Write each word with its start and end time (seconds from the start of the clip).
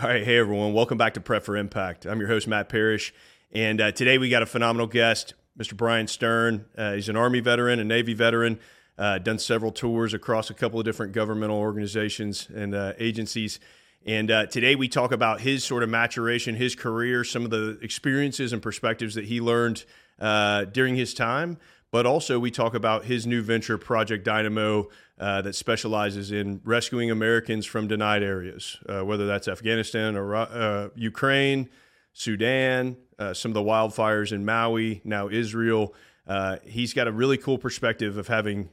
All 0.00 0.08
right, 0.08 0.22
hey 0.22 0.38
everyone, 0.38 0.74
welcome 0.74 0.96
back 0.96 1.14
to 1.14 1.20
Prep 1.20 1.42
for 1.42 1.56
Impact. 1.56 2.06
I'm 2.06 2.20
your 2.20 2.28
host 2.28 2.46
Matt 2.46 2.68
Parrish, 2.68 3.12
and 3.50 3.80
uh, 3.80 3.90
today 3.90 4.16
we 4.16 4.28
got 4.28 4.44
a 4.44 4.46
phenomenal 4.46 4.86
guest, 4.86 5.34
Mr. 5.58 5.76
Bryan 5.76 6.06
Stern. 6.06 6.66
Uh, 6.76 6.92
he's 6.92 7.08
an 7.08 7.16
Army 7.16 7.40
veteran, 7.40 7.80
a 7.80 7.84
Navy 7.84 8.14
veteran, 8.14 8.60
uh, 8.96 9.18
done 9.18 9.40
several 9.40 9.72
tours 9.72 10.14
across 10.14 10.50
a 10.50 10.54
couple 10.54 10.78
of 10.78 10.84
different 10.84 11.14
governmental 11.14 11.56
organizations 11.56 12.48
and 12.54 12.76
uh, 12.76 12.92
agencies. 13.00 13.58
And 14.06 14.30
uh, 14.30 14.46
today 14.46 14.76
we 14.76 14.86
talk 14.86 15.10
about 15.10 15.40
his 15.40 15.64
sort 15.64 15.82
of 15.82 15.88
maturation, 15.88 16.54
his 16.54 16.76
career, 16.76 17.24
some 17.24 17.44
of 17.44 17.50
the 17.50 17.76
experiences 17.82 18.52
and 18.52 18.62
perspectives 18.62 19.16
that 19.16 19.24
he 19.24 19.40
learned 19.40 19.84
uh, 20.20 20.66
during 20.66 20.94
his 20.94 21.12
time. 21.12 21.58
But 21.90 22.04
also, 22.04 22.38
we 22.38 22.50
talk 22.50 22.74
about 22.74 23.06
his 23.06 23.26
new 23.26 23.40
venture, 23.40 23.78
Project 23.78 24.24
Dynamo, 24.24 24.88
uh, 25.18 25.40
that 25.42 25.54
specializes 25.54 26.30
in 26.30 26.60
rescuing 26.62 27.10
Americans 27.10 27.64
from 27.64 27.88
denied 27.88 28.22
areas, 28.22 28.76
uh, 28.88 29.04
whether 29.04 29.26
that's 29.26 29.48
Afghanistan 29.48 30.14
or 30.14 30.34
uh, 30.34 30.88
Ukraine, 30.94 31.70
Sudan, 32.12 32.96
uh, 33.18 33.32
some 33.32 33.50
of 33.50 33.54
the 33.54 33.62
wildfires 33.62 34.32
in 34.32 34.44
Maui, 34.44 35.00
now 35.02 35.28
Israel. 35.28 35.94
Uh, 36.26 36.58
he's 36.62 36.92
got 36.92 37.08
a 37.08 37.12
really 37.12 37.38
cool 37.38 37.56
perspective 37.56 38.18
of 38.18 38.28
having, 38.28 38.68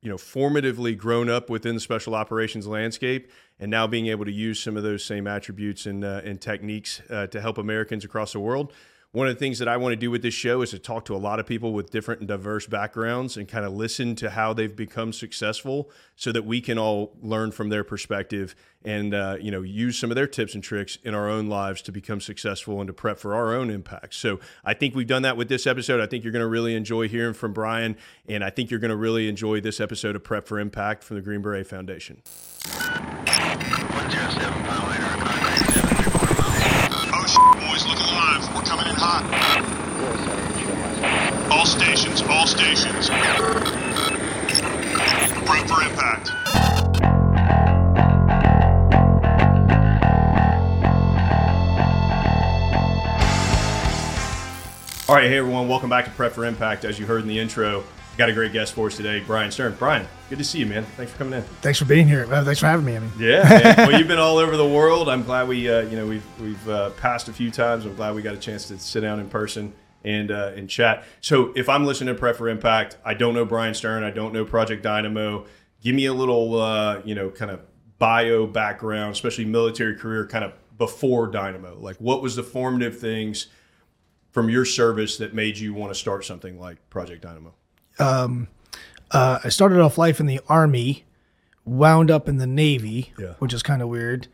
you 0.00 0.08
know, 0.08 0.16
formatively 0.16 0.96
grown 0.96 1.28
up 1.28 1.50
within 1.50 1.74
the 1.74 1.80
special 1.80 2.14
operations 2.14 2.68
landscape, 2.68 3.32
and 3.58 3.68
now 3.68 3.88
being 3.88 4.06
able 4.06 4.24
to 4.24 4.32
use 4.32 4.62
some 4.62 4.76
of 4.76 4.84
those 4.84 5.04
same 5.04 5.26
attributes 5.26 5.86
and 5.86 6.04
uh, 6.04 6.20
and 6.24 6.40
techniques 6.40 7.02
to 7.08 7.40
help 7.40 7.58
Americans 7.58 8.04
across 8.04 8.32
the 8.32 8.40
world 8.40 8.72
one 9.16 9.28
of 9.28 9.34
the 9.34 9.38
things 9.38 9.58
that 9.60 9.66
I 9.66 9.78
want 9.78 9.94
to 9.94 9.96
do 9.96 10.10
with 10.10 10.20
this 10.20 10.34
show 10.34 10.60
is 10.60 10.72
to 10.72 10.78
talk 10.78 11.06
to 11.06 11.14
a 11.14 11.16
lot 11.16 11.40
of 11.40 11.46
people 11.46 11.72
with 11.72 11.88
different 11.88 12.20
and 12.20 12.28
diverse 12.28 12.66
backgrounds 12.66 13.38
and 13.38 13.48
kind 13.48 13.64
of 13.64 13.72
listen 13.72 14.14
to 14.16 14.28
how 14.28 14.52
they've 14.52 14.76
become 14.76 15.10
successful 15.10 15.90
so 16.16 16.32
that 16.32 16.44
we 16.44 16.60
can 16.60 16.76
all 16.76 17.16
learn 17.22 17.50
from 17.50 17.70
their 17.70 17.82
perspective 17.82 18.54
and 18.84 19.14
uh, 19.14 19.38
you 19.40 19.50
know 19.50 19.62
use 19.62 19.98
some 19.98 20.10
of 20.10 20.16
their 20.16 20.26
tips 20.26 20.54
and 20.54 20.62
tricks 20.62 20.98
in 21.02 21.14
our 21.14 21.30
own 21.30 21.48
lives 21.48 21.80
to 21.80 21.92
become 21.92 22.20
successful 22.20 22.78
and 22.78 22.88
to 22.88 22.92
prep 22.92 23.18
for 23.18 23.34
our 23.34 23.54
own 23.54 23.70
impact. 23.70 24.12
So 24.12 24.38
I 24.66 24.74
think 24.74 24.94
we've 24.94 25.06
done 25.06 25.22
that 25.22 25.38
with 25.38 25.48
this 25.48 25.66
episode. 25.66 26.02
I 26.02 26.06
think 26.06 26.22
you're 26.22 26.32
going 26.32 26.44
to 26.44 26.46
really 26.46 26.74
enjoy 26.74 27.08
hearing 27.08 27.32
from 27.32 27.54
Bryan 27.54 27.96
and 28.28 28.44
I 28.44 28.50
think 28.50 28.70
you're 28.70 28.80
going 28.80 28.90
to 28.90 28.96
really 28.96 29.30
enjoy 29.30 29.62
this 29.62 29.80
episode 29.80 30.14
of 30.14 30.24
Prep 30.24 30.46
for 30.46 30.60
Impact 30.60 31.02
from 31.02 31.16
the 31.16 31.22
Green 31.22 31.40
Beret 31.40 31.66
Foundation. 31.66 32.20
All 41.66 41.72
stations, 41.72 42.22
all 42.22 42.46
stations. 42.46 43.08
Prep 43.08 43.26
for 45.66 45.82
impact. 45.82 46.30
All 55.08 55.16
right, 55.16 55.24
hey 55.24 55.38
everyone, 55.38 55.68
welcome 55.68 55.90
back 55.90 56.04
to 56.04 56.12
Prep 56.12 56.30
for 56.30 56.44
Impact. 56.44 56.84
As 56.84 57.00
you 57.00 57.06
heard 57.06 57.22
in 57.22 57.26
the 57.26 57.36
intro, 57.36 57.82
got 58.16 58.28
a 58.28 58.32
great 58.32 58.52
guest 58.52 58.74
for 58.74 58.86
us 58.86 58.96
today, 58.96 59.18
Bryan 59.18 59.50
Stern. 59.50 59.74
Bryan, 59.74 60.06
good 60.30 60.38
to 60.38 60.44
see 60.44 60.60
you, 60.60 60.66
man. 60.66 60.84
Thanks 60.96 61.10
for 61.10 61.18
coming 61.18 61.34
in. 61.34 61.42
Thanks 61.62 61.80
for 61.80 61.84
being 61.86 62.06
here. 62.06 62.32
Uh, 62.32 62.44
thanks 62.44 62.60
for 62.60 62.66
having 62.66 62.86
me. 62.86 62.94
I 62.94 63.00
mean, 63.00 63.10
yeah. 63.18 63.74
well, 63.88 63.98
you've 63.98 64.06
been 64.06 64.20
all 64.20 64.38
over 64.38 64.56
the 64.56 64.68
world. 64.68 65.08
I'm 65.08 65.24
glad 65.24 65.48
we, 65.48 65.68
uh, 65.68 65.80
you 65.80 65.96
know, 65.96 66.06
we've 66.06 66.40
we've 66.40 66.68
uh, 66.68 66.90
passed 66.90 67.26
a 67.26 67.32
few 67.32 67.50
times. 67.50 67.84
I'm 67.84 67.96
glad 67.96 68.14
we 68.14 68.22
got 68.22 68.34
a 68.36 68.38
chance 68.38 68.68
to 68.68 68.78
sit 68.78 69.00
down 69.00 69.18
in 69.18 69.28
person 69.28 69.72
and 70.04 70.30
uh, 70.30 70.52
and 70.56 70.68
chat. 70.68 71.04
So 71.20 71.52
if 71.56 71.68
I'm 71.68 71.84
listening 71.84 72.14
to 72.14 72.18
Prep 72.18 72.36
for 72.36 72.48
Impact, 72.48 72.96
I 73.04 73.14
don't 73.14 73.34
know 73.34 73.44
Bryan 73.44 73.74
Stern. 73.74 74.04
I 74.04 74.10
don't 74.10 74.32
know 74.32 74.44
Project 74.44 74.82
Dynamo. 74.82 75.46
Give 75.82 75.94
me 75.94 76.06
a 76.06 76.14
little, 76.14 76.60
uh, 76.60 77.00
you 77.04 77.14
know, 77.14 77.30
kind 77.30 77.50
of 77.50 77.60
bio 77.98 78.46
background, 78.46 79.12
especially 79.12 79.44
military 79.44 79.96
career, 79.96 80.26
kind 80.26 80.44
of 80.44 80.52
before 80.78 81.26
Dynamo. 81.28 81.76
Like, 81.78 81.96
what 81.96 82.22
was 82.22 82.36
the 82.36 82.42
formative 82.42 82.98
things 82.98 83.46
from 84.32 84.50
your 84.50 84.64
service 84.64 85.16
that 85.18 85.32
made 85.34 85.56
you 85.58 85.72
want 85.74 85.90
to 85.92 85.98
start 85.98 86.24
something 86.24 86.58
like 86.60 86.76
Project 86.90 87.22
Dynamo? 87.22 87.54
um, 87.98 88.48
uh, 89.10 89.38
I 89.44 89.48
started 89.48 89.80
off 89.80 89.96
life 89.98 90.18
in 90.20 90.26
the 90.26 90.40
army, 90.48 91.04
wound 91.64 92.10
up 92.10 92.28
in 92.28 92.36
the 92.38 92.46
navy, 92.46 93.12
Yeah. 93.18 93.34
which 93.38 93.54
is 93.54 93.62
kind 93.62 93.80
of 93.80 93.88
weird. 93.88 94.28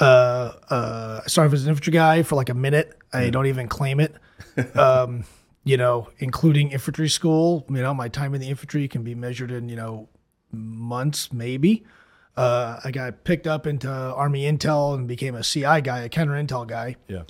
Uh, 0.00 0.52
uh, 0.70 1.20
I 1.24 1.28
started 1.28 1.54
as 1.54 1.64
an 1.64 1.70
infantry 1.70 1.92
guy 1.92 2.22
for 2.22 2.36
like 2.36 2.48
a 2.48 2.54
minute. 2.54 2.96
I 3.12 3.30
don't 3.30 3.46
even 3.46 3.68
claim 3.68 4.00
it. 4.00 4.14
Um, 4.74 5.24
you 5.64 5.76
know, 5.76 6.08
including 6.18 6.72
infantry 6.72 7.08
school. 7.08 7.64
You 7.68 7.76
know, 7.82 7.94
my 7.94 8.08
time 8.08 8.34
in 8.34 8.40
the 8.40 8.48
infantry 8.48 8.88
can 8.88 9.02
be 9.04 9.14
measured 9.14 9.50
in 9.52 9.68
you 9.68 9.76
know 9.76 10.08
months, 10.50 11.32
maybe. 11.32 11.84
Uh, 12.36 12.80
I 12.84 12.90
got 12.90 13.22
picked 13.24 13.46
up 13.46 13.66
into 13.66 13.88
Army 13.90 14.42
Intel 14.50 14.94
and 14.94 15.06
became 15.06 15.34
a 15.34 15.42
CI 15.42 15.80
guy, 15.80 16.00
a 16.00 16.08
counter 16.08 16.32
intel 16.32 16.66
guy 16.66 16.96
Yeah. 17.08 17.22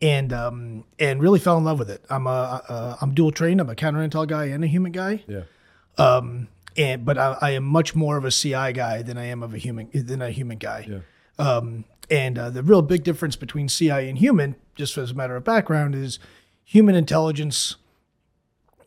and 0.00 0.32
um, 0.32 0.84
and 0.98 1.20
really 1.20 1.38
fell 1.38 1.58
in 1.58 1.64
love 1.64 1.78
with 1.78 1.90
it. 1.90 2.02
I'm 2.08 2.26
a 2.26 2.62
uh, 2.68 2.96
I'm 3.00 3.12
dual 3.14 3.30
trained. 3.32 3.60
I'm 3.60 3.68
a 3.70 3.74
counter 3.74 4.06
intel 4.06 4.26
guy 4.26 4.46
and 4.46 4.62
a 4.64 4.68
HUMINT 4.68 4.94
guy. 4.94 5.22
Yeah. 5.26 5.42
Um, 5.98 6.48
and 6.76 7.04
but 7.04 7.18
I, 7.18 7.36
I 7.40 7.50
am 7.50 7.64
much 7.64 7.94
more 7.94 8.16
of 8.16 8.24
a 8.24 8.30
CI 8.30 8.72
guy 8.72 9.02
than 9.02 9.18
I 9.18 9.26
am 9.26 9.42
of 9.42 9.52
a 9.54 9.58
HUMINT 9.58 9.92
than 10.06 10.22
a 10.22 10.30
HUMINT 10.30 10.60
guy. 10.60 10.86
Yeah. 10.88 11.00
Um, 11.44 11.84
and 12.10 12.38
uh, 12.38 12.50
the 12.50 12.62
real 12.62 12.82
big 12.82 13.04
difference 13.04 13.36
between 13.36 13.68
CI 13.68 14.08
and 14.08 14.18
HUMINT, 14.18 14.56
just 14.74 14.98
as 14.98 15.12
a 15.12 15.14
matter 15.14 15.36
of 15.36 15.44
background, 15.44 15.94
is 15.94 16.18
human 16.64 16.94
intelligence 16.94 17.76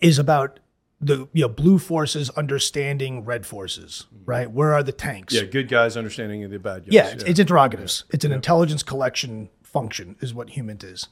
is 0.02 0.20
about 0.20 0.60
the 1.00 1.28
you 1.34 1.44
know 1.44 1.50
blue 1.50 1.80
forces 1.80 2.30
understanding 2.32 3.26
red 3.26 3.46
forces, 3.46 4.06
right? 4.26 4.52
Where 4.52 4.74
are 4.74 4.84
the 4.84 4.92
tanks? 4.92 5.34
Yeah. 5.34 5.44
Good 5.44 5.70
guys 5.70 5.98
understanding 5.98 6.50
the 6.50 6.60
bad 6.60 6.86
guys. 6.86 6.94
Yeah, 6.94 7.08
it's, 7.10 7.24
it's 7.24 7.40
interrogatives. 7.40 8.06
It's 8.12 8.26
an 8.26 8.32
intelligence 8.32 8.84
collection 8.84 9.50
function, 9.62 10.16
is 10.20 10.34
what 10.34 10.50
HUMINT 10.52 10.84
is. 10.84 11.08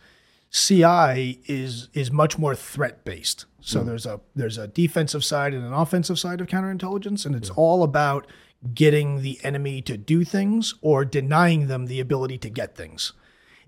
CI 0.50 1.40
is 1.46 1.88
is 1.94 2.12
much 2.12 2.38
more 2.38 2.56
threat 2.56 3.06
based. 3.06 3.46
So 3.62 3.84
there's 3.84 4.06
a 4.06 4.20
there's 4.36 4.58
a 4.58 4.68
defensive 4.68 5.24
side 5.24 5.54
and 5.54 5.66
an 5.66 5.74
offensive 5.74 6.20
side 6.20 6.42
of 6.42 6.48
counterintelligence, 6.48 7.26
and 7.26 7.36
it's 7.36 7.50
all 7.52 7.84
about 7.84 8.28
getting 8.74 9.22
the 9.22 9.40
enemy 9.44 9.82
to 9.82 9.98
do 9.98 10.24
things 10.24 10.76
or 10.82 11.04
denying 11.04 11.68
them 11.68 11.88
the 11.88 12.00
ability 12.00 12.38
to 12.40 12.50
get 12.50 12.76
things. 12.76 13.14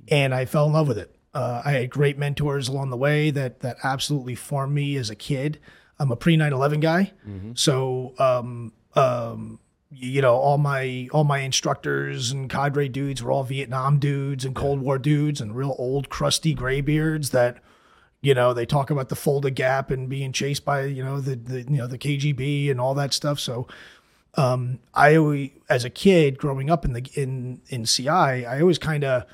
And 0.10 0.34
I 0.36 0.46
fell 0.46 0.68
in 0.68 0.74
love 0.74 0.88
with 0.88 0.98
it. 0.98 1.16
Uh, 1.34 1.62
I 1.66 1.72
had 1.72 1.90
great 1.90 2.18
mentors 2.18 2.68
along 2.68 2.92
the 2.92 2.98
way 2.98 3.32
that 3.32 3.62
that 3.62 3.78
absolutely 3.84 4.36
formed 4.36 4.74
me 4.74 4.96
as 4.98 5.10
a 5.10 5.16
kid. 5.16 5.60
I'm 5.98 6.12
a 6.12 6.16
pre 6.16 6.38
9/11 6.38 6.80
guy, 6.80 7.12
so 7.56 8.14
um, 8.20 8.74
um, 8.96 9.60
you 9.90 10.22
know 10.22 10.36
all 10.36 10.58
my 10.60 11.08
all 11.12 11.24
my 11.24 11.40
instructors 11.40 12.32
and 12.32 12.50
cadre 12.50 12.88
dudes 12.88 13.24
were 13.24 13.32
all 13.32 13.44
Vietnam 13.44 13.98
dudes 14.00 14.46
and 14.46 14.56
Cold 14.56 14.82
War 14.82 15.00
dudes 15.00 15.42
and 15.42 15.56
real 15.56 15.76
old 15.80 16.10
crusty 16.10 16.54
graybeards 16.54 17.32
that 17.32 17.58
you 18.22 18.34
know 18.34 18.54
they 18.54 18.66
talk 18.66 18.92
about 18.92 19.10
the 19.10 19.16
Fulda 19.16 19.50
Gap 19.52 19.90
and 19.90 20.10
being 20.10 20.34
chased 20.34 20.66
by 20.66 20.84
you 20.86 21.04
know 21.04 21.20
the, 21.20 21.36
the 21.36 21.62
you 21.64 21.78
know 21.78 21.88
the 21.88 21.98
KGB 21.98 22.70
and 22.70 22.80
all 22.80 22.94
that 22.94 23.14
stuff. 23.14 23.40
So 23.40 23.68
um, 24.36 24.80
I 24.94 25.16
always, 25.16 25.52
as 25.70 25.86
a 25.86 25.90
kid 25.90 26.38
growing 26.38 26.70
up 26.70 26.86
in 26.86 26.94
the 26.94 27.06
in 27.14 27.62
in 27.70 27.86
CI, 27.86 28.10
I 28.10 28.60
always 28.62 28.78
kind 28.80 29.04
of 29.04 29.26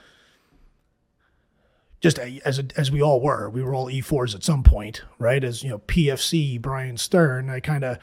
just 2.01 2.17
a- 2.17 2.41
as 2.45 2.59
a, 2.59 2.65
as 2.77 2.91
we 2.91 3.01
all 3.01 3.19
were, 3.21 3.49
we 3.49 3.61
were 3.61 3.73
all 3.73 3.87
E4s 3.87 4.33
at 4.35 4.43
some 4.43 4.63
point, 4.63 5.01
right? 5.17 5.43
As 5.43 5.63
you 5.63 5.69
know, 5.69 5.79
PFC 5.79 6.61
Bryan 6.61 6.97
Stern, 6.97 7.49
I 7.49 7.59
kind 7.59 7.83
of 7.83 7.97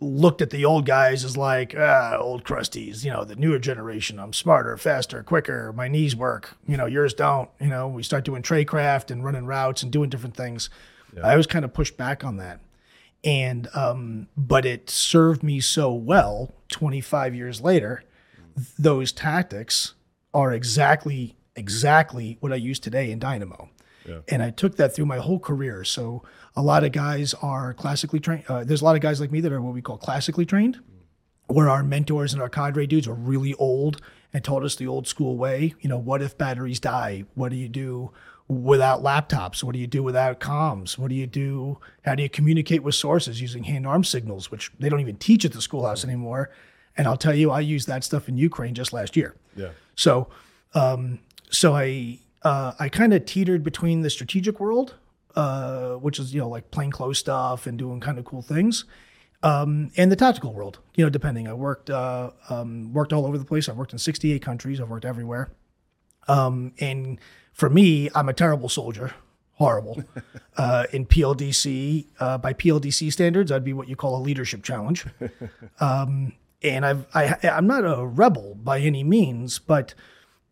looked 0.00 0.42
at 0.42 0.50
the 0.50 0.64
old 0.64 0.86
guys 0.86 1.24
as 1.24 1.36
like 1.36 1.74
ah, 1.76 2.16
old 2.18 2.44
crusties, 2.44 3.04
you 3.04 3.10
know, 3.10 3.24
the 3.24 3.36
newer 3.36 3.58
generation. 3.58 4.18
I'm 4.18 4.32
smarter, 4.32 4.76
faster, 4.76 5.22
quicker. 5.22 5.72
My 5.72 5.88
knees 5.88 6.14
work. 6.14 6.56
You 6.66 6.76
know, 6.76 6.86
yours 6.86 7.14
don't. 7.14 7.48
You 7.60 7.68
know, 7.68 7.88
we 7.88 8.02
start 8.02 8.24
doing 8.24 8.42
tradecraft 8.42 9.10
and 9.10 9.24
running 9.24 9.46
routes 9.46 9.82
and 9.82 9.90
doing 9.92 10.10
different 10.10 10.36
things. 10.36 10.68
I 11.22 11.36
was 11.36 11.46
kind 11.46 11.64
of 11.64 11.72
pushed 11.72 11.96
back 11.96 12.24
on 12.24 12.38
that, 12.38 12.58
and 13.24 13.68
um, 13.74 14.28
but 14.36 14.66
it 14.66 14.90
served 14.90 15.42
me 15.42 15.60
so 15.60 15.92
well. 15.92 16.52
25 16.68 17.34
years 17.34 17.60
later, 17.60 18.04
those 18.78 19.12
tactics 19.12 19.94
are 20.32 20.52
exactly 20.52 21.36
exactly 21.56 22.36
what 22.40 22.52
I 22.52 22.56
use 22.56 22.78
today 22.78 23.10
in 23.10 23.18
Dynamo. 23.18 23.70
And 24.28 24.42
I 24.42 24.50
took 24.50 24.76
that 24.76 24.94
through 24.94 25.06
my 25.06 25.16
whole 25.16 25.38
career. 25.38 25.82
So 25.82 26.22
a 26.54 26.62
lot 26.62 26.84
of 26.84 26.92
guys 26.92 27.32
are 27.34 27.72
classically 27.72 28.20
trained. 28.20 28.44
Uh, 28.48 28.62
there's 28.62 28.82
a 28.82 28.84
lot 28.84 28.96
of 28.96 29.00
guys 29.00 29.18
like 29.18 29.32
me 29.32 29.40
that 29.40 29.52
are 29.52 29.62
what 29.62 29.72
we 29.72 29.80
call 29.80 29.96
classically 29.96 30.44
trained, 30.44 30.78
where 31.46 31.70
our 31.70 31.82
mentors 31.82 32.34
and 32.34 32.42
our 32.42 32.50
cadre 32.50 32.86
dudes 32.86 33.08
are 33.08 33.14
really 33.14 33.54
old 33.54 34.02
and 34.34 34.44
taught 34.44 34.62
us 34.62 34.76
the 34.76 34.86
old 34.86 35.06
school 35.08 35.38
way. 35.38 35.74
You 35.80 35.88
know, 35.88 35.96
what 35.96 36.20
if 36.20 36.36
batteries 36.36 36.80
die? 36.80 37.24
What 37.34 37.48
do 37.48 37.56
you 37.56 37.68
do 37.68 38.12
without 38.48 39.02
laptops? 39.02 39.62
What 39.62 39.72
do 39.72 39.78
you 39.78 39.86
do 39.86 40.02
without 40.02 40.40
comms? 40.40 40.98
What 40.98 41.08
do 41.08 41.14
you 41.14 41.26
do? 41.26 41.78
How 42.04 42.14
do 42.14 42.22
you 42.22 42.28
communicate 42.28 42.82
with 42.82 42.94
sources 42.94 43.40
using 43.40 43.64
hand 43.64 43.86
arm 43.86 44.04
signals, 44.04 44.50
which 44.50 44.70
they 44.78 44.88
don't 44.88 45.00
even 45.00 45.16
teach 45.16 45.44
at 45.44 45.52
the 45.52 45.62
schoolhouse 45.62 46.04
anymore? 46.04 46.50
And 46.96 47.08
I'll 47.08 47.16
tell 47.16 47.34
you, 47.34 47.50
I 47.50 47.60
used 47.60 47.88
that 47.88 48.04
stuff 48.04 48.28
in 48.28 48.36
Ukraine 48.36 48.74
just 48.74 48.92
last 48.92 49.16
year. 49.16 49.34
Yeah. 49.56 49.70
So, 49.96 50.28
um, 50.74 51.20
so 51.50 51.74
I 51.74 52.18
uh, 52.42 52.72
I 52.78 52.88
kind 52.88 53.14
of 53.14 53.24
teetered 53.24 53.64
between 53.64 54.02
the 54.02 54.10
strategic 54.10 54.60
world, 54.60 54.94
uh, 55.34 55.94
which 55.94 56.18
is 56.18 56.34
you 56.34 56.40
know 56.40 56.48
like 56.48 56.70
plainclothes 56.70 57.18
stuff 57.18 57.66
and 57.66 57.78
doing 57.78 58.00
kind 58.00 58.18
of 58.18 58.24
cool 58.24 58.42
things, 58.42 58.84
um, 59.42 59.90
and 59.96 60.12
the 60.12 60.16
tactical 60.16 60.52
world. 60.52 60.78
You 60.94 61.04
know, 61.04 61.10
depending. 61.10 61.48
I 61.48 61.54
worked 61.54 61.90
uh, 61.90 62.30
um, 62.50 62.92
worked 62.92 63.12
all 63.12 63.26
over 63.26 63.38
the 63.38 63.44
place. 63.44 63.68
I've 63.68 63.76
worked 63.76 63.92
in 63.92 63.98
68 63.98 64.42
countries. 64.42 64.80
I've 64.80 64.90
worked 64.90 65.04
everywhere. 65.06 65.50
Um, 66.26 66.72
and 66.80 67.18
for 67.54 67.70
me, 67.70 68.10
I'm 68.14 68.28
a 68.28 68.32
terrible 68.32 68.68
soldier, 68.68 69.14
horrible. 69.52 70.02
uh, 70.56 70.84
in 70.92 71.06
PLDC, 71.06 72.06
uh, 72.18 72.36
by 72.38 72.52
PLDC 72.52 73.12
standards, 73.12 73.50
I'd 73.50 73.64
be 73.64 73.72
what 73.72 73.88
you 73.88 73.96
call 73.96 74.16
a 74.16 74.22
leadership 74.22 74.62
challenge. 74.62 75.06
Um, 75.80 76.34
and 76.62 76.86
I've, 76.86 77.06
I, 77.14 77.36
I'm 77.42 77.66
not 77.66 77.84
a 77.84 78.06
rebel 78.06 78.54
by 78.54 78.78
any 78.78 79.02
means, 79.02 79.58
but, 79.58 79.92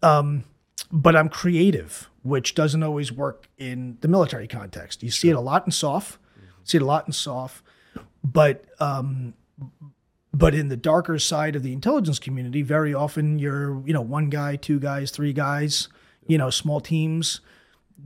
um, 0.03 0.45
but 0.91 1.15
I'm 1.17 1.29
creative, 1.29 2.11
which 2.23 2.55
doesn't 2.55 2.83
always 2.83 3.13
work 3.13 3.49
in 3.57 3.99
the 4.01 4.09
military 4.09 4.49
context. 4.49 5.03
You 5.03 5.11
see 5.11 5.31
it 5.31 5.37
a 5.37 5.41
lot 5.41 5.65
in 5.65 5.71
SOF, 5.71 6.19
see 6.65 6.77
it 6.77 6.83
a 6.83 6.87
lot 6.87 7.07
in 7.07 7.13
SOF, 7.13 7.63
but 8.25 8.65
um, 8.79 9.35
but 10.35 10.55
in 10.55 10.69
the 10.69 10.77
darker 10.77 11.19
side 11.19 11.57
of 11.57 11.63
the 11.63 11.73
intelligence 11.73 12.19
community, 12.19 12.63
very 12.63 12.93
often 12.93 13.39
you're, 13.39 13.87
you 13.87 13.93
know, 13.93 14.01
one 14.01 14.29
guy, 14.29 14.57
two 14.57 14.81
guys, 14.81 15.11
three 15.11 15.33
guys, 15.33 15.89
you 16.27 16.39
know, 16.39 16.51
small 16.51 16.81
teams 16.81 17.41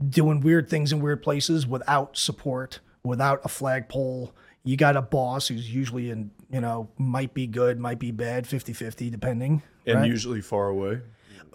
doing 0.09 0.41
weird 0.41 0.69
things 0.69 0.91
in 0.91 0.99
weird 0.99 1.21
places 1.23 1.65
without 1.65 2.17
support, 2.17 2.79
without 3.03 3.41
a 3.43 3.47
flagpole. 3.47 4.33
You 4.63 4.75
got 4.77 4.97
a 4.97 5.01
boss 5.01 5.47
who's 5.47 5.73
usually 5.73 6.09
in, 6.09 6.31
you 6.51 6.61
know, 6.61 6.89
might 6.97 7.33
be 7.33 7.47
good, 7.47 7.79
might 7.79 7.99
be 7.99 8.11
bad, 8.11 8.45
50 8.47 8.73
50, 8.73 9.09
depending. 9.09 9.63
And 9.85 9.99
right? 9.99 10.07
usually 10.07 10.41
far 10.41 10.67
away. 10.67 11.01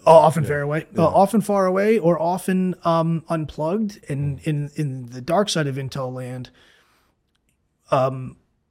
Oh, 0.05 0.15
often 0.17 0.43
far 0.43 0.59
away, 0.59 0.85
uh, 0.97 1.07
often 1.07 1.39
far 1.39 1.65
away, 1.65 1.97
or 1.97 2.21
often 2.21 2.75
um, 2.83 3.23
unplugged. 3.29 4.03
And 4.09 4.39
in 4.43 4.69
in 4.75 5.05
the 5.11 5.21
dark 5.21 5.47
side 5.47 5.65
of 5.67 5.75
Intel 5.75 6.11
land, 6.11 6.49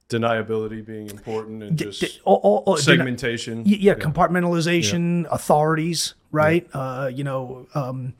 Deniability 0.09 0.85
being 0.85 1.09
important 1.09 1.63
and 1.63 1.77
just 1.77 2.01
d- 2.01 2.19
all- 2.23 2.35
all- 2.43 2.63
all- 2.67 2.77
segmentation. 2.77 3.63
Y- 3.63 3.77
yeah, 3.79 3.95
compartmentalization, 3.95 5.25
authorities, 5.31 6.13
right? 6.33 6.67
Uh, 6.73 7.09
you 7.13 7.23
know, 7.23 7.67
um, 7.75 8.13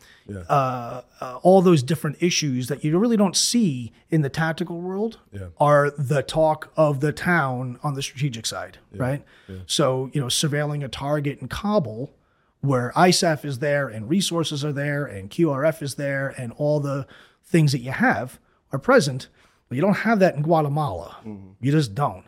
uh, 0.50 1.02
uh, 1.20 1.40
all 1.42 1.62
those 1.62 1.84
different 1.84 2.16
issues 2.22 2.68
that 2.68 2.84
you 2.84 2.98
really 2.98 3.18
don't 3.18 3.36
see 3.36 3.92
in 4.10 4.22
the 4.22 4.30
tactical 4.30 4.80
world 4.80 5.20
Yeah. 5.32 5.48
are 5.60 5.90
the 5.92 6.22
talk 6.24 6.72
of 6.78 7.00
the 7.02 7.12
town 7.12 7.80
on 7.84 7.96
the 7.96 8.02
strategic 8.02 8.46
side, 8.46 8.78
right? 8.96 9.24
So, 9.66 10.10
you 10.14 10.22
know, 10.22 10.28
surveilling 10.28 10.84
a 10.86 10.88
target 10.88 11.40
in 11.42 11.48
Kabul 11.50 12.14
where 12.62 12.94
ISAF 12.96 13.44
is 13.44 13.60
there 13.60 13.90
and 13.90 14.08
resources 14.10 14.64
are 14.64 14.72
there 14.72 15.06
and 15.06 15.30
QRF 15.30 15.82
is 15.82 15.96
there 15.96 16.34
and 16.38 16.54
all 16.56 16.80
the 16.80 17.06
things 17.44 17.72
that 17.74 17.80
you 17.82 17.92
have 17.92 18.40
are 18.72 18.80
present. 18.80 19.28
But 19.68 19.76
you 19.76 19.82
don't 19.82 19.98
have 19.98 20.20
that 20.20 20.36
in 20.36 20.44
Guatemala. 20.44 21.18
You 21.60 21.72
just 21.72 21.96
don't. 21.96 22.26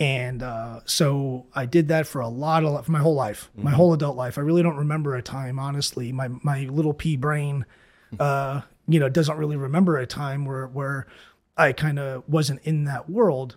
And 0.00 0.42
uh, 0.42 0.80
so 0.86 1.46
I 1.54 1.66
did 1.66 1.88
that 1.88 2.06
for 2.06 2.22
a 2.22 2.28
lot 2.28 2.64
of 2.64 2.86
for 2.86 2.90
my 2.90 3.00
whole 3.00 3.14
life, 3.14 3.50
my 3.54 3.70
whole 3.70 3.92
adult 3.92 4.16
life. 4.16 4.38
I 4.38 4.40
really 4.40 4.62
don't 4.62 4.78
remember 4.78 5.14
a 5.14 5.20
time, 5.20 5.58
honestly. 5.58 6.10
My 6.10 6.28
my 6.42 6.62
little 6.64 6.94
pea 6.94 7.16
brain, 7.16 7.66
uh, 8.18 8.62
you 8.88 8.98
know, 8.98 9.10
doesn't 9.10 9.36
really 9.36 9.56
remember 9.56 9.98
a 9.98 10.06
time 10.06 10.46
where 10.46 10.66
where 10.66 11.06
I 11.54 11.72
kind 11.72 11.98
of 11.98 12.26
wasn't 12.26 12.60
in 12.64 12.84
that 12.84 13.10
world. 13.10 13.56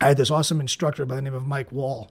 I 0.00 0.08
had 0.08 0.16
this 0.16 0.32
awesome 0.32 0.60
instructor 0.60 1.06
by 1.06 1.14
the 1.14 1.22
name 1.22 1.34
of 1.34 1.46
Mike 1.46 1.70
Wall, 1.70 2.10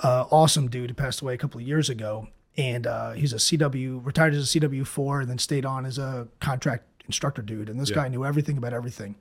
uh, 0.00 0.24
awesome 0.30 0.68
dude 0.68 0.88
who 0.88 0.94
passed 0.94 1.20
away 1.20 1.34
a 1.34 1.38
couple 1.38 1.60
of 1.60 1.66
years 1.66 1.90
ago, 1.90 2.28
and 2.56 2.86
uh, 2.86 3.12
he's 3.12 3.34
a 3.34 3.36
CW 3.36 4.04
retired 4.04 4.32
as 4.32 4.54
a 4.54 4.58
CW 4.58 4.86
four, 4.86 5.20
and 5.20 5.28
then 5.28 5.38
stayed 5.38 5.66
on 5.66 5.84
as 5.84 5.98
a 5.98 6.28
contract 6.40 6.86
instructor 7.04 7.42
dude. 7.42 7.68
And 7.68 7.78
this 7.78 7.90
guy 7.90 8.08
knew 8.08 8.24
everything 8.24 8.56
about 8.56 8.72
everything, 8.72 9.16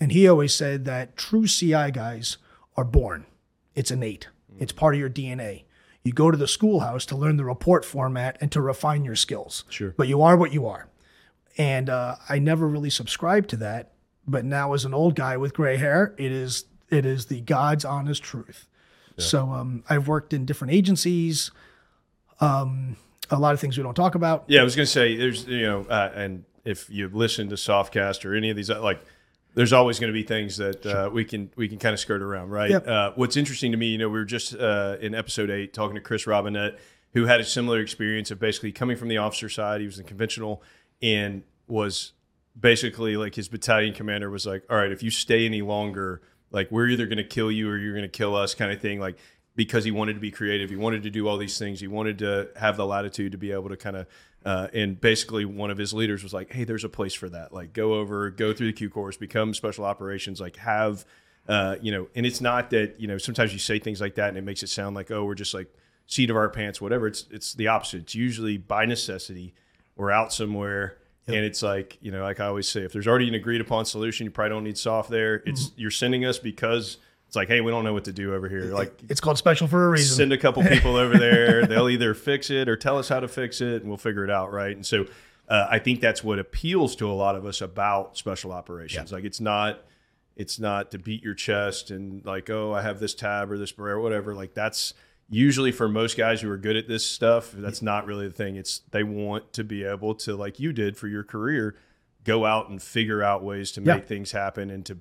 and 0.00 0.10
he 0.10 0.26
always 0.26 0.52
said 0.52 0.84
that 0.86 1.16
true 1.16 1.46
CI 1.46 1.92
guys 1.92 2.38
are 2.76 2.84
born. 2.84 3.26
It's 3.76 3.92
innate. 3.92 4.28
It's 4.58 4.72
part 4.72 4.94
of 4.94 5.00
your 5.00 5.10
DNA. 5.10 5.64
You 6.02 6.12
go 6.12 6.30
to 6.30 6.36
the 6.36 6.48
schoolhouse 6.48 7.04
to 7.06 7.16
learn 7.16 7.36
the 7.36 7.44
report 7.44 7.84
format 7.84 8.38
and 8.40 8.50
to 8.52 8.60
refine 8.60 9.04
your 9.04 9.16
skills. 9.16 9.64
Sure. 9.68 9.94
But 9.96 10.08
you 10.08 10.22
are 10.22 10.36
what 10.36 10.52
you 10.52 10.66
are. 10.66 10.88
And 11.58 11.90
uh, 11.90 12.16
I 12.28 12.38
never 12.38 12.66
really 12.66 12.90
subscribed 12.90 13.50
to 13.50 13.56
that. 13.58 13.92
But 14.26 14.44
now, 14.44 14.72
as 14.72 14.84
an 14.84 14.94
old 14.94 15.14
guy 15.14 15.36
with 15.36 15.54
gray 15.54 15.76
hair, 15.76 16.14
it 16.16 16.32
is 16.32 16.64
it 16.90 17.04
is 17.04 17.26
the 17.26 17.40
God's 17.40 17.84
honest 17.84 18.22
truth. 18.22 18.66
So 19.18 19.50
um, 19.50 19.82
I've 19.88 20.08
worked 20.08 20.32
in 20.32 20.44
different 20.44 20.74
agencies. 20.74 21.50
Um, 22.40 22.96
a 23.30 23.38
lot 23.38 23.54
of 23.54 23.60
things 23.60 23.76
we 23.76 23.82
don't 23.82 23.94
talk 23.94 24.14
about. 24.14 24.44
Yeah, 24.46 24.60
I 24.60 24.64
was 24.64 24.76
going 24.76 24.86
to 24.86 24.92
say 24.92 25.16
there's 25.16 25.46
you 25.46 25.62
know, 25.62 25.86
uh, 25.88 26.12
and 26.14 26.44
if 26.64 26.90
you 26.90 27.08
listen 27.08 27.48
to 27.48 27.54
Softcast 27.54 28.24
or 28.24 28.34
any 28.34 28.50
of 28.50 28.56
these, 28.56 28.70
uh, 28.70 28.80
like, 28.82 29.00
there's 29.56 29.72
always 29.72 29.98
going 29.98 30.12
to 30.12 30.14
be 30.14 30.22
things 30.22 30.58
that 30.58 30.84
uh, 30.84 31.10
we 31.10 31.24
can 31.24 31.50
we 31.56 31.66
can 31.66 31.78
kind 31.78 31.94
of 31.94 31.98
skirt 31.98 32.22
around, 32.22 32.50
right? 32.50 32.70
Yep. 32.70 32.86
Uh, 32.86 33.12
what's 33.16 33.38
interesting 33.38 33.72
to 33.72 33.78
me, 33.78 33.86
you 33.86 33.98
know, 33.98 34.08
we 34.08 34.18
were 34.18 34.24
just 34.26 34.54
uh, 34.54 34.98
in 35.00 35.14
episode 35.14 35.50
eight 35.50 35.72
talking 35.72 35.94
to 35.94 36.00
Chris 36.00 36.26
Robinette, 36.26 36.78
who 37.14 37.24
had 37.24 37.40
a 37.40 37.44
similar 37.44 37.80
experience 37.80 38.30
of 38.30 38.38
basically 38.38 38.70
coming 38.70 38.98
from 38.98 39.08
the 39.08 39.16
officer 39.16 39.48
side. 39.48 39.80
He 39.80 39.86
was 39.86 39.98
in 39.98 40.04
conventional 40.04 40.62
and 41.00 41.42
was 41.66 42.12
basically 42.58 43.16
like 43.16 43.34
his 43.34 43.48
battalion 43.48 43.94
commander 43.94 44.28
was 44.28 44.44
like, 44.44 44.62
"All 44.68 44.76
right, 44.76 44.92
if 44.92 45.02
you 45.02 45.10
stay 45.10 45.46
any 45.46 45.62
longer, 45.62 46.20
like 46.50 46.70
we're 46.70 46.88
either 46.88 47.06
going 47.06 47.16
to 47.16 47.24
kill 47.24 47.50
you 47.50 47.70
or 47.70 47.78
you're 47.78 47.94
going 47.94 48.02
to 48.02 48.08
kill 48.08 48.36
us," 48.36 48.54
kind 48.54 48.70
of 48.70 48.80
thing, 48.80 49.00
like. 49.00 49.18
Because 49.54 49.84
he 49.84 49.90
wanted 49.90 50.12
to 50.12 50.20
be 50.20 50.30
creative, 50.30 50.68
he 50.68 50.76
wanted 50.76 51.02
to 51.04 51.08
do 51.08 51.26
all 51.26 51.38
these 51.38 51.58
things. 51.58 51.80
He 51.80 51.86
wanted 51.86 52.18
to 52.18 52.50
have 52.56 52.76
the 52.76 52.84
latitude 52.84 53.32
to 53.32 53.38
be 53.38 53.52
able 53.52 53.70
to 53.70 53.76
kind 53.78 53.96
of 53.96 54.06
uh, 54.46 54.68
and 54.72 55.00
basically, 55.00 55.44
one 55.44 55.72
of 55.72 55.76
his 55.76 55.92
leaders 55.92 56.22
was 56.22 56.32
like, 56.32 56.52
"Hey, 56.52 56.62
there's 56.62 56.84
a 56.84 56.88
place 56.88 57.14
for 57.14 57.28
that. 57.28 57.52
Like, 57.52 57.72
go 57.72 57.94
over, 57.94 58.30
go 58.30 58.52
through 58.52 58.68
the 58.68 58.72
Q 58.72 58.88
course, 58.88 59.16
become 59.16 59.52
special 59.52 59.84
operations. 59.84 60.40
Like, 60.40 60.54
have, 60.54 61.04
uh, 61.48 61.74
you 61.82 61.90
know." 61.90 62.06
And 62.14 62.24
it's 62.24 62.40
not 62.40 62.70
that 62.70 63.00
you 63.00 63.08
know. 63.08 63.18
Sometimes 63.18 63.52
you 63.52 63.58
say 63.58 63.80
things 63.80 64.00
like 64.00 64.14
that, 64.14 64.28
and 64.28 64.38
it 64.38 64.44
makes 64.44 64.62
it 64.62 64.68
sound 64.68 64.94
like, 64.94 65.10
"Oh, 65.10 65.24
we're 65.24 65.34
just 65.34 65.52
like 65.52 65.66
seat 66.06 66.30
of 66.30 66.36
our 66.36 66.48
pants, 66.48 66.80
whatever." 66.80 67.08
It's 67.08 67.26
it's 67.32 67.54
the 67.54 67.66
opposite. 67.66 68.02
It's 68.02 68.14
usually 68.14 68.56
by 68.56 68.86
necessity. 68.86 69.52
We're 69.96 70.12
out 70.12 70.32
somewhere, 70.32 70.96
and 71.26 71.44
it's 71.44 71.64
like 71.64 71.98
you 72.00 72.12
know, 72.12 72.22
like 72.22 72.38
I 72.38 72.46
always 72.46 72.68
say, 72.68 72.82
if 72.82 72.92
there's 72.92 73.08
already 73.08 73.26
an 73.26 73.34
agreed 73.34 73.60
upon 73.60 73.84
solution, 73.84 74.26
you 74.26 74.30
probably 74.30 74.50
don't 74.50 74.64
need 74.64 74.78
SOF 74.78 75.08
there. 75.08 75.42
It's 75.44 75.72
you're 75.74 75.90
sending 75.90 76.24
us 76.24 76.38
because 76.38 76.98
it's 77.26 77.36
like, 77.36 77.48
hey, 77.48 77.60
we 77.60 77.70
don't 77.70 77.84
know 77.84 77.92
what 77.92 78.04
to 78.04 78.12
do 78.12 78.34
over 78.34 78.48
here. 78.48 78.64
Like, 78.74 78.92
It's 79.08 79.20
called 79.20 79.36
special 79.38 79.66
for 79.66 79.86
a 79.86 79.90
reason. 79.90 80.16
send 80.16 80.32
a 80.32 80.38
couple 80.38 80.62
people 80.62 80.96
over 80.96 81.18
there. 81.18 81.66
They'll 81.66 81.88
either 81.88 82.14
fix 82.14 82.50
it 82.50 82.68
or 82.68 82.76
tell 82.76 82.98
us 82.98 83.08
how 83.08 83.20
to 83.20 83.28
fix 83.28 83.60
it, 83.60 83.82
and 83.82 83.88
we'll 83.88 83.96
figure 83.98 84.24
it 84.24 84.30
out, 84.30 84.52
right? 84.52 84.74
And 84.74 84.86
so, 84.86 85.06
uh, 85.48 85.66
I 85.70 85.78
think 85.78 86.00
that's 86.00 86.22
what 86.24 86.38
appeals 86.38 86.96
to 86.96 87.10
a 87.10 87.14
lot 87.14 87.36
of 87.36 87.44
us 87.46 87.60
about 87.60 88.16
special 88.16 88.52
operations. 88.52 89.12
Like, 89.12 89.24
it's 89.24 89.40
not, 89.40 89.80
it's 90.36 90.58
not 90.58 90.90
to 90.92 90.98
beat 90.98 91.22
your 91.22 91.34
chest 91.34 91.90
and 91.90 92.24
like, 92.24 92.48
oh, 92.50 92.72
I 92.72 92.82
have 92.82 93.00
this 93.00 93.14
tab 93.14 93.50
or 93.50 93.58
this 93.58 93.72
or 93.78 94.00
whatever. 94.00 94.34
Like, 94.34 94.54
that's 94.54 94.92
usually 95.28 95.72
for 95.72 95.88
most 95.88 96.16
guys 96.16 96.40
who 96.40 96.50
are 96.50 96.56
good 96.58 96.76
at 96.76 96.86
this 96.88 97.04
stuff. 97.06 97.50
That's 97.52 97.82
not 97.82 98.06
really 98.06 98.28
the 98.28 98.34
thing. 98.34 98.54
It's 98.56 98.80
they 98.92 99.02
want 99.02 99.52
to 99.54 99.64
be 99.64 99.82
able 99.84 100.14
to, 100.16 100.36
like 100.36 100.60
you 100.60 100.72
did 100.72 100.96
for 100.96 101.08
your 101.08 101.24
career, 101.24 101.76
go 102.24 102.44
out 102.44 102.68
and 102.68 102.80
figure 102.80 103.22
out 103.24 103.42
ways 103.42 103.72
to 103.72 103.80
Yeah. 103.82 103.94
make 103.96 104.06
things 104.06 104.30
happen 104.32 104.70
and 104.70 104.84
to 104.86 104.98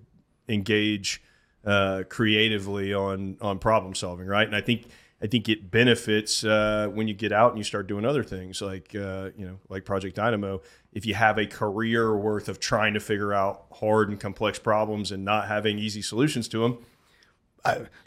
engage 0.50 1.22
uh, 1.65 2.03
creatively 2.10 2.93
on 2.93 3.38
on 3.41 3.60
problem 3.60 3.95
solving, 3.95 4.27
right? 4.27 4.45
And 4.45 4.55
I 4.55 4.62
think 4.62 4.86
I 5.22 5.27
think 5.27 5.50
it 5.50 5.72
benefits 5.72 6.43
uh, 6.43 6.89
when 6.93 7.07
you 7.07 7.13
get 7.13 7.31
out 7.31 7.51
and 7.51 7.57
you 7.57 7.63
start 7.63 7.88
doing 7.88 8.05
other 8.05 8.24
things 8.24 8.62
like 8.62 8.93
uh, 8.95 9.29
you 9.38 9.45
know 9.45 9.60
like 9.69 9.86
Project 9.86 10.15
Dynamo. 10.15 10.62
If 10.93 11.05
you 11.05 11.13
have 11.15 11.38
a 11.38 11.45
career 11.45 12.15
worth 12.15 12.48
of 12.48 12.60
trying 12.60 12.93
to 12.93 13.00
figure 13.00 13.34
out 13.34 13.65
hard 13.72 14.10
and 14.10 14.19
complex 14.19 14.60
problems 14.60 15.12
and 15.12 15.25
not 15.25 15.48
having 15.48 15.79
easy 15.79 16.01
solutions 16.01 16.48
to 16.50 16.60
them, 16.60 16.77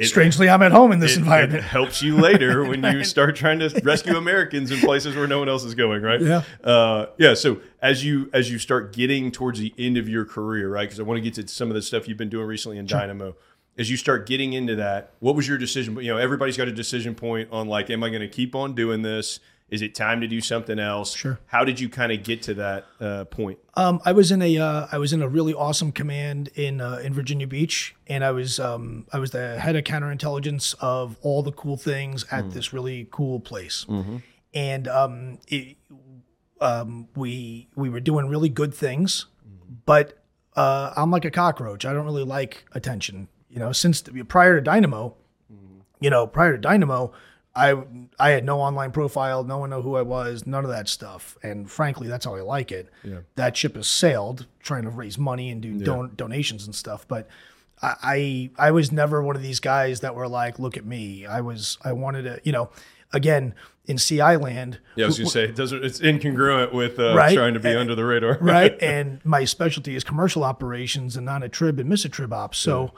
Strangely, 0.01 0.49
I'm 0.49 0.63
at 0.63 0.73
home 0.73 0.93
in 0.93 1.01
this 1.01 1.17
it, 1.17 1.21
environment. 1.21 1.65
it 1.65 1.67
helps 1.67 2.03
you 2.03 2.17
later 2.17 2.65
when 2.65 2.83
you 2.83 3.05
start 3.17 3.35
trying 3.37 3.59
to 3.59 3.81
rescue 3.83 4.17
Americans 4.17 4.71
in 4.71 4.79
places 4.81 5.17
where 5.17 5.27
no 5.27 5.39
one 5.39 5.49
else 5.49 5.65
is 5.65 5.75
going, 5.75 6.03
right? 6.03 6.21
Yeah. 6.21 6.43
uh, 6.63 7.07
yeah. 7.19 7.35
So 7.35 7.61
as 7.83 8.05
you 8.05 8.31
as 8.33 8.51
you 8.51 8.59
start 8.59 8.93
getting 8.93 9.31
towards 9.31 9.59
the 9.59 9.75
end 9.79 9.97
of 9.97 10.09
your 10.09 10.25
career, 10.25 10.69
right? 10.69 10.85
Because 10.85 11.01
I 11.01 11.03
want 11.03 11.19
to 11.19 11.23
get 11.23 11.35
to 11.35 11.49
some 11.49 11.69
of 11.69 11.75
the 11.75 11.83
stuff 11.83 12.07
you've 12.09 12.19
been 12.19 12.29
doing 12.29 12.47
recently 12.47 12.79
in 12.79 12.87
Dynamo. 12.87 13.37
As 13.77 13.89
you 13.89 13.97
start 13.97 14.27
getting 14.27 14.55
into 14.55 14.75
that, 14.77 15.13
what 15.21 15.37
was 15.37 15.47
your 15.47 15.57
decision? 15.57 15.97
You 15.97 16.13
know, 16.13 16.17
everybody's 16.17 16.57
got 16.57 16.67
a 16.67 16.73
decision 16.73 17.15
point 17.15 17.49
on 17.53 17.69
like, 17.69 17.91
am 17.91 18.03
I 18.03 18.09
going 18.09 18.23
to 18.23 18.29
keep 18.29 18.55
on 18.57 18.75
doing 18.75 19.03
this? 19.03 19.39
Is 19.71 19.83
it 19.83 19.95
time 19.95 20.23
to 20.23 20.27
do 20.27 20.41
something 20.41 20.79
else? 20.79 21.15
Sure. 21.15 21.39
How 21.47 21.63
did 21.63 21.79
you 21.79 21.91
kind 21.91 22.11
of 22.11 22.23
get 22.23 22.43
to 22.43 22.55
that 22.55 22.87
uh, 23.01 23.25
point? 23.27 23.59
Um, 23.75 24.01
I 24.05 24.13
was 24.13 24.33
in 24.33 24.41
a 24.41 24.57
uh, 24.57 24.87
I 24.91 24.97
was 24.97 25.13
in 25.13 25.21
a 25.21 25.29
really 25.29 25.53
awesome 25.53 25.93
command 25.93 26.49
in 26.55 26.81
uh, 26.81 27.01
in 27.03 27.13
Virginia 27.13 27.47
Beach, 27.47 27.95
and 28.07 28.25
I 28.25 28.31
was 28.31 28.59
um, 28.59 29.07
I 29.13 29.19
was 29.19 29.33
the 29.33 29.59
head 29.59 29.77
of 29.77 29.85
counterintelligence 29.85 30.75
of 30.81 31.19
all 31.21 31.43
the 31.43 31.53
cool 31.53 31.77
things 31.77 32.25
at 32.31 32.53
this 32.53 32.73
really 32.73 33.09
cool 33.11 33.41
place, 33.41 33.85
and 34.55 34.89
um, 34.89 35.39
it, 35.49 35.77
um, 36.61 37.09
we 37.15 37.69
we 37.77 37.91
were 37.91 38.01
doing 38.01 38.29
really 38.29 38.49
good 38.49 38.73
things, 38.73 39.27
but 39.85 40.25
uh, 40.57 40.95
I'm 40.97 41.11
like 41.11 41.27
a 41.27 41.31
cockroach. 41.31 41.85
I 41.85 41.93
don't 41.93 42.07
really 42.07 42.25
like 42.25 42.65
attention. 42.73 43.29
You 43.51 43.59
know, 43.59 43.73
since 43.73 44.01
the, 44.01 44.23
prior 44.25 44.57
to 44.57 44.63
Dynamo, 44.63 45.15
you 46.01 46.11
know, 46.11 46.27
prior 46.27 46.53
to 46.53 46.59
Dynamo, 46.59 47.13
I 47.57 47.75
I 48.21 48.31
had 48.31 48.45
no 48.45 48.61
online 48.61 48.93
profile, 48.93 49.43
no 49.45 49.59
one 49.59 49.71
know 49.71 49.83
who 49.83 49.97
I 49.97 50.03
was, 50.03 50.47
none 50.47 50.65
of 50.65 50.71
that 50.71 50.89
stuff. 50.89 51.37
And 51.43 51.71
frankly, 51.71 52.07
that's 52.07 52.25
how 52.25 52.35
I 52.37 52.41
like 52.43 52.71
it. 52.71 52.91
That 53.37 53.57
ship 53.57 53.75
has 53.77 53.89
sailed, 53.89 54.47
trying 54.61 54.85
to 54.85 54.91
raise 54.91 55.19
money 55.19 55.51
and 55.51 55.61
do 55.61 55.79
don- 55.79 56.13
donations 56.15 56.67
and 56.67 56.75
stuff. 56.75 57.07
But 57.09 57.27
I, 57.83 58.51
I 58.59 58.69
I 58.69 58.71
was 58.71 58.93
never 58.93 59.23
one 59.23 59.35
of 59.37 59.43
these 59.43 59.61
guys 59.61 60.01
that 60.01 60.15
were 60.15 60.29
like, 60.29 60.59
look 60.59 60.77
at 60.77 60.85
me. 60.85 61.27
I 61.27 61.41
was 61.41 61.79
I 61.85 61.93
wanted 61.93 62.23
to, 62.25 62.41
you 62.45 62.53
know, 62.53 62.71
again, 63.13 63.55
in 63.87 63.97
CI 63.97 64.37
land, 64.37 64.79
Yeah, 64.97 65.07
I 65.07 65.09
was 65.09 65.19
gonna 65.19 65.31
say 65.31 65.45
it 65.45 65.57
doesn't. 65.57 65.83
It's 65.85 65.99
incongruent 66.01 66.73
with 66.75 66.99
uh, 67.01 67.15
Right. 67.17 67.35
trying 67.35 67.55
to 67.55 67.61
be 67.61 67.75
under 67.75 67.95
the 67.95 68.05
radar. 68.05 68.37
right? 68.41 68.77
and 68.83 69.25
my 69.25 69.45
specialty 69.45 69.97
is 69.97 70.05
commercial 70.05 70.45
operations 70.45 71.17
and 71.17 71.25
non-attrib 71.25 71.81
and 71.81 71.91
misattrib 71.91 72.31
ops. 72.33 72.59
So 72.59 72.93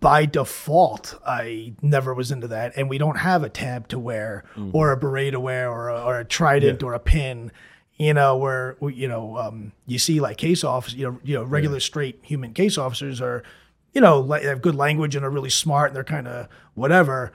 by 0.00 0.26
default, 0.26 1.18
I 1.26 1.74
never 1.82 2.14
was 2.14 2.30
into 2.30 2.48
that. 2.48 2.72
And 2.76 2.88
we 2.88 2.98
don't 2.98 3.18
have 3.18 3.42
a 3.42 3.48
tab 3.48 3.88
to 3.88 3.98
wear 3.98 4.44
or 4.72 4.92
a 4.92 4.96
beret 4.96 5.32
to 5.32 5.40
wear 5.40 5.70
or 5.70 5.88
a, 5.88 6.02
or 6.02 6.20
a 6.20 6.24
trident 6.24 6.82
or 6.82 6.94
a 6.94 7.00
pin. 7.00 7.50
You 7.96 8.12
know, 8.12 8.36
where 8.36 8.76
you 8.80 9.06
know 9.06 9.36
um, 9.36 9.72
you 9.86 10.00
see 10.00 10.20
like 10.20 10.36
case 10.36 10.64
officers, 10.64 10.98
you 10.98 11.06
know, 11.06 11.20
you 11.22 11.34
know, 11.34 11.44
regular 11.44 11.78
straight 11.78 12.18
human 12.22 12.52
case 12.52 12.76
officers 12.76 13.20
are, 13.20 13.44
you 13.92 14.00
know, 14.00 14.18
like, 14.18 14.42
they 14.42 14.48
have 14.48 14.60
good 14.60 14.74
language 14.74 15.14
and 15.14 15.24
are 15.24 15.30
really 15.30 15.50
smart 15.50 15.90
and 15.90 15.96
they're 15.96 16.02
kind 16.02 16.26
of 16.26 16.48
whatever. 16.74 17.32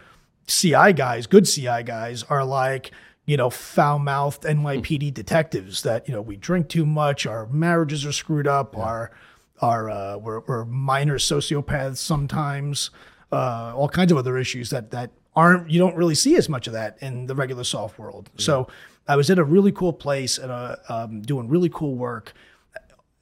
CI 0.48 0.91
guys, 0.93 1.27
good 1.27 1.46
CI 1.46 1.84
guys, 1.84 2.24
are 2.24 2.43
like, 2.43 2.91
you 3.25 3.38
know, 3.38 3.50
foul 3.50 4.00
mouthed 4.00 4.41
NYPD 4.43 5.13
detectives 5.13 5.84
that, 5.84 6.08
you 6.10 6.13
know, 6.13 6.22
we 6.22 6.36
drink 6.36 6.67
too 6.67 6.86
much, 6.86 7.25
our 7.25 7.46
marriages 7.48 8.05
are 8.05 8.12
screwed 8.12 8.48
up, 8.48 8.75
our, 8.75 9.12
our, 9.61 9.89
uh, 9.89 10.17
we're, 10.17 10.39
we're 10.41 10.65
minor 10.65 11.17
sociopaths 11.17 11.97
sometimes, 11.97 12.91
uh, 13.31 13.73
all 13.75 13.89
kinds 13.89 14.11
of 14.11 14.17
other 14.17 14.37
issues 14.37 14.69
that, 14.69 14.91
that 14.91 15.11
aren't, 15.35 15.69
you 15.69 15.79
don't 15.79 15.95
really 15.95 16.15
see 16.15 16.35
as 16.35 16.49
much 16.49 16.67
of 16.67 16.73
that 16.73 16.97
in 17.01 17.25
the 17.27 17.35
regular 17.35 17.63
SOF 17.63 17.97
world. 17.99 18.29
So 18.37 18.67
I 19.07 19.15
was 19.15 19.29
at 19.29 19.39
a 19.39 19.43
really 19.43 19.71
cool 19.71 19.93
place 19.93 20.37
and 20.37 20.51
uh, 20.51 20.75
um, 20.87 21.21
doing 21.21 21.49
really 21.49 21.69
cool 21.69 21.95
work. 21.95 22.33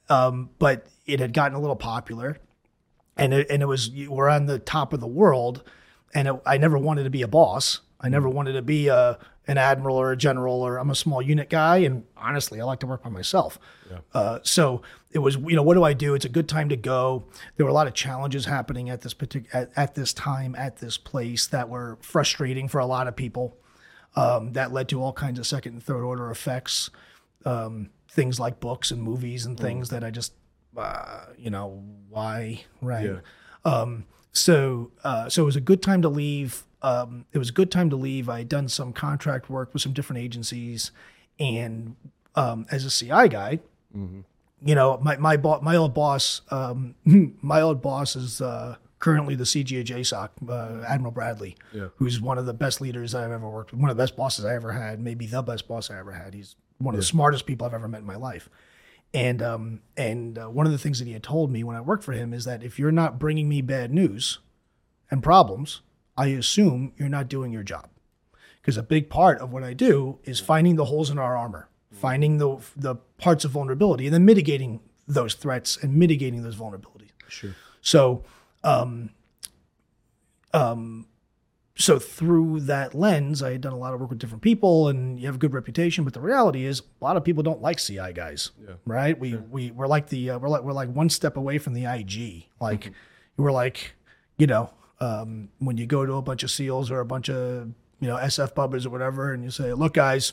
Um, 0.08 0.50
but 0.58 0.86
it 1.06 1.20
had 1.20 1.32
gotten 1.32 1.56
a 1.56 1.60
little 1.60 1.76
popular 1.76 2.38
and 3.18 3.34
it, 3.34 3.50
and 3.50 3.62
it 3.62 3.66
was 3.66 3.90
we're 4.08 4.28
on 4.28 4.46
the 4.46 4.58
top 4.58 4.92
of 4.92 5.00
the 5.00 5.06
world 5.06 5.62
and 6.14 6.28
it, 6.28 6.40
i 6.46 6.56
never 6.56 6.78
wanted 6.78 7.04
to 7.04 7.10
be 7.10 7.22
a 7.22 7.28
boss 7.28 7.80
i 8.00 8.08
never 8.08 8.28
wanted 8.28 8.52
to 8.52 8.62
be 8.62 8.88
a 8.88 9.18
an 9.48 9.58
admiral 9.58 9.96
or 9.96 10.12
a 10.12 10.16
general 10.16 10.62
or 10.62 10.76
i'm 10.76 10.90
a 10.90 10.94
small 10.94 11.20
unit 11.20 11.48
guy 11.50 11.78
and 11.78 12.04
honestly 12.16 12.60
i 12.60 12.64
like 12.64 12.78
to 12.78 12.86
work 12.86 13.02
by 13.02 13.10
myself. 13.10 13.58
Uh, 14.12 14.38
so 14.42 14.82
it 15.10 15.18
was 15.18 15.36
you 15.36 15.56
know 15.56 15.62
what 15.62 15.74
do 15.74 15.82
i 15.82 15.94
do? 15.94 16.14
It's 16.14 16.26
a 16.26 16.28
good 16.28 16.48
time 16.48 16.68
to 16.68 16.76
go. 16.76 17.24
There 17.56 17.64
were 17.64 17.70
a 17.70 17.74
lot 17.74 17.86
of 17.86 17.94
challenges 17.94 18.44
happening 18.44 18.90
at 18.90 19.00
this 19.00 19.14
particular 19.14 19.62
at, 19.62 19.70
at 19.76 19.94
this 19.94 20.12
time 20.12 20.54
at 20.54 20.76
this 20.76 20.98
place 20.98 21.46
that 21.46 21.68
were 21.68 21.98
frustrating 22.02 22.68
for 22.68 22.78
a 22.78 22.86
lot 22.86 23.08
of 23.08 23.16
people 23.16 23.56
um, 24.14 24.52
that 24.52 24.72
led 24.72 24.88
to 24.90 25.02
all 25.02 25.12
kinds 25.12 25.38
of 25.38 25.46
second 25.46 25.72
and 25.72 25.82
third 25.82 26.04
order 26.04 26.30
effects 26.30 26.90
um, 27.44 27.88
things 28.10 28.38
like 28.38 28.60
books 28.60 28.90
and 28.90 29.02
movies 29.02 29.46
and 29.46 29.58
things 29.58 29.88
that 29.90 30.04
i 30.04 30.10
just 30.10 30.32
uh, 30.76 31.24
you 31.38 31.50
know 31.50 31.82
why 32.08 32.64
right? 32.82 33.04
Um, 33.64 34.04
so 34.32 34.92
uh, 35.02 35.28
so 35.28 35.42
it 35.42 35.46
was 35.46 35.56
a 35.56 35.60
good 35.60 35.82
time 35.82 36.02
to 36.02 36.08
leave 36.08 36.64
um, 36.82 37.24
it 37.32 37.38
was 37.38 37.48
a 37.50 37.52
good 37.52 37.70
time 37.70 37.90
to 37.90 37.96
leave 37.96 38.28
i 38.28 38.38
had 38.38 38.48
done 38.48 38.68
some 38.68 38.92
contract 38.92 39.48
work 39.50 39.72
with 39.72 39.82
some 39.82 39.92
different 39.92 40.22
agencies 40.22 40.90
and 41.40 41.96
um, 42.34 42.66
as 42.70 42.84
a 42.84 42.90
ci 42.90 43.06
guy 43.28 43.58
you 44.64 44.74
know 44.74 44.98
my 45.02 45.16
my, 45.16 45.36
bo- 45.36 45.60
my 45.60 45.76
old 45.76 45.94
boss 45.94 46.42
um, 46.50 46.94
my 47.42 47.60
old 47.60 47.80
boss 47.82 48.14
is 48.16 48.40
uh, 48.40 48.76
currently 49.00 49.34
the 49.36 49.44
CG 49.44 49.80
of 49.80 49.86
JSOC, 49.86 50.28
uh, 50.50 50.84
Admiral 50.84 51.12
Bradley, 51.12 51.56
who's 51.96 52.20
one 52.20 52.36
of 52.36 52.46
the 52.46 52.52
best 52.54 52.80
leaders 52.80 53.14
I've 53.14 53.30
ever 53.30 53.48
worked 53.48 53.70
with, 53.70 53.80
one 53.80 53.90
of 53.90 53.96
the 53.96 54.02
best 54.02 54.16
bosses 54.16 54.44
I 54.44 54.54
ever 54.56 54.72
had, 54.72 54.98
maybe 55.00 55.24
the 55.26 55.40
best 55.42 55.68
boss 55.68 55.88
I 55.90 55.98
ever 55.98 56.12
had. 56.12 56.34
He's 56.34 56.56
one 56.78 56.94
of 56.94 57.00
the 57.00 57.04
smartest 57.06 57.46
people 57.46 57.66
I've 57.66 57.74
ever 57.74 57.86
met 57.88 58.00
in 58.00 58.06
my 58.06 58.16
life. 58.16 58.48
And 59.14 59.40
um, 59.40 59.80
and 59.96 60.36
uh, 60.38 60.46
one 60.50 60.66
of 60.66 60.72
the 60.72 60.78
things 60.78 60.98
that 60.98 61.06
he 61.06 61.12
had 61.12 61.22
told 61.22 61.50
me 61.50 61.62
when 61.64 61.76
I 61.76 61.80
worked 61.80 62.02
for 62.04 62.12
him 62.12 62.34
is 62.34 62.44
that 62.44 62.62
if 62.62 62.78
you're 62.78 62.92
not 62.92 63.18
bringing 63.18 63.48
me 63.48 63.62
bad 63.62 63.92
news 63.92 64.38
and 65.10 65.22
problems, 65.22 65.80
I 66.18 66.26
assume 66.26 66.92
you're 66.98 67.08
not 67.08 67.28
doing 67.28 67.52
your 67.52 67.62
job. 67.62 67.88
Because 68.60 68.76
a 68.76 68.82
big 68.82 69.08
part 69.08 69.38
of 69.38 69.50
what 69.50 69.62
I 69.62 69.72
do 69.72 70.18
is 70.24 70.40
finding 70.40 70.76
the 70.76 70.86
holes 70.86 71.08
in 71.08 71.18
our 71.18 71.34
armor, 71.36 71.70
finding 71.90 72.36
the 72.36 72.58
the 72.76 72.96
parts 73.16 73.46
of 73.46 73.52
vulnerability, 73.52 74.06
and 74.06 74.12
then 74.12 74.26
mitigating 74.26 74.80
those 75.06 75.32
threats 75.32 75.78
and 75.80 75.94
mitigating 75.94 76.42
those 76.42 76.56
vulnerabilities. 76.56 77.12
Sure. 77.28 77.54
So, 77.80 78.24
um, 78.62 79.10
um, 80.52 81.06
so 81.76 81.98
through 81.98 82.60
that 82.60 82.94
lens, 82.94 83.42
I 83.42 83.52
had 83.52 83.60
done 83.62 83.72
a 83.72 83.78
lot 83.78 83.94
of 83.94 84.00
work 84.00 84.10
with 84.10 84.18
different 84.18 84.42
people, 84.42 84.88
and 84.88 85.18
you 85.18 85.26
have 85.26 85.36
a 85.36 85.38
good 85.38 85.54
reputation. 85.54 86.04
But 86.04 86.12
the 86.12 86.20
reality 86.20 86.66
is, 86.66 86.80
a 86.80 87.04
lot 87.04 87.16
of 87.16 87.24
people 87.24 87.42
don't 87.42 87.62
like 87.62 87.78
CI 87.78 88.12
guys, 88.12 88.50
yeah. 88.60 88.74
right? 88.84 89.18
We 89.18 89.36
we 89.36 89.70
we're 89.70 89.86
like 89.86 90.08
the 90.08 90.30
uh, 90.30 90.38
we're 90.38 90.48
like 90.48 90.62
we're 90.62 90.72
like 90.72 90.90
one 90.90 91.08
step 91.08 91.36
away 91.36 91.56
from 91.58 91.72
the 91.72 91.86
IG. 91.86 92.48
Like 92.60 92.92
we're 93.38 93.52
like, 93.52 93.94
you 94.36 94.46
know, 94.46 94.74
um, 95.00 95.48
when 95.58 95.76
you 95.76 95.86
go 95.86 96.04
to 96.04 96.14
a 96.14 96.22
bunch 96.22 96.42
of 96.42 96.50
SEALs 96.50 96.90
or 96.90 97.00
a 97.00 97.06
bunch 97.06 97.28
of 97.28 97.68
you 98.00 98.08
know 98.08 98.16
SF 98.16 98.54
bubbers 98.54 98.86
or 98.86 98.90
whatever, 98.90 99.32
and 99.32 99.42
you 99.44 99.50
say, 99.50 99.72
"Look, 99.72 99.94
guys, 99.94 100.32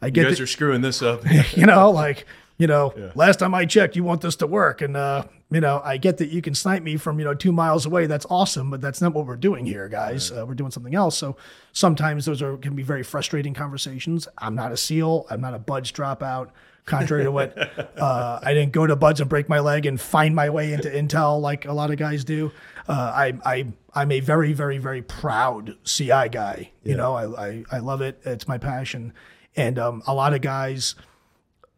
I 0.00 0.10
get 0.10 0.24
You 0.24 0.28
guys 0.30 0.40
are 0.40 0.46
screwing 0.46 0.80
this 0.80 1.02
up. 1.02 1.22
you 1.56 1.66
know, 1.66 1.90
like, 1.90 2.26
you 2.56 2.66
know, 2.66 2.92
last 3.14 3.38
time 3.38 3.54
I 3.54 3.64
checked, 3.64 3.96
you 3.96 4.04
want 4.04 4.20
this 4.20 4.36
to 4.36 4.46
work. 4.46 4.80
And, 4.80 4.96
uh, 4.96 5.24
you 5.50 5.60
know, 5.60 5.80
I 5.84 5.96
get 5.96 6.18
that 6.18 6.28
you 6.28 6.42
can 6.42 6.54
snipe 6.54 6.82
me 6.82 6.96
from, 6.96 7.18
you 7.18 7.24
know, 7.24 7.34
two 7.34 7.52
miles 7.52 7.86
away. 7.86 8.06
That's 8.06 8.26
awesome, 8.28 8.70
but 8.70 8.80
that's 8.80 9.00
not 9.00 9.14
what 9.14 9.26
we're 9.26 9.36
doing 9.36 9.64
here, 9.64 9.88
guys. 9.88 10.30
Uh, 10.30 10.44
we're 10.46 10.54
doing 10.54 10.70
something 10.70 10.94
else. 10.94 11.16
So 11.16 11.36
sometimes 11.72 12.26
those 12.26 12.42
are 12.42 12.56
can 12.58 12.74
be 12.74 12.82
very 12.82 13.02
frustrating 13.02 13.54
conversations. 13.54 14.28
I'm 14.38 14.54
not 14.54 14.72
a 14.72 14.76
SEAL. 14.76 15.26
I'm 15.30 15.40
not 15.40 15.54
a 15.54 15.58
BUD/S 15.58 15.92
dropout. 15.92 16.50
Contrary 16.84 17.24
to 17.24 17.30
what 17.30 17.56
uh, 17.98 18.40
I 18.42 18.54
didn't 18.54 18.72
go 18.72 18.86
to 18.86 18.96
BUD/S 18.96 19.20
and 19.20 19.28
break 19.28 19.48
my 19.48 19.60
leg 19.60 19.86
and 19.86 20.00
find 20.00 20.34
my 20.34 20.50
way 20.50 20.72
into 20.72 20.88
intel 20.88 21.40
like 21.40 21.64
a 21.64 21.72
lot 21.72 21.90
of 21.90 21.96
guys 21.96 22.24
do. 22.24 22.52
Uh, 22.88 23.12
I, 23.14 23.38
I, 23.44 23.66
I'm 23.94 24.10
a 24.10 24.20
very, 24.20 24.52
very, 24.54 24.78
very 24.78 25.02
proud 25.02 25.76
CI 25.84 26.28
guy. 26.30 26.70
You 26.82 26.96
know, 26.96 27.14
I, 27.14 27.48
I, 27.48 27.64
I 27.72 27.78
love 27.80 28.00
it. 28.00 28.20
It's 28.24 28.48
my 28.48 28.56
passion. 28.56 29.12
And 29.54 29.78
um, 29.78 30.02
a 30.06 30.14
lot 30.14 30.32
of 30.32 30.40
guys, 30.40 30.94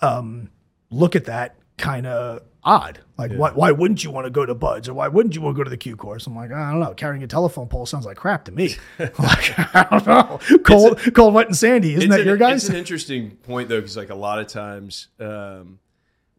um, 0.01 0.51
look 0.91 1.17
at 1.17 1.25
that 1.25 1.57
kind 1.79 2.07
of 2.07 2.43
odd. 2.63 3.01
Like, 3.19 3.33
why, 3.33 3.51
why 3.51 3.73
wouldn't 3.73 4.05
you 4.05 4.11
want 4.11 4.27
to 4.27 4.31
go 4.31 4.47
to 4.47 4.55
BUD/S 4.55 4.89
or 4.89 4.95
why 4.95 5.09
wouldn't 5.09 5.35
you 5.35 5.41
want 5.41 5.57
to 5.57 5.59
go 5.59 5.65
to 5.65 5.71
the 5.71 5.77
Q 5.77 5.97
course? 5.97 6.27
I'm 6.27 6.37
like, 6.37 6.53
I 6.53 6.71
don't 6.71 6.81
know. 6.81 6.95
Carrying 6.95 7.23
a 7.23 7.27
telephone 7.27 7.69
pole 7.69 7.87
sounds 7.87 8.07
like 8.07 8.17
crap 8.17 8.45
to 8.47 8.53
me. 8.53 8.77
like, 8.99 9.75
I 9.75 9.87
don't 9.91 10.07
know. 10.07 10.59
Cold, 10.65 11.01
cold, 11.15 11.35
wet, 11.35 11.47
and 11.47 11.57
sandy. 11.57 11.95
Isn't 11.95 12.11
that 12.11 12.21
an- 12.21 12.27
your 12.27 12.37
guys? 12.37 12.65
It's 12.65 12.71
an 12.71 12.77
interesting 12.77 13.33
point 13.33 13.69
though, 13.69 13.81
because 13.81 13.97
like 13.97 14.11
a 14.11 14.15
lot 14.15 14.39
of 14.39 14.47
times 14.47 15.09
um, 15.19 15.81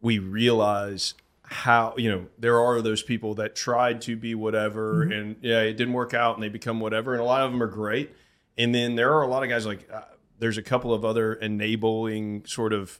we 0.00 0.18
realize 0.18 1.14
how 1.52 1.94
you 1.96 2.10
know 2.10 2.26
there 2.38 2.58
are 2.58 2.80
those 2.82 3.02
people 3.02 3.34
that 3.34 3.54
tried 3.54 4.00
to 4.02 4.16
be 4.16 4.34
whatever, 4.34 5.04
Mm-hmm. 5.04 5.12
and 5.12 5.36
yeah, 5.40 5.60
it 5.60 5.74
didn't 5.74 5.94
work 5.94 6.14
out, 6.14 6.34
and 6.34 6.42
they 6.42 6.48
become 6.48 6.80
whatever, 6.80 7.12
and 7.12 7.20
a 7.20 7.24
lot 7.24 7.42
of 7.42 7.52
them 7.52 7.62
are 7.62 7.66
great, 7.68 8.14
and 8.58 8.74
then 8.74 8.94
there 8.96 9.12
are 9.14 9.22
a 9.22 9.26
lot 9.26 9.42
of 9.42 9.48
guys 9.48 9.66
like 9.66 9.88
uh, 9.92 10.02
there's 10.38 10.58
a 10.58 10.62
couple 10.62 10.92
of 10.92 11.04
other 11.04 11.34
enabling 11.34 12.44
sort 12.46 12.72
of 12.72 12.98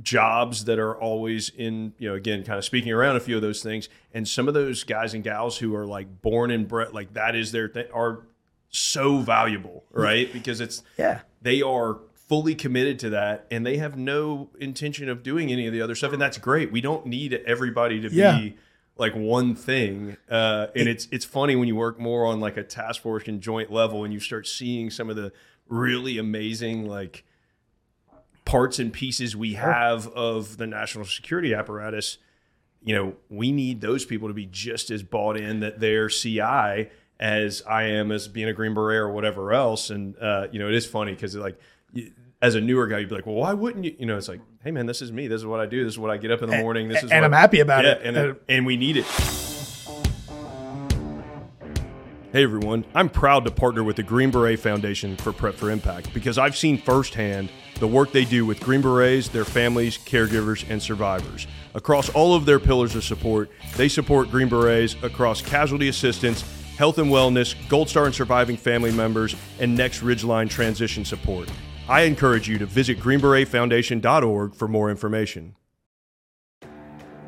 jobs 0.00 0.64
that 0.64 0.78
are 0.78 0.98
always 0.98 1.50
in 1.50 1.92
you 1.98 2.08
know 2.08 2.14
again 2.14 2.42
kind 2.44 2.58
of 2.58 2.64
speaking 2.64 2.90
around 2.92 3.16
a 3.16 3.20
few 3.20 3.36
of 3.36 3.42
those 3.42 3.62
things. 3.62 3.88
And 4.14 4.26
some 4.26 4.48
of 4.48 4.54
those 4.54 4.84
guys 4.84 5.12
and 5.14 5.22
gals 5.22 5.58
who 5.58 5.74
are 5.76 5.86
like 5.86 6.22
born 6.22 6.50
and 6.50 6.66
bred 6.66 6.92
like 6.94 7.12
that 7.14 7.36
is 7.36 7.52
their 7.52 7.68
thing 7.68 7.86
are 7.92 8.22
so 8.70 9.18
valuable 9.18 9.84
right? 9.92 10.32
Because 10.32 10.62
it's 10.62 10.82
yeah. 10.96 11.20
they 11.42 11.60
are 11.60 11.98
fully 12.32 12.54
committed 12.54 12.98
to 12.98 13.10
that 13.10 13.44
and 13.50 13.66
they 13.66 13.76
have 13.76 13.94
no 13.94 14.48
intention 14.58 15.10
of 15.10 15.22
doing 15.22 15.52
any 15.52 15.66
of 15.66 15.72
the 15.74 15.82
other 15.82 15.94
stuff 15.94 16.14
and 16.14 16.22
that's 16.22 16.38
great 16.38 16.72
we 16.72 16.80
don't 16.80 17.04
need 17.04 17.34
everybody 17.44 18.00
to 18.00 18.08
Yeah. 18.10 18.38
be 18.38 18.56
like 18.96 19.14
one 19.14 19.54
thing 19.54 20.16
uh, 20.30 20.68
and 20.74 20.88
it's 20.88 21.06
it's 21.10 21.26
funny 21.26 21.56
when 21.56 21.68
you 21.68 21.76
work 21.76 22.00
more 22.00 22.24
on 22.24 22.40
like 22.40 22.56
a 22.56 22.62
task 22.62 23.02
force 23.02 23.28
and 23.28 23.42
joint 23.42 23.70
level 23.70 24.02
and 24.02 24.14
you 24.14 24.18
start 24.18 24.46
seeing 24.46 24.88
some 24.88 25.10
of 25.10 25.16
the 25.16 25.30
really 25.68 26.16
amazing 26.16 26.88
like 26.88 27.22
parts 28.46 28.78
and 28.78 28.94
pieces 28.94 29.36
we 29.36 29.52
have 29.52 30.06
of 30.08 30.56
the 30.56 30.66
national 30.66 31.04
security 31.04 31.52
apparatus 31.52 32.16
you 32.82 32.94
know 32.94 33.14
we 33.28 33.52
need 33.52 33.82
those 33.82 34.06
people 34.06 34.28
to 34.28 34.34
be 34.34 34.46
just 34.46 34.90
as 34.90 35.02
bought 35.02 35.36
in 35.36 35.60
that 35.60 35.80
they're 35.80 36.08
ci 36.08 36.40
as 37.20 37.62
i 37.68 37.82
am 37.82 38.10
as 38.10 38.26
being 38.26 38.48
a 38.48 38.54
green 38.54 38.72
beret 38.72 38.96
or 39.00 39.10
whatever 39.10 39.52
else 39.52 39.90
and 39.90 40.16
uh, 40.16 40.46
you 40.50 40.58
know 40.58 40.66
it 40.68 40.74
is 40.74 40.86
funny 40.86 41.12
because 41.12 41.36
like 41.36 41.60
as 42.42 42.56
a 42.56 42.60
newer 42.60 42.86
guy 42.88 42.98
you'd 42.98 43.08
be 43.08 43.14
like 43.14 43.24
well 43.24 43.36
why 43.36 43.54
wouldn't 43.54 43.84
you 43.84 43.96
you 43.98 44.04
know 44.04 44.18
it's 44.18 44.28
like 44.28 44.40
hey 44.64 44.70
man 44.70 44.84
this 44.84 45.00
is 45.00 45.10
me 45.12 45.28
this 45.28 45.40
is 45.40 45.46
what 45.46 45.60
i 45.60 45.66
do 45.66 45.84
this 45.84 45.94
is 45.94 45.98
what 45.98 46.10
i 46.10 46.16
get 46.16 46.30
up 46.30 46.42
in 46.42 46.50
the 46.50 46.58
morning 46.58 46.88
this 46.88 47.02
is 47.02 47.10
and 47.10 47.22
what 47.22 47.24
I'm 47.24 47.32
happy 47.32 47.60
about 47.60 47.84
yeah, 47.84 47.92
it. 47.92 48.02
and, 48.04 48.16
Uh, 48.16 48.34
and 48.48 48.66
we 48.66 48.76
need 48.76 48.98
it 48.98 49.06
Hey 52.32 52.44
everyone, 52.44 52.86
I'm 52.94 53.10
proud 53.10 53.44
to 53.44 53.50
partner 53.50 53.84
with 53.84 53.96
the 53.96 54.02
Green 54.02 54.30
Beret 54.30 54.58
Foundation 54.58 55.18
for 55.18 55.34
Prep 55.34 55.54
for 55.54 55.70
Impact 55.70 56.14
because 56.14 56.38
I've 56.38 56.56
seen 56.56 56.78
firsthand 56.78 57.50
the 57.78 57.86
work 57.86 58.10
they 58.10 58.24
do 58.24 58.46
with 58.46 58.58
Green 58.58 58.80
Berets, 58.80 59.28
their 59.28 59.44
families, 59.44 59.98
caregivers, 59.98 60.64
and 60.70 60.82
survivors. 60.82 61.46
Across 61.74 62.08
all 62.14 62.34
of 62.34 62.46
their 62.46 62.58
pillars 62.58 62.96
of 62.96 63.04
support, 63.04 63.50
they 63.76 63.86
support 63.86 64.30
Green 64.30 64.48
Berets 64.48 64.96
across 65.02 65.42
casualty 65.42 65.88
assistance, 65.88 66.42
health 66.78 66.96
and 66.96 67.10
wellness, 67.10 67.54
Gold 67.68 67.90
Star 67.90 68.06
and 68.06 68.14
surviving 68.14 68.56
family 68.56 68.92
members, 68.92 69.36
and 69.60 69.76
Next 69.76 70.00
Ridgeline 70.00 70.48
transition 70.48 71.04
support. 71.04 71.50
I 71.92 72.04
encourage 72.04 72.48
you 72.48 72.56
to 72.56 72.64
visit 72.64 72.98
greenberetfoundation.org 73.00 74.54
for 74.54 74.66
more 74.66 74.90
information. 74.90 75.56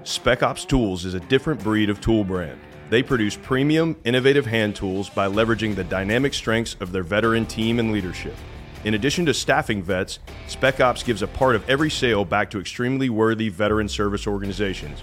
Spec 0.04 0.42
Ops 0.42 0.64
Tools 0.64 1.04
is 1.04 1.12
a 1.12 1.20
different 1.20 1.62
breed 1.62 1.90
of 1.90 2.00
tool 2.00 2.24
brand. 2.24 2.58
They 2.88 3.02
produce 3.02 3.36
premium, 3.36 3.94
innovative 4.04 4.46
hand 4.46 4.74
tools 4.74 5.10
by 5.10 5.28
leveraging 5.28 5.74
the 5.74 5.84
dynamic 5.84 6.32
strengths 6.32 6.78
of 6.80 6.92
their 6.92 7.02
veteran 7.02 7.44
team 7.44 7.78
and 7.78 7.92
leadership. 7.92 8.34
In 8.84 8.94
addition 8.94 9.26
to 9.26 9.34
staffing 9.34 9.82
vets, 9.82 10.18
Spec 10.46 10.80
Ops 10.80 11.02
gives 11.02 11.20
a 11.20 11.26
part 11.26 11.56
of 11.56 11.68
every 11.68 11.90
sale 11.90 12.24
back 12.24 12.50
to 12.52 12.58
extremely 12.58 13.10
worthy 13.10 13.50
veteran 13.50 13.86
service 13.86 14.26
organizations. 14.26 15.02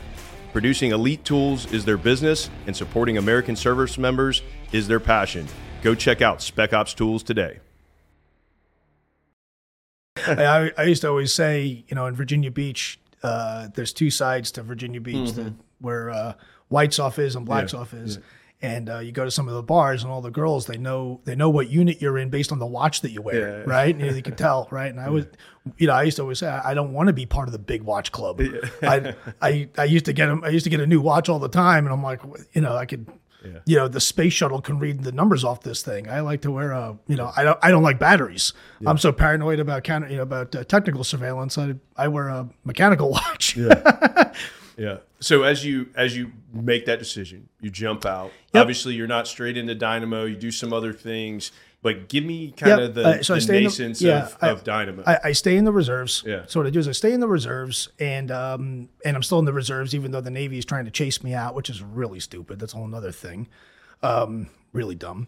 Producing 0.53 0.89
elite 0.89 1.23
tools 1.23 1.71
is 1.71 1.85
their 1.85 1.97
business, 1.97 2.49
and 2.65 2.75
supporting 2.75 3.19
American 3.19 3.55
service 3.55 3.99
members 3.99 4.41
is 4.71 4.87
their 4.87 4.99
passion. 4.99 5.47
Go 5.83 5.93
check 5.93 6.23
out 6.23 6.41
Spec 6.41 6.73
Ops 6.73 6.95
Tools 6.95 7.21
today. 7.21 7.59
I, 10.27 10.71
I 10.77 10.83
used 10.83 11.01
to 11.01 11.09
always 11.09 11.33
say, 11.33 11.83
you 11.87 11.95
know, 11.95 12.05
in 12.07 12.15
Virginia 12.15 12.51
Beach, 12.51 12.99
uh, 13.23 13.67
there's 13.75 13.93
two 13.93 14.09
sides 14.09 14.51
to 14.53 14.63
Virginia 14.63 15.01
Beach, 15.01 15.31
the, 15.33 15.53
where 15.79 16.09
uh, 16.09 16.33
white 16.69 16.99
off 16.99 17.19
is 17.19 17.35
and 17.35 17.45
black 17.45 17.73
off 17.73 17.93
is. 17.93 18.19
And 18.63 18.89
uh, 18.91 18.99
you 18.99 19.11
go 19.11 19.25
to 19.25 19.31
some 19.31 19.47
of 19.47 19.55
the 19.55 19.63
bars, 19.63 20.03
and 20.03 20.11
all 20.11 20.21
the 20.21 20.29
girls 20.29 20.67
they 20.67 20.77
know 20.77 21.19
they 21.23 21.35
know 21.35 21.49
what 21.49 21.67
unit 21.71 21.99
you're 21.99 22.19
in 22.19 22.29
based 22.29 22.51
on 22.51 22.59
the 22.59 22.65
watch 22.67 23.01
that 23.01 23.09
you 23.09 23.19
wear, 23.19 23.59
Yeah. 23.59 23.63
right? 23.65 23.95
And 23.95 24.15
you 24.15 24.21
can 24.21 24.35
tell, 24.47 24.67
right? 24.69 24.91
And 24.91 24.99
I 24.99 25.09
was, 25.09 25.25
you 25.79 25.87
know, 25.87 25.93
I 25.93 26.03
used 26.03 26.17
to 26.17 26.21
always 26.21 26.37
say 26.37 26.47
I 26.47 26.75
don't 26.75 26.93
want 26.93 27.07
to 27.07 27.13
be 27.13 27.25
part 27.25 27.47
of 27.47 27.53
the 27.53 27.57
big 27.59 27.81
watch 27.81 28.11
club. 28.11 28.39
I, 28.83 29.15
I 29.41 29.67
I 29.79 29.83
used 29.85 30.05
to 30.05 30.13
get 30.13 30.29
'em- 30.29 30.43
I 30.43 30.49
used 30.49 30.65
to 30.65 30.69
get 30.69 30.79
a 30.79 30.85
new 30.85 31.01
watch 31.01 31.27
all 31.27 31.39
the 31.39 31.49
time, 31.49 31.85
and 31.87 31.93
I'm 31.93 32.03
like, 32.03 32.21
you 32.53 32.61
know, 32.61 32.75
I 32.75 32.85
could. 32.85 33.07
You 33.65 33.75
know 33.75 33.87
the 33.87 33.99
space 33.99 34.33
shuttle 34.33 34.61
can 34.61 34.79
read 34.79 35.03
the 35.03 35.11
numbers 35.11 35.43
off 35.43 35.61
this 35.61 35.81
thing. 35.81 36.09
I 36.09 36.19
like 36.21 36.41
to 36.41 36.51
wear 36.51 36.71
a, 36.71 36.97
you 37.07 37.15
know, 37.15 37.31
I 37.35 37.43
don't, 37.43 37.59
I 37.61 37.71
don't 37.71 37.83
like 37.83 37.99
batteries. 37.99 38.53
I'm 38.85 38.97
so 38.97 39.11
paranoid 39.11 39.59
about 39.59 39.83
counter, 39.83 40.09
you 40.09 40.17
know, 40.17 40.23
about 40.23 40.55
uh, 40.55 40.63
technical 40.63 41.03
surveillance. 41.03 41.57
I, 41.57 41.75
I 41.97 42.07
wear 42.07 42.27
a 42.29 42.49
mechanical 42.63 43.09
watch. 43.11 43.57
Yeah. 44.77 44.97
So 45.19 45.43
as 45.43 45.63
you 45.63 45.89
as 45.95 46.17
you 46.17 46.31
make 46.51 46.85
that 46.85 46.97
decision, 46.97 47.49
you 47.59 47.69
jump 47.69 48.05
out. 48.05 48.31
Yep. 48.53 48.61
Obviously, 48.61 48.95
you're 48.95 49.05
not 49.07 49.27
straight 49.27 49.57
into 49.57 49.75
Dynamo. 49.75 50.25
You 50.25 50.35
do 50.35 50.49
some 50.49 50.73
other 50.73 50.93
things, 50.93 51.51
but 51.83 52.09
give 52.09 52.23
me 52.23 52.51
kind 52.51 52.69
Yep. 52.69 52.89
of 52.89 52.95
the, 52.95 53.03
Uh, 53.03 53.23
so 53.23 53.35
the 53.35 53.57
in 53.57 53.63
the- 53.93 53.95
yeah, 53.99 54.25
of, 54.25 54.37
I- 54.41 54.49
of 54.49 54.63
Dynamo. 54.63 55.03
I, 55.05 55.19
I 55.25 55.31
stay 55.31 55.57
in 55.57 55.65
the 55.65 55.71
reserves. 55.71 56.23
Yeah. 56.25 56.43
So 56.47 56.59
what 56.59 56.67
I 56.67 56.69
do 56.69 56.79
is 56.79 56.87
I 56.87 56.91
stay 56.91 57.11
in 57.13 57.19
the 57.19 57.27
reserves, 57.27 57.89
and 57.99 58.29
um, 58.31 58.89
and 59.05 59.15
I'm 59.15 59.23
still 59.23 59.39
in 59.39 59.45
the 59.45 59.53
reserves, 59.53 59.93
even 59.95 60.11
though 60.11 60.21
the 60.21 60.29
Navy 60.31 60.57
is 60.57 60.65
trying 60.65 60.85
to 60.85 60.91
chase 60.91 61.23
me 61.23 61.33
out, 61.33 61.55
which 61.55 61.69
is 61.69 61.81
really 61.81 62.19
stupid. 62.19 62.59
That's 62.59 62.73
a 62.73 62.77
whole 62.77 62.93
other 62.95 63.11
thing. 63.11 63.47
Um, 64.03 64.49
really 64.73 64.95
dumb. 64.95 65.27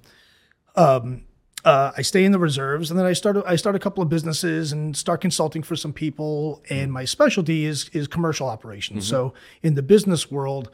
Um, 0.75 1.24
uh, 1.65 1.91
I 1.98 2.01
stay 2.01 2.25
in 2.25 2.31
the 2.33 2.39
reserves, 2.39 2.91
and 2.91 3.00
then 3.00 3.05
I 3.05 3.13
start 3.13 3.38
I 3.48 3.55
start 3.55 3.75
a 3.75 3.79
couple 3.79 4.03
of 4.03 4.10
businesses 4.10 4.72
and 4.74 4.95
start 4.98 5.22
consulting 5.22 5.63
for 5.63 5.75
some 5.75 5.93
people. 5.93 6.62
And 6.69 6.91
my 6.91 7.05
specialty 7.05 7.65
is 7.65 7.89
is 7.93 8.07
commercial 8.07 8.48
operations. 8.48 9.07
So 9.07 9.33
in 9.62 9.75
the 9.75 9.81
business 9.81 10.29
world, 10.29 10.69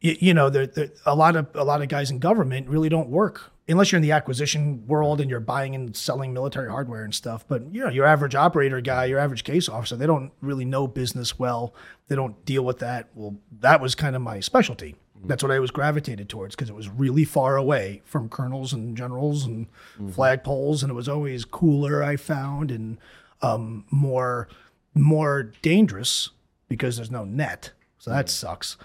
you, 0.00 0.16
you 0.18 0.34
know, 0.34 0.48
there, 0.50 0.66
there, 0.66 0.90
a 1.04 1.14
lot 1.14 1.36
of 1.36 1.46
a 1.54 1.64
lot 1.64 1.82
of 1.82 1.88
guys 1.88 2.10
in 2.10 2.18
government 2.20 2.68
really 2.68 2.88
don't 2.88 3.08
work 3.10 3.51
unless 3.68 3.92
you're 3.92 3.98
in 3.98 4.02
the 4.02 4.12
acquisition 4.12 4.86
world 4.86 5.20
and 5.20 5.30
you're 5.30 5.40
buying 5.40 5.74
and 5.74 5.96
selling 5.96 6.32
military 6.32 6.70
hardware 6.70 7.04
and 7.04 7.14
stuff. 7.14 7.44
But 7.46 7.72
you 7.72 7.82
know, 7.82 7.90
your 7.90 8.06
average 8.06 8.34
operator 8.34 8.80
guy, 8.80 9.06
your 9.06 9.18
average 9.18 9.44
case 9.44 9.68
officer, 9.68 9.96
they 9.96 10.06
don't 10.06 10.32
really 10.40 10.64
know 10.64 10.86
business 10.86 11.38
well. 11.38 11.74
They 12.08 12.16
don't 12.16 12.44
deal 12.44 12.64
with 12.64 12.78
that. 12.80 13.08
Well, 13.14 13.36
that 13.60 13.80
was 13.80 13.94
kind 13.94 14.16
of 14.16 14.22
my 14.22 14.40
specialty. 14.40 14.96
Mm-hmm. 15.16 15.28
That's 15.28 15.42
what 15.42 15.52
I 15.52 15.60
was 15.60 15.70
gravitated 15.70 16.28
towards 16.28 16.54
because 16.54 16.70
it 16.70 16.76
was 16.76 16.88
really 16.88 17.24
far 17.24 17.56
away 17.56 18.02
from 18.04 18.28
colonels 18.28 18.72
and 18.72 18.96
generals 18.96 19.44
and 19.44 19.66
mm-hmm. 19.98 20.10
flagpoles, 20.10 20.82
and 20.82 20.90
it 20.90 20.94
was 20.94 21.08
always 21.08 21.44
cooler. 21.44 22.02
I 22.02 22.16
found 22.16 22.70
and 22.70 22.98
um, 23.40 23.84
more 23.90 24.48
more 24.94 25.52
dangerous 25.62 26.30
because 26.68 26.96
there's 26.96 27.10
no 27.10 27.24
net, 27.24 27.70
so 27.98 28.10
that 28.10 28.26
mm-hmm. 28.26 28.30
sucks 28.30 28.76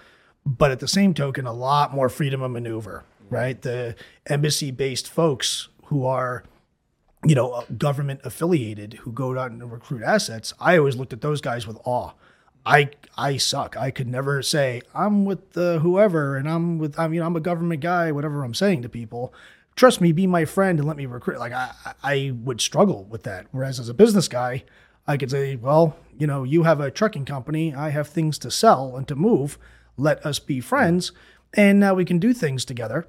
but 0.56 0.70
at 0.70 0.80
the 0.80 0.88
same 0.88 1.12
token, 1.12 1.46
a 1.46 1.52
lot 1.52 1.94
more 1.94 2.08
freedom 2.08 2.40
of 2.40 2.50
maneuver, 2.50 3.04
right? 3.30 3.60
The 3.60 3.94
embassy 4.26 4.70
based 4.70 5.08
folks 5.08 5.68
who 5.86 6.04
are, 6.06 6.44
you 7.24 7.34
know, 7.34 7.52
uh, 7.52 7.64
government 7.76 8.20
affiliated 8.24 8.94
who 8.94 9.12
go 9.12 9.38
out 9.38 9.50
and 9.50 9.70
recruit 9.70 10.02
assets, 10.02 10.52
I 10.60 10.78
always 10.78 10.96
looked 10.96 11.12
at 11.12 11.20
those 11.20 11.40
guys 11.40 11.66
with 11.66 11.78
awe. 11.84 12.12
I 12.66 12.90
I 13.16 13.38
suck. 13.38 13.76
I 13.76 13.90
could 13.90 14.08
never 14.08 14.42
say 14.42 14.82
I'm 14.94 15.24
with 15.24 15.52
the 15.52 15.78
whoever 15.80 16.36
and 16.36 16.48
I'm 16.48 16.78
with 16.78 16.98
I 16.98 17.08
mean 17.08 17.22
I'm 17.22 17.36
a 17.36 17.40
government 17.40 17.80
guy. 17.80 18.12
Whatever 18.12 18.44
I'm 18.44 18.54
saying 18.54 18.82
to 18.82 18.88
people, 18.88 19.32
trust 19.74 20.00
me, 20.00 20.12
be 20.12 20.26
my 20.26 20.44
friend 20.44 20.78
and 20.78 20.86
let 20.86 20.96
me 20.96 21.06
recruit. 21.06 21.38
Like 21.38 21.52
I 21.52 21.72
I 22.02 22.32
would 22.44 22.60
struggle 22.60 23.04
with 23.04 23.22
that. 23.22 23.46
Whereas 23.52 23.80
as 23.80 23.88
a 23.88 23.94
business 23.94 24.28
guy, 24.28 24.64
I 25.06 25.16
could 25.16 25.30
say, 25.30 25.56
well, 25.56 25.96
you 26.18 26.26
know, 26.26 26.44
you 26.44 26.64
have 26.64 26.80
a 26.80 26.90
trucking 26.90 27.24
company. 27.24 27.74
I 27.74 27.88
have 27.88 28.08
things 28.08 28.38
to 28.40 28.50
sell 28.50 28.96
and 28.96 29.08
to 29.08 29.16
move. 29.16 29.58
Let 29.96 30.24
us 30.24 30.38
be 30.38 30.60
friends, 30.60 31.12
and 31.54 31.80
now 31.80 31.94
we 31.94 32.04
can 32.04 32.18
do 32.18 32.32
things 32.32 32.64
together. 32.64 33.06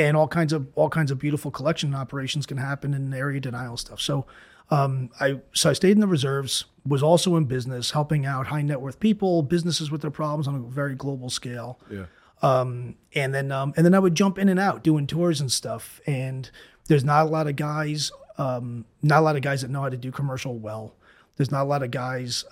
And 0.00 0.16
all 0.16 0.28
kinds 0.28 0.52
of 0.52 0.66
all 0.74 0.88
kinds 0.88 1.10
of 1.10 1.18
beautiful 1.18 1.50
collection 1.50 1.94
operations 1.94 2.46
can 2.46 2.56
happen 2.56 2.94
in 2.94 3.12
area 3.12 3.40
denial 3.40 3.76
stuff. 3.76 4.00
So, 4.00 4.26
um, 4.70 5.10
I 5.20 5.40
so 5.52 5.70
I 5.70 5.72
stayed 5.74 5.92
in 5.92 6.00
the 6.00 6.06
reserves. 6.06 6.64
Was 6.86 7.02
also 7.02 7.36
in 7.36 7.44
business, 7.44 7.90
helping 7.90 8.24
out 8.24 8.46
high 8.46 8.62
net 8.62 8.80
worth 8.80 8.98
people, 9.00 9.42
businesses 9.42 9.90
with 9.90 10.00
their 10.00 10.10
problems 10.10 10.48
on 10.48 10.54
a 10.54 10.58
very 10.60 10.94
global 10.94 11.28
scale 11.28 11.78
yeah. 11.90 12.06
and 13.14 13.34
then 13.34 13.52
um, 13.52 13.74
and 13.76 13.84
then 13.84 13.94
I 13.94 13.98
would 13.98 14.14
jump 14.14 14.38
in 14.38 14.48
and 14.48 14.58
out 14.58 14.82
doing 14.82 15.06
tours 15.06 15.40
and 15.40 15.52
stuff. 15.52 16.00
And 16.06 16.50
there's 16.88 17.04
not 17.04 17.26
a 17.26 17.28
lot 17.28 17.46
of 17.46 17.56
guys, 17.56 18.10
um, 18.38 18.86
not 19.02 19.18
a 19.18 19.22
lot 19.22 19.36
of 19.36 19.42
guys 19.42 19.60
that 19.60 19.70
know 19.70 19.82
how 19.82 19.90
to 19.90 19.96
do 19.96 20.10
commercial 20.10 20.56
well. 20.58 20.94
There's 21.36 21.50
not 21.50 21.62
a 21.62 21.68
lot 21.68 21.82
of 21.82 21.90
guys. 21.90 22.44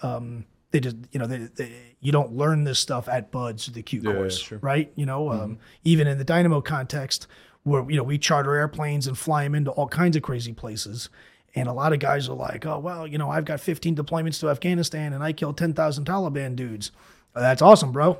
Um, 0.68 0.72
they 0.72 0.80
just 0.80 0.96
you 1.12 1.18
know 1.18 1.26
they, 1.26 1.38
they 1.38 1.96
you 2.00 2.12
don't 2.12 2.32
learn 2.32 2.64
this 2.64 2.78
stuff 2.78 3.08
at 3.08 3.30
BUD/S 3.30 3.66
the 3.66 3.82
Q 3.82 4.02
yeah, 4.02 4.12
course, 4.12 4.38
sure. 4.38 4.58
right? 4.58 4.92
You 4.94 5.06
know, 5.06 5.30
um, 5.30 5.58
even 5.84 6.06
in 6.06 6.18
the 6.18 6.24
Dynamo 6.24 6.60
context, 6.60 7.26
where 7.62 7.88
you 7.90 7.96
know 7.96 8.02
we 8.02 8.18
charter 8.18 8.54
airplanes 8.54 9.06
and 9.06 9.16
fly 9.16 9.44
them 9.44 9.54
into 9.54 9.70
all 9.70 9.88
kinds 9.88 10.16
of 10.16 10.22
crazy 10.22 10.52
places. 10.52 11.08
And 11.54 11.66
a 11.66 11.72
lot 11.72 11.94
of 11.94 11.98
guys 11.98 12.28
are 12.28 12.36
like, 12.36 12.66
oh, 12.66 12.78
well, 12.78 13.06
you 13.06 13.16
know, 13.16 13.30
I've 13.30 13.46
got 13.46 13.58
15 13.58 13.96
deployments 13.96 14.38
to 14.40 14.50
Afghanistan 14.50 15.14
and 15.14 15.24
I 15.24 15.32
killed 15.32 15.56
10,000 15.56 16.04
Taliban 16.04 16.54
dudes. 16.54 16.92
That's 17.34 17.62
awesome, 17.62 17.90
bro 17.90 18.18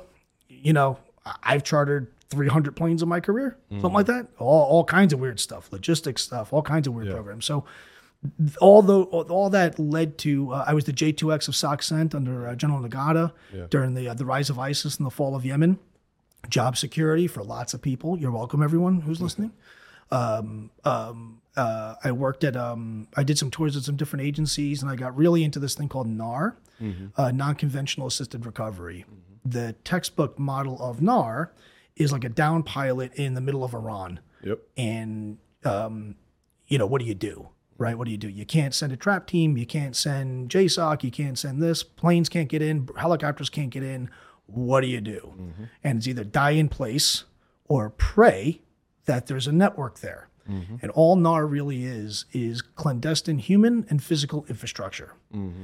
you 0.61 0.73
know, 0.73 0.99
I've 1.43 1.63
chartered 1.63 2.11
300 2.29 2.75
planes 2.75 3.01
in 3.01 3.09
my 3.09 3.19
career, 3.19 3.57
something 3.71 3.93
like 3.93 4.07
that. 4.07 4.27
All, 4.37 4.63
all 4.63 4.83
kinds 4.83 5.13
of 5.13 5.19
weird 5.19 5.39
stuff, 5.39 5.71
logistics 5.71 6.21
stuff, 6.23 6.53
all 6.53 6.61
kinds 6.61 6.87
of 6.87 6.93
weird 6.93 7.09
programs. 7.11 7.45
So, 7.45 7.65
th- 8.37 8.57
although 8.61 9.03
all 9.03 9.49
that 9.49 9.79
led 9.79 10.17
to, 10.19 10.51
uh, 10.53 10.63
I 10.67 10.73
was 10.73 10.85
the 10.85 10.93
J2X 10.93 11.47
of 11.47 11.55
SOCCENT 11.55 12.13
under 12.15 12.47
uh, 12.47 12.55
General 12.55 12.81
Nagata 12.81 13.31
during 13.69 13.93
the 13.93 14.09
uh, 14.09 14.13
the 14.13 14.25
rise 14.25 14.49
of 14.49 14.57
ISIS 14.59 14.97
and 14.97 15.05
the 15.05 15.11
fall 15.11 15.35
of 15.35 15.45
Yemen. 15.45 15.79
Job 16.49 16.77
security 16.77 17.27
for 17.27 17.43
lots 17.43 17.73
of 17.73 17.81
people. 17.81 18.17
You're 18.17 18.31
welcome, 18.31 18.63
everyone 18.63 19.01
who's 19.01 19.21
listening. 19.21 19.51
Um, 20.11 20.71
um, 20.85 21.41
uh, 21.57 21.95
I 22.03 22.11
worked 22.13 22.43
at, 22.45 22.55
um, 22.55 23.07
I 23.17 23.23
did 23.23 23.37
some 23.37 23.51
tours 23.51 23.75
at 23.75 23.83
some 23.83 23.97
different 23.97 24.25
agencies, 24.25 24.81
and 24.81 24.89
I 24.89 24.95
got 24.95 25.15
really 25.17 25.43
into 25.43 25.59
this 25.59 25.75
thing 25.75 25.89
called 25.89 26.07
NAR, 26.07 26.55
uh, 27.17 27.31
non-conventional 27.31 28.07
assisted 28.07 28.45
recovery. 28.45 29.05
The 29.43 29.73
textbook 29.83 30.39
model 30.39 30.81
of 30.81 31.01
NAR 31.01 31.51
is 31.97 32.11
like 32.13 32.23
a 32.23 32.29
down 32.29 32.63
pilot 32.63 33.13
in 33.15 33.33
the 33.33 33.41
middle 33.41 33.63
of 33.63 33.73
Iran, 33.73 34.21
Yep. 34.43 34.59
and 34.77 35.37
um, 35.65 36.15
you 36.67 36.77
know 36.77 36.85
what 36.85 37.01
do 37.01 37.05
you 37.07 37.15
do? 37.15 37.49
Right? 37.79 37.97
What 37.97 38.05
do 38.05 38.11
you 38.11 38.17
do? 38.17 38.29
You 38.29 38.45
can't 38.45 38.75
send 38.75 38.91
a 38.91 38.97
trap 38.97 39.25
team. 39.25 39.57
You 39.57 39.65
can't 39.65 39.95
send 39.95 40.49
JSOC. 40.49 41.03
You 41.03 41.11
can't 41.11 41.39
send 41.39 41.63
this. 41.63 41.81
Planes 41.81 42.29
can't 42.29 42.49
get 42.49 42.61
in. 42.61 42.89
Helicopters 42.97 43.49
can't 43.49 43.69
get 43.71 43.83
in. 43.83 44.11
What 44.45 44.81
do 44.81 44.87
you 44.87 44.99
do? 45.01 45.33
Mm-hmm. 45.35 45.63
And 45.83 45.97
it's 45.97 46.07
either 46.07 46.25
die 46.25 46.51
in 46.51 46.69
place 46.69 47.23
or 47.67 47.89
pray 47.89 48.61
that 49.05 49.27
there's 49.27 49.47
a 49.47 49.51
network 49.51 49.99
there. 49.99 50.29
Mm-hmm. 50.49 50.75
And 50.81 50.91
all 50.91 51.15
NAR 51.15 51.47
really 51.47 51.85
is 51.85 52.25
is 52.33 52.61
clandestine 52.61 53.39
human 53.39 53.85
and 53.89 54.03
physical 54.03 54.45
infrastructure. 54.49 55.13
Mm-hmm. 55.33 55.63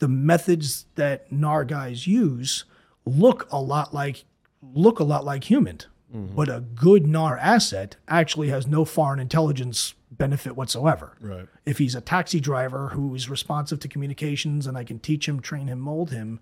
The 0.00 0.08
methods 0.08 0.86
that 0.96 1.30
NAR 1.32 1.64
guys 1.64 2.06
use 2.06 2.64
look 3.06 3.46
a 3.50 3.60
lot 3.60 3.94
like 3.94 4.24
look 4.60 4.98
a 4.98 5.04
lot 5.04 5.24
like 5.24 5.44
HUMINT, 5.44 5.86
but 6.34 6.48
a 6.48 6.60
good 6.60 7.06
NAR 7.06 7.38
asset 7.38 7.96
actually 8.08 8.48
has 8.48 8.66
no 8.66 8.84
foreign 8.84 9.20
intelligence 9.20 9.94
benefit 10.18 10.56
whatsoever. 10.56 11.16
Right. 11.20 11.46
If 11.66 11.78
he's 11.78 11.94
a 11.94 12.00
taxi 12.00 12.40
driver 12.40 12.88
who 12.88 13.14
is 13.14 13.28
responsive 13.28 13.80
to 13.80 13.88
communications 13.88 14.66
and 14.66 14.76
I 14.76 14.84
can 14.84 14.98
teach 14.98 15.28
him, 15.28 15.40
train 15.40 15.66
him, 15.68 15.80
mold 15.80 16.10
him, 16.10 16.40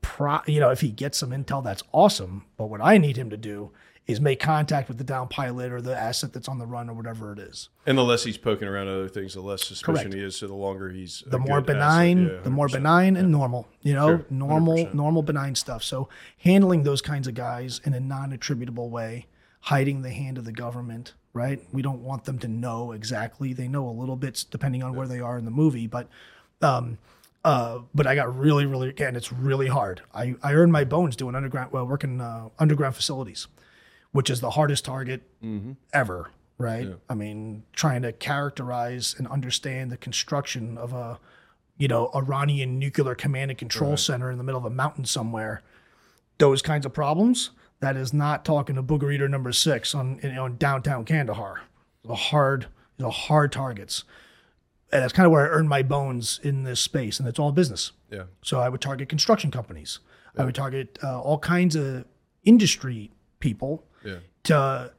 pro, 0.00 0.40
you 0.46 0.60
know, 0.60 0.70
if 0.70 0.80
he 0.80 0.90
gets 0.90 1.18
some 1.18 1.30
intel, 1.30 1.62
that's 1.62 1.82
awesome. 1.92 2.44
But 2.56 2.66
what 2.66 2.80
I 2.80 2.98
need 2.98 3.16
him 3.16 3.30
to 3.30 3.36
do 3.36 3.70
is 4.06 4.22
make 4.22 4.40
contact 4.40 4.88
with 4.88 4.96
the 4.96 5.04
down 5.04 5.28
pilot 5.28 5.70
or 5.70 5.82
the 5.82 5.94
asset 5.94 6.32
that's 6.32 6.48
on 6.48 6.58
the 6.58 6.64
run 6.64 6.88
or 6.88 6.94
whatever 6.94 7.30
it 7.30 7.38
is. 7.38 7.68
And 7.84 7.98
the 7.98 8.02
less 8.02 8.24
he's 8.24 8.38
poking 8.38 8.66
around 8.66 8.88
other 8.88 9.06
things, 9.08 9.34
the 9.34 9.42
less 9.42 9.66
suspicion 9.66 9.94
Correct. 9.94 10.14
he 10.14 10.22
is. 10.22 10.36
So 10.36 10.46
the 10.46 10.54
longer 10.54 10.88
he's 10.88 11.22
The 11.26 11.38
more 11.38 11.60
benign, 11.60 12.24
Yeah, 12.26 12.40
the 12.42 12.48
more 12.48 12.68
benign 12.68 13.16
and 13.16 13.30
normal, 13.30 13.68
you 13.82 13.92
know, 13.92 14.08
Sure, 14.08 14.26
normal, 14.30 14.76
100%. 14.76 14.94
normal 14.94 15.22
benign 15.22 15.54
stuff. 15.54 15.82
So 15.82 16.08
handling 16.38 16.84
those 16.84 17.02
kinds 17.02 17.28
of 17.28 17.34
guys 17.34 17.82
in 17.84 17.92
a 17.92 18.00
non-attributable 18.00 18.88
way, 18.88 19.26
hiding 19.60 20.00
the 20.00 20.10
hand 20.10 20.38
of 20.38 20.46
the 20.46 20.52
government, 20.52 21.12
right? 21.38 21.60
We 21.72 21.80
don't 21.82 22.02
want 22.02 22.24
them 22.24 22.38
to 22.40 22.48
know 22.48 22.92
exactly. 22.92 23.52
They 23.52 23.68
know 23.68 23.88
a 23.88 23.94
little 24.00 24.16
bit 24.16 24.44
depending 24.50 24.82
on 24.82 24.94
where 24.96 25.06
they 25.06 25.20
are 25.20 25.38
in 25.38 25.44
the 25.44 25.50
movie, 25.62 25.86
but 25.86 26.08
um 26.60 26.98
uh, 27.44 27.78
but 27.94 28.06
I 28.06 28.14
got 28.16 28.36
really, 28.36 28.66
really 28.66 28.88
again. 28.88 29.14
It's 29.14 29.32
really 29.32 29.68
hard. 29.68 30.02
I, 30.12 30.34
I 30.42 30.54
earned 30.54 30.72
my 30.72 30.82
bones 30.84 31.14
doing 31.14 31.36
underground, 31.36 31.70
well, 31.72 31.86
working 31.86 32.20
uh, 32.20 32.48
underground 32.58 32.96
facilities, 32.96 33.46
which 34.10 34.28
is 34.28 34.40
the 34.40 34.50
hardest 34.50 34.84
target 34.84 35.22
Mm-hmm. 35.42 35.72
ever. 35.92 36.30
right? 36.58 36.88
I 37.08 37.14
mean, 37.14 37.62
trying 37.72 38.02
to 38.02 38.12
characterize 38.12 39.14
and 39.16 39.28
understand 39.28 39.92
the 39.92 39.96
construction 39.96 40.76
of 40.76 40.92
a, 40.92 41.20
you 41.78 41.86
know, 41.86 42.10
Iranian 42.12 42.78
nuclear 42.80 43.14
command 43.14 43.52
and 43.52 43.58
control 43.58 43.96
center 43.96 44.32
in 44.32 44.36
the 44.38 44.44
middle 44.44 44.58
of 44.58 44.64
a 44.64 44.74
mountain 44.82 45.04
somewhere. 45.04 45.62
Those 46.38 46.60
kinds 46.60 46.84
of 46.84 46.92
problems. 46.92 47.50
That 47.80 47.96
is 47.96 48.12
not 48.12 48.44
talking 48.44 48.74
to 48.76 48.82
Booger 48.82 49.12
Eater 49.14 49.28
number 49.28 49.52
six 49.52 49.94
on 49.94 50.18
in, 50.20 50.36
on 50.36 50.56
downtown 50.56 51.04
Kandahar. 51.04 51.60
The 52.04 52.14
hard, 52.14 52.66
the 52.96 53.10
hard 53.10 53.52
targets, 53.52 54.04
and 54.90 55.02
that's 55.02 55.12
kind 55.12 55.26
of 55.26 55.32
where 55.32 55.46
I 55.46 55.50
earned 55.50 55.68
my 55.68 55.82
bones 55.82 56.40
in 56.42 56.62
this 56.64 56.80
space, 56.80 57.18
and 57.20 57.28
it's 57.28 57.38
all 57.38 57.52
business. 57.52 57.92
Yeah. 58.10 58.24
So 58.42 58.60
I 58.60 58.68
would 58.68 58.80
target 58.80 59.08
construction 59.08 59.50
companies. 59.50 59.98
I 60.36 60.44
would 60.44 60.54
target 60.54 60.98
uh, 61.02 61.20
all 61.20 61.38
kinds 61.38 61.74
of 61.76 62.04
industry 62.44 63.10
people 63.40 63.84
Yeah. 64.04 64.18
to 64.44 64.92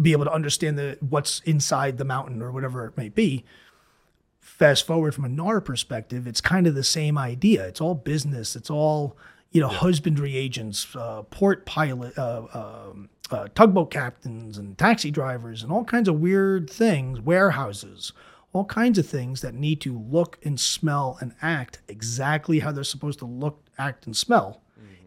be 0.00 0.12
able 0.12 0.24
to 0.24 0.32
understand 0.32 0.78
the 0.78 0.96
what's 1.00 1.40
inside 1.40 1.98
the 1.98 2.04
mountain 2.04 2.40
or 2.42 2.50
whatever 2.52 2.86
it 2.86 2.96
may 2.96 3.08
be. 3.08 3.44
Fast 4.40 4.86
forward 4.86 5.14
from 5.14 5.24
a 5.24 5.28
NAR 5.28 5.60
perspective, 5.60 6.26
it's 6.26 6.40
kind 6.40 6.66
of 6.66 6.74
the 6.74 6.84
same 6.84 7.18
idea. 7.18 7.66
It's 7.66 7.80
all 7.80 7.94
business. 7.94 8.54
It's 8.56 8.70
all 8.70 9.16
you 9.56 9.62
know, 9.62 9.68
husbandry 9.68 10.36
agents, 10.36 10.94
uh, 10.94 11.22
port 11.30 11.64
pilot, 11.64 12.16
uh, 12.18 12.42
um, 12.52 13.08
uh, 13.30 13.48
tugboat 13.54 13.90
captains, 13.90 14.58
and 14.58 14.76
taxi 14.76 15.10
drivers, 15.10 15.62
and 15.62 15.72
all 15.72 15.82
kinds 15.82 16.08
of 16.08 16.20
weird 16.20 16.68
things. 16.68 17.22
Warehouses, 17.22 18.12
all 18.52 18.66
kinds 18.66 18.98
of 18.98 19.06
things 19.06 19.40
that 19.40 19.54
need 19.54 19.80
to 19.80 19.98
look 19.98 20.38
and 20.44 20.60
smell 20.60 21.16
and 21.22 21.32
act 21.40 21.78
exactly 21.88 22.58
how 22.58 22.70
they're 22.70 22.84
supposed 22.84 23.18
to 23.20 23.24
look, 23.24 23.64
act, 23.78 24.04
and 24.04 24.14
smell 24.14 24.60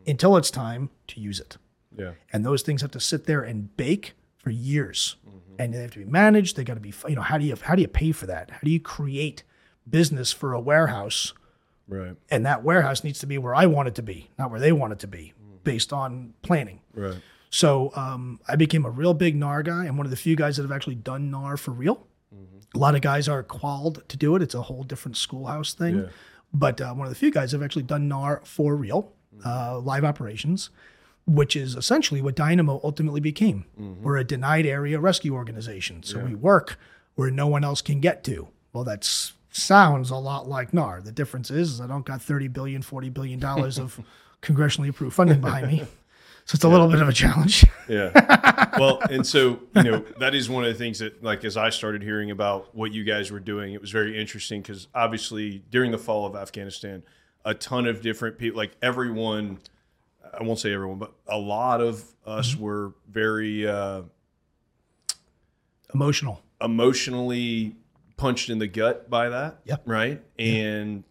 until 0.08 0.36
it's 0.36 0.50
time 0.50 0.90
to 1.06 1.20
use 1.20 1.40
it. 1.40 1.58
Yeah. 1.96 2.14
and 2.34 2.44
those 2.44 2.64
things 2.64 2.82
have 2.82 2.92
to 2.92 3.00
sit 3.00 3.26
there 3.26 3.44
and 3.44 3.76
bake 3.78 4.14
for 4.38 4.50
years. 4.50 5.18
And 5.60 5.74
they 5.76 5.82
have 5.82 5.92
to 5.92 6.00
be 6.00 6.06
managed. 6.06 6.56
They 6.56 6.64
got 6.64 6.76
to 6.76 6.80
be 6.80 6.94
you 7.08 7.16
know 7.16 7.22
how 7.22 7.38
do 7.38 7.46
you 7.46 7.56
how 7.62 7.76
do 7.76 7.84
you 7.84 7.88
pay 7.88 8.14
for 8.14 8.26
that? 8.26 8.50
How 8.50 8.60
do 8.64 8.72
you 8.72 8.80
create 8.80 9.44
business 9.88 10.32
for 10.32 10.54
a 10.54 10.60
warehouse 10.60 11.34
Right. 11.89 12.15
and 12.30 12.45
that 12.45 12.63
warehouse 12.63 13.04
needs 13.04 13.19
to 13.19 13.25
be 13.28 13.38
where 13.38 13.54
i 13.56 13.65
want 13.65 13.88
it 13.88 13.95
to 13.95 14.04
be 14.04 14.30
not 14.38 14.52
where 14.52 14.60
they 14.60 14.71
want 14.71 14.93
it 14.93 14.99
to 14.99 15.08
be 15.08 15.34
based 15.63 15.91
on 15.91 16.34
planning 16.41 16.80
Right. 16.93 17.17
so 17.49 17.91
um, 17.95 18.39
i 18.47 18.56
became 18.56 18.86
a 18.86 18.89
real 18.89 19.13
big 19.13 19.36
nar 19.36 19.63
guy 19.63 19.86
i'm 19.88 19.97
one 19.97 20.06
of 20.06 20.12
the 20.12 20.17
few 20.17 20.36
guys 20.36 20.58
that 20.58 20.63
have 20.63 20.71
actually 20.71 20.95
done 20.95 21.30
nar 21.32 21.58
for 21.58 21.71
real 21.71 22.06
a 22.75 22.78
lot 22.78 22.93
of 22.93 23.02
guys 23.02 23.28
are 23.28 23.41
qualified 23.41 24.08
to 24.10 24.15
do 24.17 24.36
it 24.36 24.41
it's 24.43 24.54
a 24.54 24.62
whole 24.63 24.84
different 24.84 25.17
schoolhouse 25.17 25.73
thing 25.73 25.97
Yeah. 25.97 26.06
but 26.54 26.80
uh, 26.80 26.93
one 26.93 27.08
of 27.08 27.12
the 27.12 27.17
few 27.19 27.32
guys 27.32 27.52
that 27.52 27.58
have 27.58 27.65
actually 27.65 27.84
done 27.84 28.08
nar 28.08 28.41
for 28.45 28.75
real 28.75 29.12
uh, 29.45 29.80
live 29.80 30.04
operations 30.06 30.69
which 31.25 31.56
is 31.56 31.75
essentially 31.75 32.21
what 32.23 32.34
Dynamo 32.36 32.82
ultimately 32.84 33.19
became. 33.21 33.65
We're 33.78 34.17
a 34.17 34.23
denied 34.23 34.65
area 34.65 34.99
rescue 34.99 35.36
organization. 35.36 36.02
So 36.02 36.17
we 36.25 36.34
work 36.34 36.80
where 37.13 37.30
no 37.30 37.45
one 37.45 37.63
else 37.63 37.84
can 37.84 37.99
get 37.99 38.23
to. 38.23 38.47
Well, 38.73 38.84
that 38.86 39.04
sounds 39.52 40.10
a 40.10 40.16
lot 40.16 40.48
like 40.48 40.74
NAR. 40.74 41.02
The 41.02 41.12
difference 41.12 41.50
is, 41.52 41.74
is 41.74 41.82
I 41.82 41.88
don't 41.88 42.06
got 42.06 42.22
30 42.22 42.48
billion, 42.50 42.82
40 42.82 43.10
billion 43.10 43.40
dollars 43.40 43.78
of 43.78 44.00
congressionally 44.42 44.90
approved 44.90 45.16
funding 45.16 45.42
behind 45.42 45.68
me. 45.68 45.86
So 46.46 46.56
it's 46.56 46.64
a 46.64 46.70
little 46.70 46.88
bit 46.88 47.00
of 47.02 47.08
a 47.08 47.14
challenge. 47.14 47.66
Yeah. 47.88 48.70
well, 48.80 49.00
and 49.10 49.26
so, 49.26 49.60
you 49.76 49.84
know, 49.84 50.06
that 50.20 50.34
is 50.34 50.50
one 50.50 50.64
of 50.64 50.72
the 50.72 50.78
things 50.78 51.00
that, 51.00 51.24
like, 51.24 51.44
as 51.44 51.58
I 51.58 51.70
started 51.70 52.02
hearing 52.02 52.32
about 52.32 52.74
what 52.76 52.92
you 52.92 53.04
guys 53.04 53.32
were 53.32 53.40
doing, 53.40 53.74
it 53.74 53.82
was 53.82 53.92
very 53.92 54.20
interesting 54.20 54.62
because 54.62 54.88
obviously 54.96 55.64
during 55.70 55.92
the 55.92 55.98
fall 56.00 56.26
of 56.26 56.36
Afghanistan, 56.36 57.04
a 57.46 57.54
ton 57.54 57.86
of 57.86 58.02
different 58.02 58.38
people, 58.40 58.58
like 58.58 58.72
everyone, 58.82 59.60
I 60.40 60.42
won't 60.44 60.60
say 60.60 60.74
everyone, 60.74 60.98
but 60.98 61.14
a 61.28 61.38
lot 61.38 61.82
of 61.82 62.04
us 62.26 62.56
were 62.56 62.94
very 63.08 63.68
uh, 63.68 64.04
Emotional. 65.94 66.42
emotionally 66.62 67.76
punched 68.19 68.49
in 68.49 68.60
the 68.60 68.67
gut 68.67 69.10
by 69.10 69.29
that. 69.29 69.60
Yep. 69.65 69.82
Right. 69.86 70.21
And 70.38 71.03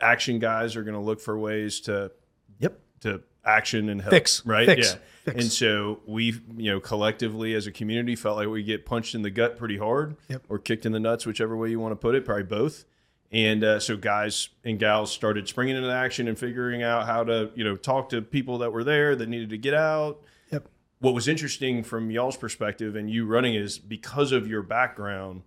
action 0.00 0.38
guys 0.38 0.76
are 0.76 0.82
going 0.82 0.94
to 0.94 1.00
look 1.00 1.20
for 1.20 1.38
ways 1.38 1.80
to 1.80 2.10
Yep. 2.58 2.78
to 3.00 3.22
action 3.44 3.88
and 3.88 4.00
help, 4.00 4.10
Fix. 4.12 4.44
right? 4.44 4.66
Fix. 4.66 4.92
Yeah. 4.92 4.98
Fix. 5.24 5.42
And 5.42 5.52
so 5.52 6.00
we, 6.06 6.40
you 6.56 6.70
know, 6.72 6.80
collectively 6.80 7.54
as 7.54 7.66
a 7.66 7.72
community 7.72 8.16
felt 8.16 8.36
like 8.36 8.48
we 8.48 8.62
get 8.62 8.84
punched 8.86 9.14
in 9.14 9.22
the 9.22 9.30
gut 9.30 9.56
pretty 9.56 9.76
hard, 9.78 10.16
Yep. 10.28 10.42
or 10.48 10.58
kicked 10.58 10.84
in 10.86 10.92
the 10.92 11.00
nuts, 11.00 11.26
whichever 11.26 11.56
way 11.56 11.70
you 11.70 11.78
want 11.80 11.92
to 11.92 11.96
put 11.96 12.14
it, 12.14 12.24
probably 12.24 12.44
both. 12.44 12.84
And 13.32 13.64
uh, 13.64 13.80
so 13.80 13.96
guys 13.96 14.48
and 14.64 14.78
gals 14.78 15.10
started 15.12 15.48
springing 15.48 15.76
into 15.76 15.90
action 15.92 16.28
and 16.28 16.38
figuring 16.38 16.82
out 16.82 17.06
how 17.06 17.24
to, 17.24 17.50
you 17.54 17.64
know, 17.64 17.76
talk 17.76 18.08
to 18.10 18.22
people 18.22 18.58
that 18.58 18.72
were 18.72 18.84
there 18.84 19.16
that 19.16 19.28
needed 19.28 19.50
to 19.50 19.58
get 19.58 19.74
out. 19.74 20.20
Yep. 20.52 20.68
What 21.00 21.12
was 21.14 21.26
interesting 21.26 21.82
from 21.82 22.10
y'all's 22.10 22.36
perspective 22.36 22.94
and 22.94 23.10
you 23.10 23.26
running 23.26 23.54
is 23.54 23.78
because 23.78 24.30
of 24.32 24.46
your 24.46 24.62
background, 24.62 25.42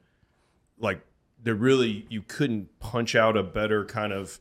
like 0.80 1.02
there 1.42 1.56
really 1.56 2.06
you 2.10 2.22
couldn't 2.22 2.80
punch 2.80 3.16
out 3.16 3.38
a 3.38 3.44
better 3.44 3.86
kind 3.86 4.12
of 4.14 4.40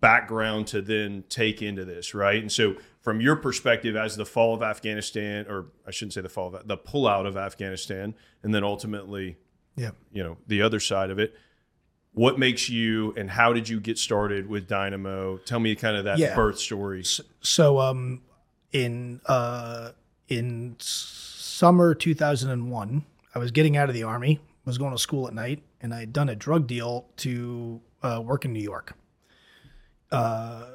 background 0.00 0.66
to 0.68 0.80
then 0.82 1.24
take 1.28 1.62
into 1.62 1.84
this, 1.84 2.14
right? 2.14 2.40
And 2.40 2.50
so, 2.52 2.76
from 3.00 3.20
your 3.20 3.36
perspective, 3.36 3.96
as 3.96 4.16
the 4.16 4.26
fall 4.26 4.54
of 4.54 4.62
Afghanistan, 4.62 5.46
or 5.48 5.66
I 5.86 5.90
shouldn't 5.90 6.12
say 6.14 6.20
the 6.20 6.28
fall 6.28 6.54
of 6.54 6.66
the 6.68 6.76
pullout 6.76 7.26
of 7.26 7.36
Afghanistan, 7.36 8.14
and 8.42 8.54
then 8.54 8.64
ultimately, 8.64 9.36
yeah, 9.76 9.90
you 10.12 10.22
know, 10.22 10.36
the 10.46 10.62
other 10.62 10.80
side 10.80 11.10
of 11.10 11.18
it, 11.18 11.34
what 12.12 12.38
makes 12.38 12.68
you 12.68 13.14
and 13.16 13.30
how 13.30 13.52
did 13.52 13.68
you 13.68 13.80
get 13.80 13.98
started 13.98 14.48
with 14.48 14.66
Dynamo? 14.66 15.38
Tell 15.38 15.60
me 15.60 15.74
kind 15.74 15.96
of 15.96 16.04
that 16.04 16.18
Yeah. 16.18 16.34
birth 16.34 16.58
story. 16.58 17.04
So 17.40 17.78
um, 17.78 18.22
in 18.72 19.20
uh, 19.26 19.90
in 20.28 20.76
summer 20.78 21.94
2001, 21.94 23.04
I 23.34 23.38
was 23.38 23.50
getting 23.52 23.76
out 23.76 23.88
of 23.88 23.94
the 23.94 24.02
army, 24.02 24.40
was 24.68 24.78
going 24.78 24.92
to 24.92 24.98
school 24.98 25.26
at 25.26 25.34
night, 25.34 25.62
and 25.80 25.92
I 25.92 26.00
had 26.00 26.12
done 26.12 26.28
a 26.28 26.36
drug 26.36 26.68
deal 26.68 27.08
to 27.18 27.80
uh, 28.02 28.22
work 28.24 28.44
in 28.44 28.52
New 28.52 28.62
York. 28.62 28.94
Uh, 30.12 30.66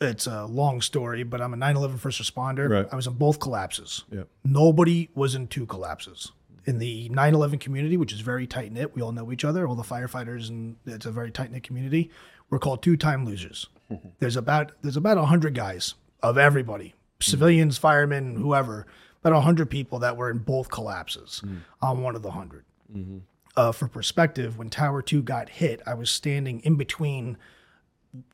it's 0.00 0.26
a 0.26 0.44
long 0.44 0.80
story, 0.80 1.22
but 1.22 1.40
I'm 1.40 1.54
a 1.54 1.56
9/11 1.56 1.98
first 1.98 2.20
responder. 2.20 2.68
Right. 2.68 2.86
I 2.92 2.96
was 2.96 3.06
in 3.06 3.14
both 3.14 3.40
collapses. 3.40 4.04
Yep. 4.10 4.28
Nobody 4.44 5.08
was 5.14 5.34
in 5.34 5.46
two 5.46 5.66
collapses. 5.66 6.32
In 6.66 6.78
the 6.78 7.08
9/11 7.10 7.60
community, 7.60 7.96
which 7.96 8.12
is 8.12 8.20
very 8.20 8.46
tight 8.46 8.72
knit, 8.72 8.94
we 8.94 9.02
all 9.02 9.12
know 9.12 9.32
each 9.32 9.44
other. 9.44 9.66
All 9.66 9.76
the 9.76 9.82
firefighters, 9.82 10.48
and 10.48 10.76
it's 10.84 11.06
a 11.06 11.12
very 11.12 11.30
tight 11.30 11.52
knit 11.52 11.62
community. 11.62 12.10
We're 12.50 12.58
called 12.58 12.82
two 12.82 12.96
time 12.96 13.24
losers. 13.24 13.68
there's 14.18 14.36
about 14.36 14.72
there's 14.82 14.96
about 14.96 15.16
hundred 15.24 15.54
guys 15.54 15.94
of 16.22 16.36
everybody, 16.36 16.94
civilians, 17.20 17.78
firemen, 17.78 18.36
whoever. 18.36 18.86
About 19.24 19.42
hundred 19.42 19.70
people 19.70 20.00
that 20.00 20.16
were 20.16 20.30
in 20.30 20.38
both 20.38 20.70
collapses. 20.70 21.38
Hmm. 21.38 21.56
I'm 21.80 22.02
one 22.02 22.14
of 22.14 22.22
the 22.22 22.28
100 22.28 22.64
mm-hmm. 22.94 23.18
Uh, 23.56 23.70
for 23.70 23.86
perspective, 23.86 24.58
when 24.58 24.68
Tower 24.68 25.00
Two 25.00 25.22
got 25.22 25.48
hit, 25.48 25.80
I 25.86 25.94
was 25.94 26.10
standing 26.10 26.60
in 26.60 26.74
between 26.74 27.36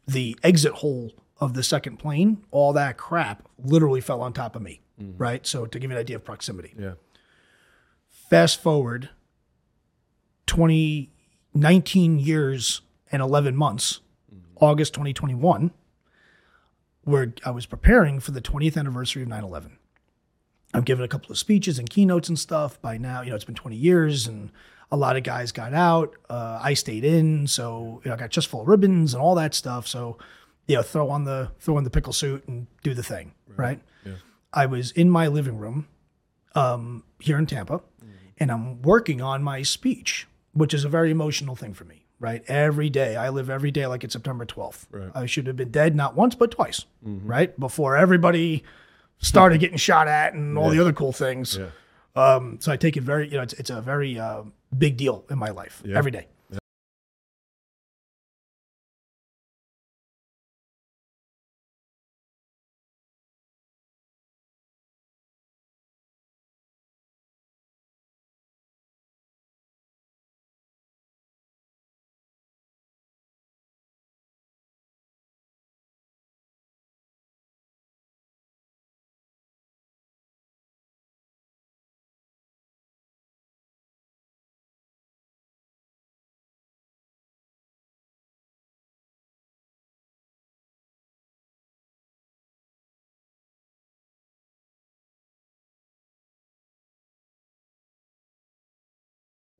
the 0.06 0.38
exit 0.42 0.72
hole 0.72 1.12
of 1.38 1.54
the 1.54 1.62
second 1.62 1.98
plane. 1.98 2.42
All 2.50 2.72
that 2.72 2.96
crap 2.96 3.46
literally 3.62 4.00
fell 4.00 4.22
on 4.22 4.32
top 4.32 4.56
of 4.56 4.62
me. 4.62 4.80
Mm-hmm. 5.00 5.18
Right. 5.18 5.46
So 5.46 5.66
to 5.66 5.78
give 5.78 5.90
you 5.90 5.96
an 5.96 6.00
idea 6.00 6.16
of 6.16 6.24
proximity. 6.24 6.74
Yeah. 6.78 6.94
Fast 8.08 8.62
forward 8.62 9.10
20, 10.46 11.10
19 11.54 12.18
years 12.18 12.82
and 13.10 13.22
11 13.22 13.56
months, 13.56 14.00
mm-hmm. 14.32 14.64
August 14.64 14.94
2021, 14.94 15.70
where 17.02 17.34
I 17.44 17.50
was 17.50 17.66
preparing 17.66 18.20
for 18.20 18.30
the 18.30 18.40
20th 18.40 18.76
anniversary 18.76 19.22
of 19.22 19.28
9 19.28 19.44
11. 19.44 19.78
I've 20.72 20.84
given 20.84 21.04
a 21.04 21.08
couple 21.08 21.30
of 21.32 21.38
speeches 21.38 21.78
and 21.78 21.88
keynotes 21.90 22.28
and 22.28 22.38
stuff. 22.38 22.80
By 22.80 22.96
now, 22.98 23.22
you 23.22 23.30
know, 23.30 23.36
it's 23.36 23.44
been 23.44 23.54
20 23.54 23.76
years 23.76 24.26
and 24.26 24.50
a 24.92 24.96
lot 24.96 25.16
of 25.16 25.22
guys 25.22 25.52
got 25.52 25.74
out. 25.74 26.14
Uh, 26.28 26.58
I 26.62 26.74
stayed 26.74 27.04
in. 27.04 27.46
So, 27.46 28.00
you 28.04 28.08
know, 28.08 28.14
I 28.14 28.18
got 28.18 28.30
just 28.30 28.48
full 28.48 28.62
of 28.62 28.68
ribbons 28.68 29.14
and 29.14 29.22
all 29.22 29.34
that 29.36 29.54
stuff. 29.54 29.86
So, 29.86 30.18
you 30.66 30.76
know, 30.76 30.82
throw 30.82 31.10
on 31.10 31.24
the 31.24 31.50
throw 31.58 31.76
on 31.76 31.84
the 31.84 31.90
pickle 31.90 32.12
suit 32.12 32.46
and 32.46 32.66
do 32.82 32.94
the 32.94 33.02
thing, 33.02 33.32
right? 33.56 33.80
I 34.52 34.66
was 34.66 34.90
in 34.92 35.10
my 35.10 35.26
living 35.28 35.58
room 35.58 35.88
um, 36.54 37.04
here 37.20 37.38
in 37.38 37.46
Tampa, 37.46 37.80
and 38.38 38.50
I'm 38.50 38.82
working 38.82 39.20
on 39.20 39.42
my 39.42 39.62
speech, 39.62 40.26
which 40.52 40.72
is 40.74 40.84
a 40.84 40.88
very 40.88 41.10
emotional 41.10 41.56
thing 41.56 41.74
for 41.74 41.84
me, 41.84 42.06
right? 42.20 42.42
Every 42.48 42.90
day, 42.90 43.16
I 43.16 43.28
live 43.30 43.50
every 43.50 43.70
day 43.70 43.86
like 43.86 44.02
it's 44.04 44.12
September 44.12 44.44
12th. 44.46 44.86
Right. 44.90 45.10
I 45.14 45.26
should 45.26 45.46
have 45.46 45.56
been 45.56 45.70
dead 45.70 45.94
not 45.96 46.14
once, 46.16 46.34
but 46.34 46.50
twice, 46.52 46.84
right? 47.02 47.58
Before 47.58 47.96
everybody 47.96 48.64
started 49.20 49.60
getting 49.60 49.76
shot 49.76 50.08
at 50.08 50.34
and 50.34 50.58
all 50.58 50.70
the 50.70 50.80
other 50.80 50.92
cool 50.92 51.12
things. 51.12 51.56
Yeah. 51.56 51.68
Um, 52.16 52.58
so 52.60 52.72
I 52.72 52.76
take 52.76 52.96
it 52.96 53.02
very, 53.02 53.28
you 53.28 53.36
know, 53.36 53.42
it's, 53.42 53.52
it's 53.54 53.70
a 53.70 53.80
very 53.80 54.18
uh, 54.18 54.42
big 54.76 54.96
deal 54.96 55.24
in 55.30 55.38
my 55.38 55.50
life 55.50 55.82
every 55.94 56.10
day. 56.10 56.26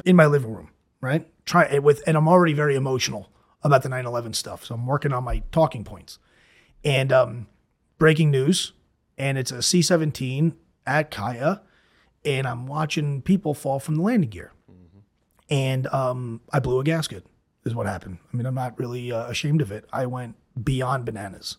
In 0.05 0.17
my 0.17 0.27
living 0.27 0.55
room, 0.55 0.71
right? 1.01 1.27
Try 1.45 1.79
with, 1.79 2.03
and 2.07 2.17
I'm 2.17 2.29
already 2.29 2.53
very 2.53 2.75
emotional 2.75 3.31
about 3.63 3.83
the 3.83 3.89
9/11 3.89 4.35
stuff, 4.35 4.65
so 4.65 4.75
I'm 4.75 4.87
working 4.87 5.13
on 5.13 5.25
my 5.25 5.43
talking 5.53 5.85
points. 5.85 6.19
And 6.85 7.13
um, 7.13 7.47
breaking 7.99 8.31
news, 8.31 8.73
and 9.19 9.37
it's 9.37 9.53
a 9.53 9.63
C-17 9.63 10.55
at 10.87 11.11
KAIA, 11.11 11.61
and 12.25 12.47
I'm 12.47 12.67
watching 12.67 13.21
people 13.23 13.53
fall 13.53 13.79
from 13.79 13.97
the 13.97 14.03
landing 14.03 14.31
gear, 14.31 14.53
and 15.51 15.87
um, 15.89 16.41
I 16.53 16.61
blew 16.61 16.79
a 16.81 16.85
gasket. 16.85 17.27
Is 17.65 17.75
what 17.75 17.87
happened. 17.87 18.19
I 18.33 18.37
mean, 18.37 18.47
I'm 18.47 18.55
not 18.55 18.79
really 18.79 19.13
uh, 19.13 19.27
ashamed 19.27 19.61
of 19.61 19.71
it. 19.71 19.85
I 19.93 20.07
went 20.07 20.37
beyond 20.63 21.05
bananas, 21.05 21.59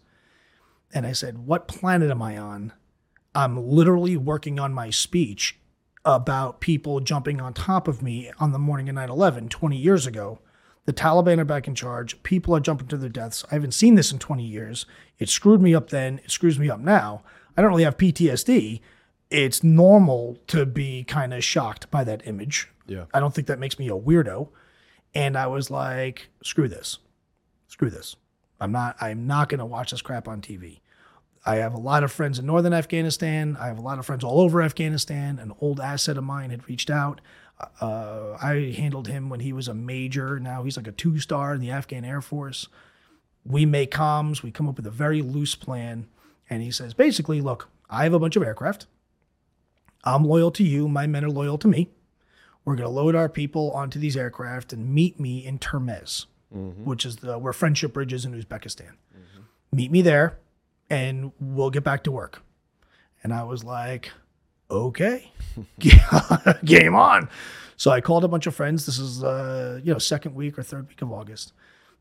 and 0.91 1.05
I 1.05 1.11
said, 1.11 1.45
"What 1.45 1.67
planet 1.67 2.09
am 2.09 2.21
I 2.21 2.37
on?" 2.37 2.73
I'm 3.33 3.65
literally 3.65 4.17
working 4.17 4.59
on 4.59 4.73
my 4.73 4.89
speech 4.89 5.57
about 6.03 6.61
people 6.61 6.99
jumping 6.99 7.39
on 7.39 7.53
top 7.53 7.87
of 7.87 8.01
me 8.01 8.31
on 8.39 8.51
the 8.51 8.59
morning 8.59 8.89
of 8.89 8.95
9 8.95 9.09
11 9.09 9.49
20 9.49 9.77
years 9.77 10.07
ago. 10.07 10.39
The 10.85 10.93
Taliban 10.93 11.39
are 11.39 11.45
back 11.45 11.67
in 11.67 11.75
charge. 11.75 12.21
People 12.23 12.55
are 12.55 12.59
jumping 12.59 12.87
to 12.87 12.97
their 12.97 13.09
deaths. 13.09 13.45
I 13.51 13.55
haven't 13.55 13.73
seen 13.73 13.95
this 13.95 14.11
in 14.11 14.17
20 14.17 14.43
years. 14.43 14.85
It 15.19 15.29
screwed 15.29 15.61
me 15.61 15.75
up 15.75 15.89
then. 15.89 16.19
It 16.23 16.31
screws 16.31 16.57
me 16.57 16.69
up 16.69 16.79
now. 16.79 17.23
I 17.55 17.61
don't 17.61 17.69
really 17.69 17.83
have 17.83 17.97
PTSD. 17.97 18.81
It's 19.29 19.63
normal 19.63 20.39
to 20.47 20.65
be 20.65 21.03
kind 21.03 21.33
of 21.33 21.43
shocked 21.43 21.91
by 21.91 22.03
that 22.03 22.25
image. 22.27 22.69
Yeah. 22.87 23.05
I 23.13 23.19
don't 23.19 23.33
think 23.33 23.47
that 23.47 23.59
makes 23.59 23.77
me 23.77 23.87
a 23.89 23.95
weirdo. 23.95 24.49
And 25.13 25.37
I 25.37 25.47
was 25.47 25.69
like, 25.69 26.29
screw 26.43 26.67
this. 26.67 26.97
Screw 27.67 27.89
this. 27.89 28.15
I'm 28.59 28.71
not 28.71 28.95
I'm 29.01 29.27
not 29.27 29.49
gonna 29.49 29.65
watch 29.65 29.91
this 29.91 30.01
crap 30.01 30.27
on 30.27 30.41
TV. 30.41 30.81
I 31.45 31.55
have 31.55 31.73
a 31.73 31.79
lot 31.79 32.03
of 32.03 32.11
friends 32.11 32.37
in 32.37 32.45
northern 32.45 32.73
Afghanistan. 32.73 33.57
I 33.59 33.67
have 33.67 33.79
a 33.79 33.81
lot 33.81 33.97
of 33.97 34.05
friends 34.05 34.23
all 34.23 34.41
over 34.41 34.61
Afghanistan. 34.61 35.39
An 35.39 35.53
old 35.59 35.79
asset 35.79 36.17
of 36.17 36.23
mine 36.23 36.51
had 36.51 36.67
reached 36.67 36.89
out. 36.89 37.19
Uh, 37.79 38.37
I 38.41 38.73
handled 38.77 39.07
him 39.07 39.29
when 39.29 39.39
he 39.39 39.53
was 39.53 39.67
a 39.67 39.73
major. 39.73 40.39
Now 40.39 40.63
he's 40.63 40.77
like 40.77 40.87
a 40.87 40.91
two 40.91 41.19
star 41.19 41.53
in 41.53 41.61
the 41.61 41.71
Afghan 41.71 42.05
Air 42.05 42.21
Force. 42.21 42.67
We 43.43 43.65
make 43.65 43.91
comms. 43.91 44.43
We 44.43 44.51
come 44.51 44.67
up 44.67 44.77
with 44.77 44.85
a 44.85 44.91
very 44.91 45.21
loose 45.21 45.55
plan. 45.55 46.07
And 46.49 46.61
he 46.61 46.69
says, 46.69 46.93
basically, 46.93 47.41
look, 47.41 47.69
I 47.89 48.03
have 48.03 48.13
a 48.13 48.19
bunch 48.19 48.35
of 48.35 48.43
aircraft. 48.43 48.85
I'm 50.03 50.25
loyal 50.25 50.51
to 50.51 50.63
you. 50.63 50.87
My 50.87 51.07
men 51.07 51.25
are 51.25 51.29
loyal 51.29 51.57
to 51.59 51.67
me. 51.67 51.89
We're 52.65 52.75
going 52.75 52.87
to 52.87 52.93
load 52.93 53.15
our 53.15 53.29
people 53.29 53.71
onto 53.71 53.99
these 53.99 54.15
aircraft 54.15 54.73
and 54.73 54.93
meet 54.93 55.19
me 55.19 55.43
in 55.43 55.57
Termez, 55.57 56.25
which 56.51 57.05
is 57.05 57.17
the, 57.17 57.39
where 57.39 57.53
Friendship 57.53 57.93
Bridge 57.93 58.13
is 58.13 58.25
in 58.25 58.39
Uzbekistan. 58.39 58.91
Meet 59.71 59.91
me 59.91 60.01
there 60.03 60.37
and 60.91 61.31
we'll 61.39 61.69
get 61.69 61.83
back 61.85 62.03
to 62.03 62.11
work. 62.11 62.43
And 63.23 63.33
I 63.33 63.43
was 63.43 63.63
like, 63.63 64.11
okay, 64.69 65.31
game 66.65 66.95
on. 66.95 67.29
So 67.77 67.91
I 67.91 68.01
called 68.01 68.25
a 68.25 68.27
bunch 68.27 68.45
of 68.45 68.53
friends. 68.53 68.85
This 68.85 68.99
is, 68.99 69.23
uh, 69.23 69.79
you 69.83 69.93
know, 69.93 69.99
second 69.99 70.35
week 70.35 70.59
or 70.59 70.63
third 70.63 70.89
week 70.89 71.01
of 71.01 71.11
August. 71.11 71.53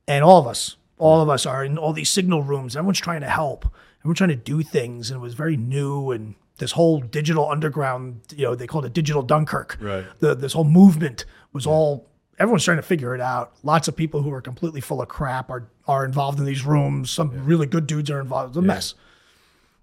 And 0.09 0.25
all 0.25 0.39
of 0.39 0.47
us, 0.47 0.77
all 0.99 1.23
of 1.23 1.29
us 1.29 1.47
are 1.47 1.65
in 1.65 1.79
all 1.79 1.93
these 1.93 2.11
signal 2.11 2.43
rooms. 2.43 2.77
Everyone's 2.77 3.01
trying 3.01 3.21
to 3.21 3.29
help. 3.29 3.65
Everyone's 4.01 4.19
trying 4.19 4.31
to 4.31 4.37
do 4.37 4.63
things. 4.63 5.11
And 5.11 5.19
it 5.19 5.21
was 5.21 5.35
very 5.35 5.57
new. 5.57 6.11
And 6.11 6.35
this 6.59 6.73
whole 6.73 7.01
digital 7.01 7.49
underground, 7.49 8.21
you 8.35 8.45
know, 8.45 8.55
they 8.57 8.67
called 8.67 8.85
it 8.85 8.93
digital 8.93 9.23
Dunkirk. 9.23 9.79
Right. 9.81 10.05
The, 10.19 10.35
this 10.35 10.53
whole 10.53 10.65
movement 10.65 11.25
was 11.53 11.65
all, 11.65 12.10
everyone's 12.41 12.65
trying 12.65 12.79
to 12.79 12.83
figure 12.83 13.15
it 13.15 13.21
out. 13.21 13.53
Lots 13.63 13.87
of 13.87 13.95
people 13.95 14.23
who 14.23 14.33
are 14.33 14.41
completely 14.41 14.81
full 14.81 15.03
of 15.03 15.09
crap 15.09 15.51
are, 15.51 15.69
are 15.87 16.05
involved 16.05 16.41
in 16.41 16.47
these 16.47 16.65
rooms. 16.65 17.11
Some 17.11 17.45
really 17.45 17.67
good 17.67 17.87
dudes 17.87 18.11
are 18.11 18.19
involved. 18.19 18.51
It's 18.51 18.59
a 18.59 18.63
mess. 18.63 18.95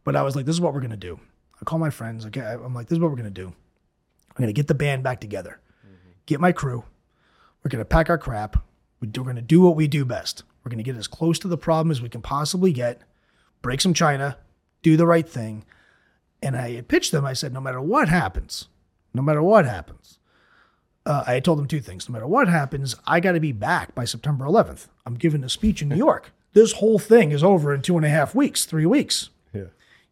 But 0.04 0.16
I 0.16 0.24
was 0.24 0.36
like, 0.36 0.46
this 0.46 0.56
is 0.56 0.62
what 0.62 0.74
we're 0.74 0.82
going 0.82 0.92
to 0.92 0.98
do. 0.98 1.20
I 1.62 1.66
call 1.66 1.80
my 1.80 1.92
friends. 1.92 2.26
Okay, 2.26 2.42
I'm 2.42 2.74
like, 2.74 2.88
this 2.88 2.98
is 2.98 3.02
what 3.02 3.12
we're 3.12 3.18
going 3.18 3.34
to 3.34 3.42
do. 3.42 3.48
I'm 3.48 4.44
going 4.44 4.48
to 4.48 4.54
get 4.54 4.68
the 4.68 4.76
band 4.76 5.04
back 5.04 5.22
together, 5.22 5.60
mm-hmm. 5.86 6.12
get 6.26 6.40
my 6.40 6.52
crew. 6.52 6.84
We're 7.64 7.70
going 7.70 7.80
to 7.80 7.86
pack 7.86 8.10
our 8.10 8.18
crap. 8.18 8.64
We're 9.02 9.10
going 9.10 9.36
to 9.36 9.42
do 9.42 9.62
what 9.62 9.76
we 9.76 9.88
do 9.88 10.06
best. 10.06 10.44
We're 10.64 10.70
going 10.70 10.78
to 10.78 10.84
get 10.84 10.96
as 10.96 11.08
close 11.08 11.38
to 11.40 11.48
the 11.48 11.58
problem 11.58 11.92
as 11.92 12.02
we 12.02 12.10
can 12.10 12.22
possibly 12.22 12.72
get, 12.74 13.02
break 13.62 13.82
some 13.82 13.94
china, 13.94 14.38
do 14.82 14.98
the 14.98 15.08
right 15.08 15.28
thing. 15.28 15.66
And 16.42 16.56
I 16.56 16.82
pitched 16.82 17.12
them. 17.12 17.26
I 17.26 17.34
said, 17.34 17.54
no 17.54 17.62
matter 17.62 17.82
what 17.82 18.10
happens, 18.10 18.68
no 19.14 19.22
matter 19.22 19.42
what 19.44 19.66
happens, 19.66 20.17
uh, 21.08 21.24
I 21.26 21.40
told 21.40 21.58
them 21.58 21.68
two 21.68 21.80
things. 21.80 22.08
No 22.08 22.14
matter 22.14 22.28
what 22.28 22.48
happens, 22.50 22.96
I 23.08 23.20
got 23.20 23.32
to 23.32 23.40
be 23.40 23.54
back 23.54 23.96
by 23.96 24.06
September 24.06 24.46
11th. 24.46 24.88
I'm 25.06 25.16
giving 25.16 25.44
a 25.44 25.50
speech 25.50 25.82
in 25.82 25.90
New 25.90 25.96
York. 25.98 26.32
This 26.54 26.72
whole 26.72 26.98
thing 26.98 27.34
is 27.34 27.44
over 27.44 27.72
in 27.72 27.84
two 27.84 27.98
and 27.98 28.06
a 28.06 28.10
half 28.10 28.34
weeks, 28.34 28.66
three 28.66 28.88
weeks. 28.88 29.30
Yeah. 29.54 29.66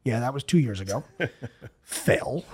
Yeah, 0.04 0.20
that 0.20 0.32
was 0.32 0.44
two 0.44 0.60
years 0.60 0.80
ago. 0.80 1.04
fail, 1.82 2.46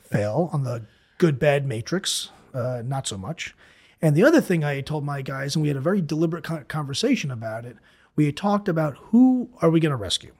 fail 0.00 0.50
on 0.52 0.64
the 0.64 0.82
good 1.18 1.38
bad 1.38 1.64
matrix. 1.64 2.30
Uh, 2.52 2.82
not 2.84 3.06
so 3.06 3.16
much. 3.16 3.54
And 4.02 4.16
the 4.16 4.24
other 4.24 4.40
thing 4.40 4.64
I 4.64 4.80
told 4.80 5.04
my 5.04 5.22
guys, 5.22 5.54
and 5.54 5.62
we 5.62 5.68
had 5.68 5.76
a 5.76 5.82
very 5.82 6.00
deliberate 6.00 6.42
conversation 6.66 7.30
about 7.30 7.64
it. 7.64 7.76
We 8.16 8.24
had 8.24 8.36
talked 8.36 8.68
about 8.68 8.96
who 8.96 9.50
are 9.62 9.70
we 9.70 9.78
going 9.78 9.90
to 9.90 9.96
rescue. 9.96 10.32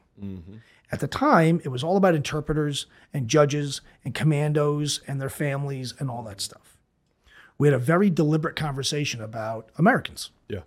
At 0.90 0.99
the 0.99 1.07
time, 1.07 1.61
it 1.62 1.69
was 1.69 1.85
all 1.85 1.97
about 1.97 2.14
interpreters 2.16 2.87
and 3.14 3.29
judges 3.29 3.83
and 4.05 4.14
commandos 4.14 5.01
and 5.07 5.21
their 5.21 5.31
families 5.31 5.95
and 6.01 6.11
all 6.11 6.25
that 6.25 6.40
stuff. 6.40 6.76
We 7.59 7.69
had 7.69 7.75
a 7.75 7.79
very 7.79 8.11
deliberate 8.11 8.57
conversation 8.57 9.21
about 9.23 9.71
Americans. 9.79 10.31
Yeah. 10.49 10.61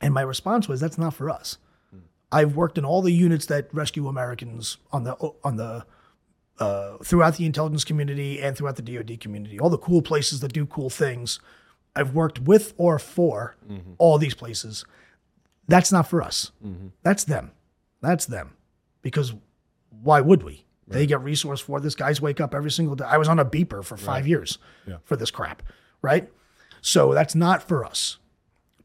And 0.00 0.14
my 0.14 0.22
response 0.22 0.68
was, 0.68 0.80
"That's 0.80 0.98
not 0.98 1.14
for 1.14 1.28
us." 1.28 1.58
Hmm. 1.90 1.98
I've 2.30 2.56
worked 2.56 2.78
in 2.78 2.84
all 2.84 3.02
the 3.02 3.12
units 3.12 3.46
that 3.46 3.72
rescue 3.72 4.08
Americans 4.08 4.78
on 4.92 5.04
the 5.04 5.14
on 5.44 5.56
the 5.56 5.84
uh, 6.58 6.98
throughout 6.98 7.36
the 7.36 7.46
intelligence 7.46 7.84
community 7.84 8.40
and 8.40 8.56
throughout 8.56 8.76
the 8.76 8.82
DoD 8.82 9.18
community. 9.20 9.58
All 9.58 9.70
the 9.70 9.78
cool 9.78 10.02
places 10.02 10.40
that 10.40 10.52
do 10.52 10.66
cool 10.66 10.90
things. 10.90 11.40
I've 11.96 12.14
worked 12.14 12.38
with 12.38 12.72
or 12.76 12.98
for 13.00 13.56
mm-hmm. 13.68 13.94
all 13.98 14.16
these 14.18 14.34
places. 14.34 14.84
That's 15.66 15.90
not 15.90 16.06
for 16.06 16.22
us. 16.22 16.52
Mm-hmm. 16.64 16.88
That's 17.02 17.24
them. 17.24 17.50
That's 18.00 18.26
them. 18.26 18.56
Because 19.02 19.34
why 19.90 20.20
would 20.20 20.42
we? 20.42 20.66
They 20.90 21.06
get 21.06 21.22
resource 21.22 21.60
for 21.60 21.78
this. 21.78 21.94
Guys 21.94 22.20
wake 22.20 22.40
up 22.40 22.52
every 22.52 22.70
single 22.70 22.96
day. 22.96 23.04
I 23.04 23.16
was 23.16 23.28
on 23.28 23.38
a 23.38 23.44
beeper 23.44 23.84
for 23.84 23.96
five 23.96 24.26
years 24.26 24.58
for 25.04 25.14
this 25.14 25.30
crap, 25.30 25.62
right? 26.02 26.30
So 26.80 27.12
that's 27.14 27.34
not 27.34 27.62
for 27.62 27.84
us. 27.84 28.18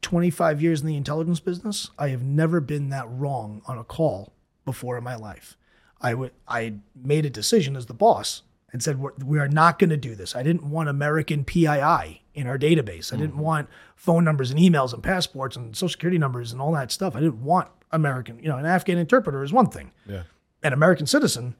25 0.01 0.61
years 0.61 0.81
in 0.81 0.87
the 0.87 0.97
intelligence 0.97 1.39
business, 1.39 1.89
I 1.97 2.09
have 2.09 2.21
never 2.21 2.59
been 2.59 2.89
that 2.89 3.09
wrong 3.09 3.61
on 3.65 3.77
a 3.77 3.83
call 3.83 4.33
before 4.63 4.97
in 4.97 5.03
my 5.03 5.15
life. 5.15 5.57
I 6.01 6.13
would 6.13 6.31
I 6.47 6.75
made 6.95 7.25
a 7.25 7.29
decision 7.29 7.75
as 7.75 7.87
the 7.87 7.93
boss 7.93 8.43
and 8.71 8.83
said 8.83 8.99
we 9.23 9.39
are 9.39 9.47
not 9.47 9.79
going 9.79 9.89
to 9.89 9.97
do 9.97 10.15
this. 10.15 10.35
I 10.35 10.43
didn't 10.43 10.69
want 10.69 10.89
American 10.89 11.45
PII 11.45 12.21
in 12.33 12.45
our 12.45 12.59
database. 12.59 13.13
I 13.13 13.17
didn't 13.17 13.35
mm. 13.35 13.39
want 13.39 13.69
phone 13.95 14.23
numbers 14.23 14.51
and 14.51 14.59
emails 14.59 14.93
and 14.93 15.01
passports 15.01 15.55
and 15.55 15.75
social 15.75 15.93
security 15.93 16.17
numbers 16.17 16.51
and 16.51 16.61
all 16.61 16.73
that 16.73 16.91
stuff. 16.91 17.15
I 17.15 17.21
didn't 17.21 17.41
want 17.41 17.69
American, 17.91 18.37
you 18.39 18.49
know, 18.49 18.57
an 18.57 18.65
Afghan 18.65 18.97
interpreter 18.97 19.43
is 19.43 19.53
one 19.53 19.69
thing. 19.69 19.91
Yeah. 20.05 20.23
An 20.61 20.73
American 20.73 21.07
citizen, 21.07 21.55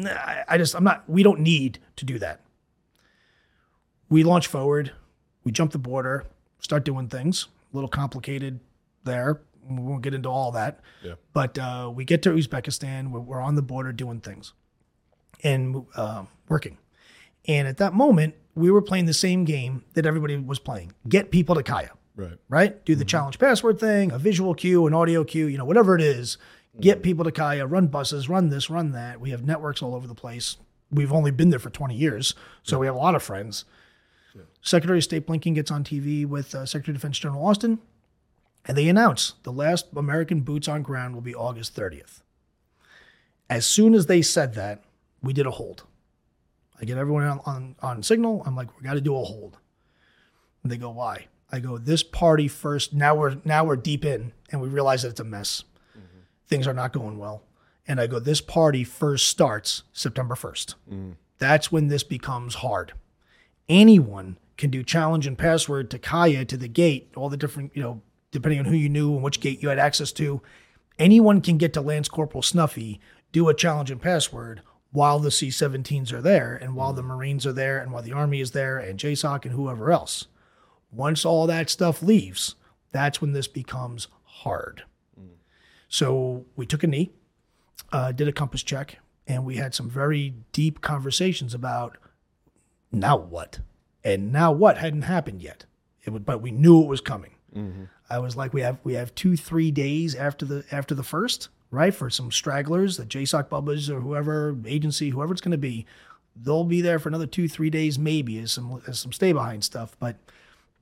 I, 0.00 0.44
I 0.48 0.58
just 0.58 0.74
I'm 0.74 0.84
not 0.84 1.08
we 1.08 1.22
don't 1.22 1.40
need 1.40 1.78
to 1.96 2.04
do 2.04 2.18
that. 2.18 2.40
We 4.08 4.22
launch 4.22 4.46
forward, 4.46 4.92
we 5.44 5.52
jump 5.52 5.72
the 5.72 5.78
border, 5.78 6.24
start 6.60 6.84
doing 6.84 7.08
things. 7.08 7.48
A 7.72 7.76
little 7.76 7.88
complicated 7.88 8.60
there. 9.04 9.40
We 9.68 9.82
won't 9.82 10.00
get 10.02 10.14
into 10.14 10.30
all 10.30 10.50
that. 10.52 10.80
Yeah. 11.02 11.14
But 11.34 11.58
uh, 11.58 11.92
we 11.94 12.04
get 12.06 12.22
to 12.22 12.30
Uzbekistan. 12.30 13.10
We're, 13.10 13.20
we're 13.20 13.40
on 13.42 13.54
the 13.54 13.62
border 13.62 13.92
doing 13.92 14.20
things 14.20 14.54
and 15.44 15.84
uh, 15.94 16.24
working. 16.48 16.78
And 17.46 17.68
at 17.68 17.76
that 17.78 17.92
moment, 17.92 18.34
we 18.54 18.70
were 18.70 18.82
playing 18.82 19.04
the 19.06 19.14
same 19.14 19.44
game 19.44 19.84
that 19.94 20.06
everybody 20.06 20.36
was 20.36 20.58
playing 20.58 20.92
get 21.08 21.30
people 21.30 21.54
to 21.54 21.62
KAIA, 21.62 21.90
Right. 22.16 22.38
right? 22.48 22.84
Do 22.84 22.94
the 22.94 23.04
challenge 23.04 23.38
password 23.38 23.78
thing, 23.78 24.10
a 24.10 24.18
visual 24.18 24.54
cue, 24.54 24.86
an 24.86 24.94
audio 24.94 25.22
cue, 25.24 25.46
you 25.46 25.58
know, 25.58 25.64
whatever 25.64 25.94
it 25.94 26.00
is. 26.02 26.38
Get 26.80 27.02
people 27.02 27.24
to 27.24 27.30
KAIA, 27.32 27.68
run 27.70 27.88
buses, 27.88 28.28
run 28.28 28.50
this, 28.50 28.70
run 28.70 28.92
that. 28.92 29.20
We 29.20 29.30
have 29.30 29.44
networks 29.44 29.82
all 29.82 29.94
over 29.94 30.06
the 30.06 30.14
place. 30.14 30.56
We've 30.90 31.12
only 31.12 31.30
been 31.32 31.50
there 31.50 31.58
for 31.58 31.70
20 31.70 31.94
years, 31.94 32.34
so 32.62 32.78
we 32.78 32.86
have 32.86 32.94
a 32.94 32.98
lot 32.98 33.14
of 33.14 33.22
friends. 33.22 33.64
Secretary 34.62 34.98
of 34.98 35.04
State 35.04 35.26
Blinken 35.26 35.54
gets 35.54 35.70
on 35.70 35.84
TV 35.84 36.26
with 36.26 36.54
uh, 36.54 36.66
Secretary 36.66 36.94
of 36.94 37.00
Defense 37.00 37.18
General 37.18 37.46
Austin, 37.46 37.78
and 38.66 38.76
they 38.76 38.88
announce 38.88 39.34
the 39.42 39.52
last 39.52 39.86
American 39.96 40.40
boots 40.40 40.68
on 40.68 40.82
ground 40.82 41.14
will 41.14 41.22
be 41.22 41.34
August 41.34 41.74
30th. 41.76 42.22
As 43.48 43.66
soon 43.66 43.94
as 43.94 44.06
they 44.06 44.20
said 44.20 44.54
that, 44.54 44.84
we 45.22 45.32
did 45.32 45.46
a 45.46 45.50
hold. 45.50 45.84
I 46.80 46.84
get 46.84 46.98
everyone 46.98 47.24
on, 47.24 47.40
on, 47.46 47.74
on 47.80 48.02
signal. 48.02 48.42
I'm 48.46 48.54
like, 48.54 48.76
we 48.78 48.84
got 48.86 48.94
to 48.94 49.00
do 49.00 49.16
a 49.16 49.24
hold. 49.24 49.56
And 50.62 50.70
they 50.70 50.76
go, 50.76 50.90
why? 50.90 51.26
I 51.50 51.60
go, 51.60 51.78
this 51.78 52.02
party 52.02 52.46
first. 52.46 52.92
Now 52.92 53.14
we're 53.14 53.36
now 53.44 53.64
we're 53.64 53.76
deep 53.76 54.04
in, 54.04 54.32
and 54.52 54.60
we 54.60 54.68
realize 54.68 55.02
that 55.02 55.08
it's 55.08 55.20
a 55.20 55.24
mess. 55.24 55.64
Things 56.46 56.66
are 56.66 56.74
not 56.74 56.92
going 56.92 57.18
well. 57.18 57.42
And 57.86 58.00
I 58.00 58.06
go, 58.06 58.18
this 58.18 58.40
party 58.42 58.84
first 58.84 59.28
starts 59.28 59.82
September 59.94 60.34
1st. 60.34 60.74
That's 61.38 61.72
when 61.72 61.88
this 61.88 62.02
becomes 62.02 62.56
hard 62.56 62.92
anyone 63.68 64.38
can 64.56 64.70
do 64.70 64.82
challenge 64.82 65.26
and 65.26 65.38
password 65.38 65.90
to 65.90 65.98
KAIA 65.98 66.46
to 66.48 66.56
the 66.56 66.68
gate, 66.68 67.12
all 67.16 67.28
the 67.28 67.36
different, 67.36 67.70
you 67.74 67.82
know, 67.82 68.02
depending 68.30 68.58
on 68.58 68.66
who 68.66 68.76
you 68.76 68.88
knew 68.88 69.14
and 69.14 69.22
which 69.22 69.40
gate 69.40 69.62
you 69.62 69.68
had 69.68 69.78
access 69.78 70.12
to. 70.12 70.42
Anyone 70.98 71.40
can 71.40 71.58
get 71.58 71.72
to 71.74 71.80
Lance 71.80 72.08
Corporal 72.08 72.42
Snuffy, 72.42 73.00
do 73.30 73.48
a 73.48 73.54
challenge 73.54 73.90
and 73.90 74.02
password 74.02 74.62
while 74.90 75.18
the 75.18 75.30
C 75.30 75.48
17s 75.48 76.12
are 76.12 76.22
there 76.22 76.56
and 76.56 76.74
while 76.74 76.92
the 76.92 77.02
Marines 77.02 77.46
are 77.46 77.52
there 77.52 77.78
and 77.78 77.92
while 77.92 78.02
the 78.02 78.12
Army 78.12 78.40
is 78.40 78.50
there 78.50 78.78
and 78.78 78.98
JSOC 78.98 79.44
and 79.44 79.54
whoever 79.54 79.92
else. 79.92 80.26
Once 80.90 81.24
all 81.24 81.46
that 81.46 81.70
stuff 81.70 82.02
leaves, 82.02 82.54
that's 82.90 83.20
when 83.20 83.32
this 83.32 83.48
becomes 83.48 84.08
hard. 84.24 84.84
So 85.88 86.46
we 86.56 86.66
took 86.66 86.82
a 86.82 86.86
knee, 86.86 87.10
uh, 87.92 88.12
did 88.12 88.28
a 88.28 88.32
compass 88.32 88.62
check, 88.62 88.98
and 89.26 89.44
we 89.44 89.56
had 89.56 89.74
some 89.74 89.88
very 89.88 90.34
deep 90.52 90.80
conversations 90.80 91.54
about 91.54 91.98
now 92.92 93.16
what, 93.16 93.60
and 94.04 94.32
now 94.32 94.52
what 94.52 94.78
hadn't 94.78 95.02
happened 95.02 95.42
yet. 95.42 95.64
It 96.04 96.10
would, 96.10 96.24
but 96.24 96.40
we 96.40 96.50
knew 96.50 96.82
it 96.82 96.88
was 96.88 97.00
coming. 97.00 97.32
Mm-hmm. 97.54 97.84
I 98.10 98.18
was 98.18 98.36
like, 98.36 98.52
we 98.52 98.62
have 98.62 98.78
we 98.84 98.94
have 98.94 99.14
two 99.14 99.36
three 99.36 99.70
days 99.70 100.14
after 100.14 100.46
the 100.46 100.64
after 100.70 100.94
the 100.94 101.02
first, 101.02 101.48
right? 101.70 101.94
For 101.94 102.08
some 102.08 102.30
stragglers, 102.30 102.96
the 102.96 103.04
JSOC 103.04 103.48
Bubbas 103.48 103.90
or 103.90 104.00
whoever 104.00 104.56
agency, 104.66 105.10
whoever 105.10 105.32
it's 105.32 105.40
going 105.40 105.52
to 105.52 105.58
be, 105.58 105.86
they'll 106.34 106.64
be 106.64 106.80
there 106.80 106.98
for 106.98 107.08
another 107.08 107.26
two 107.26 107.48
three 107.48 107.70
days 107.70 107.98
maybe 107.98 108.38
as 108.38 108.52
some 108.52 108.82
as 108.86 109.00
some 109.00 109.12
stay 109.12 109.32
behind 109.32 109.64
stuff. 109.64 109.96
But 109.98 110.16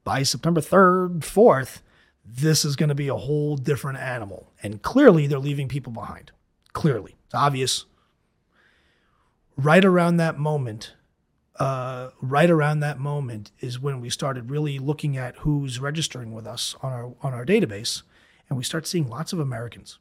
by 0.04 0.22
September 0.22 0.60
third 0.60 1.24
fourth, 1.24 1.82
this 2.24 2.64
is 2.64 2.76
going 2.76 2.88
to 2.88 2.94
be 2.94 3.08
a 3.08 3.16
whole 3.16 3.56
different 3.56 3.98
animal, 3.98 4.52
and 4.62 4.82
clearly 4.82 5.26
they're 5.26 5.38
leaving 5.38 5.68
people 5.68 5.92
behind. 5.92 6.32
Clearly, 6.72 7.16
it's 7.24 7.34
obvious. 7.34 7.86
Right 9.56 9.84
around 9.84 10.18
that 10.18 10.38
moment, 10.38 10.94
uh, 11.58 12.10
right 12.20 12.50
around 12.50 12.80
that 12.80 12.98
moment 12.98 13.52
is 13.60 13.80
when 13.80 14.00
we 14.00 14.10
started 14.10 14.50
really 14.50 14.78
looking 14.78 15.16
at 15.16 15.36
who's 15.38 15.78
registering 15.78 16.32
with 16.32 16.46
us 16.46 16.74
on 16.82 16.92
our 16.92 17.12
on 17.22 17.34
our 17.34 17.44
database, 17.44 18.02
and 18.48 18.56
we 18.56 18.64
start 18.64 18.86
seeing 18.86 19.08
lots 19.08 19.32
of 19.32 19.40
Americans. 19.40 19.98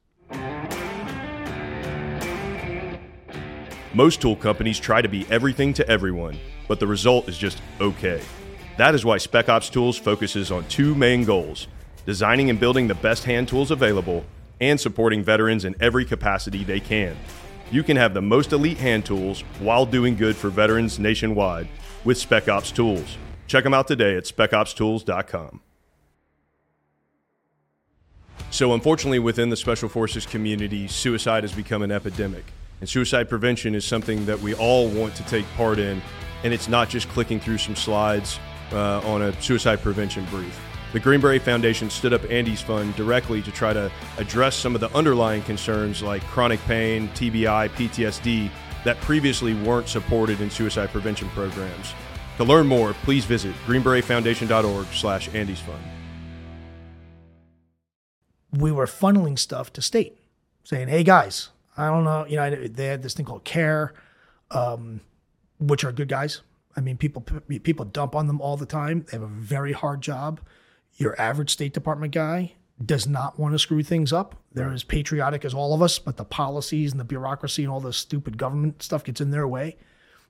Most 3.93 4.21
tool 4.21 4.35
companies 4.35 4.79
try 4.79 5.01
to 5.01 5.07
be 5.07 5.25
everything 5.29 5.73
to 5.73 5.87
everyone, 5.89 6.37
but 6.67 6.79
the 6.79 6.87
result 6.87 7.29
is 7.29 7.37
just 7.37 7.61
okay. 7.79 8.21
That 8.77 8.93
is 8.93 9.05
why 9.05 9.17
Spec 9.17 9.47
Ops 9.47 9.69
Tools 9.69 9.97
focuses 9.97 10.51
on 10.51 10.65
two 10.67 10.95
main 10.95 11.23
goals 11.23 11.67
designing 12.05 12.49
and 12.49 12.59
building 12.59 12.87
the 12.87 12.95
best 12.95 13.23
hand 13.23 13.47
tools 13.47 13.71
available, 13.71 14.23
and 14.61 14.79
supporting 14.79 15.23
veterans 15.23 15.65
in 15.65 15.75
every 15.79 16.05
capacity 16.05 16.63
they 16.63 16.79
can. 16.79 17.17
You 17.71 17.83
can 17.83 17.97
have 17.97 18.13
the 18.13 18.21
most 18.21 18.53
elite 18.53 18.77
hand 18.77 19.05
tools 19.05 19.41
while 19.59 19.85
doing 19.85 20.15
good 20.15 20.35
for 20.35 20.49
veterans 20.49 20.99
nationwide 20.99 21.67
with 22.03 22.17
Spec 22.17 22.47
Ops 22.47 22.71
Tools. 22.71 23.17
Check 23.47 23.63
them 23.63 23.73
out 23.73 23.87
today 23.87 24.15
at 24.15 24.25
specopstools.com. 24.25 25.61
So, 28.51 28.73
unfortunately, 28.73 29.19
within 29.19 29.49
the 29.49 29.57
Special 29.57 29.89
Forces 29.89 30.25
community, 30.25 30.87
suicide 30.87 31.43
has 31.43 31.51
become 31.51 31.81
an 31.81 31.91
epidemic. 31.91 32.45
And 32.79 32.89
suicide 32.89 33.27
prevention 33.27 33.75
is 33.75 33.83
something 33.83 34.25
that 34.27 34.39
we 34.39 34.53
all 34.53 34.87
want 34.89 35.15
to 35.15 35.23
take 35.23 35.45
part 35.55 35.79
in. 35.79 36.01
And 36.43 36.53
it's 36.53 36.67
not 36.67 36.87
just 36.87 37.09
clicking 37.09 37.39
through 37.39 37.57
some 37.57 37.75
slides 37.75 38.39
uh, 38.71 38.99
on 38.99 39.23
a 39.23 39.41
suicide 39.41 39.81
prevention 39.81 40.25
brief. 40.25 40.57
The 40.93 40.99
Green 40.99 41.19
Beret 41.19 41.41
Foundation 41.41 41.89
stood 41.89 42.13
up 42.13 42.23
Andy's 42.31 42.61
Fund 42.61 42.95
directly 42.95 43.41
to 43.41 43.51
try 43.51 43.73
to 43.73 43.91
address 44.17 44.55
some 44.55 44.75
of 44.75 44.81
the 44.81 44.93
underlying 44.95 45.41
concerns 45.41 46.01
like 46.01 46.23
chronic 46.23 46.59
pain, 46.61 47.09
TBI, 47.09 47.69
PTSD 47.69 48.49
that 48.85 48.97
previously 49.01 49.53
weren't 49.53 49.89
supported 49.89 50.39
in 50.41 50.49
suicide 50.49 50.89
prevention 50.89 51.27
programs. 51.29 51.93
To 52.37 52.43
learn 52.43 52.67
more, 52.67 52.93
please 53.03 53.25
visit 53.25 53.53
greenberetfoundation.org 53.65 54.87
slash 54.87 55.33
Andy's 55.33 55.59
Fund. 55.59 55.83
we 58.59 58.71
were 58.71 58.85
funneling 58.85 59.37
stuff 59.37 59.71
to 59.73 59.81
state, 59.81 60.17
saying, 60.63 60.87
"Hey 60.87 61.03
guys, 61.03 61.49
I 61.77 61.87
don't 61.87 62.03
know, 62.03 62.25
you 62.25 62.37
know, 62.37 62.49
they 62.67 62.85
had 62.85 63.03
this 63.03 63.13
thing 63.13 63.25
called 63.25 63.43
CARE, 63.43 63.93
um, 64.51 65.01
which 65.59 65.83
are 65.83 65.91
good 65.91 66.07
guys. 66.07 66.41
I 66.75 66.81
mean, 66.81 66.97
people 66.97 67.21
people 67.63 67.85
dump 67.85 68.15
on 68.15 68.27
them 68.27 68.41
all 68.41 68.57
the 68.57 68.65
time. 68.65 69.05
They 69.05 69.17
have 69.17 69.23
a 69.23 69.27
very 69.27 69.71
hard 69.71 70.01
job. 70.01 70.39
Your 70.97 71.19
average 71.19 71.49
State 71.51 71.73
Department 71.73 72.13
guy 72.13 72.53
does 72.83 73.07
not 73.07 73.39
want 73.39 73.53
to 73.53 73.59
screw 73.59 73.83
things 73.83 74.11
up. 74.11 74.35
They're 74.53 74.71
as 74.71 74.83
patriotic 74.83 75.45
as 75.45 75.53
all 75.53 75.73
of 75.73 75.81
us, 75.81 75.99
but 75.99 76.17
the 76.17 76.25
policies 76.25 76.91
and 76.91 76.99
the 76.99 77.05
bureaucracy 77.05 77.63
and 77.63 77.71
all 77.71 77.79
the 77.79 77.93
stupid 77.93 78.37
government 78.37 78.83
stuff 78.83 79.03
gets 79.03 79.21
in 79.21 79.31
their 79.31 79.47
way. 79.47 79.77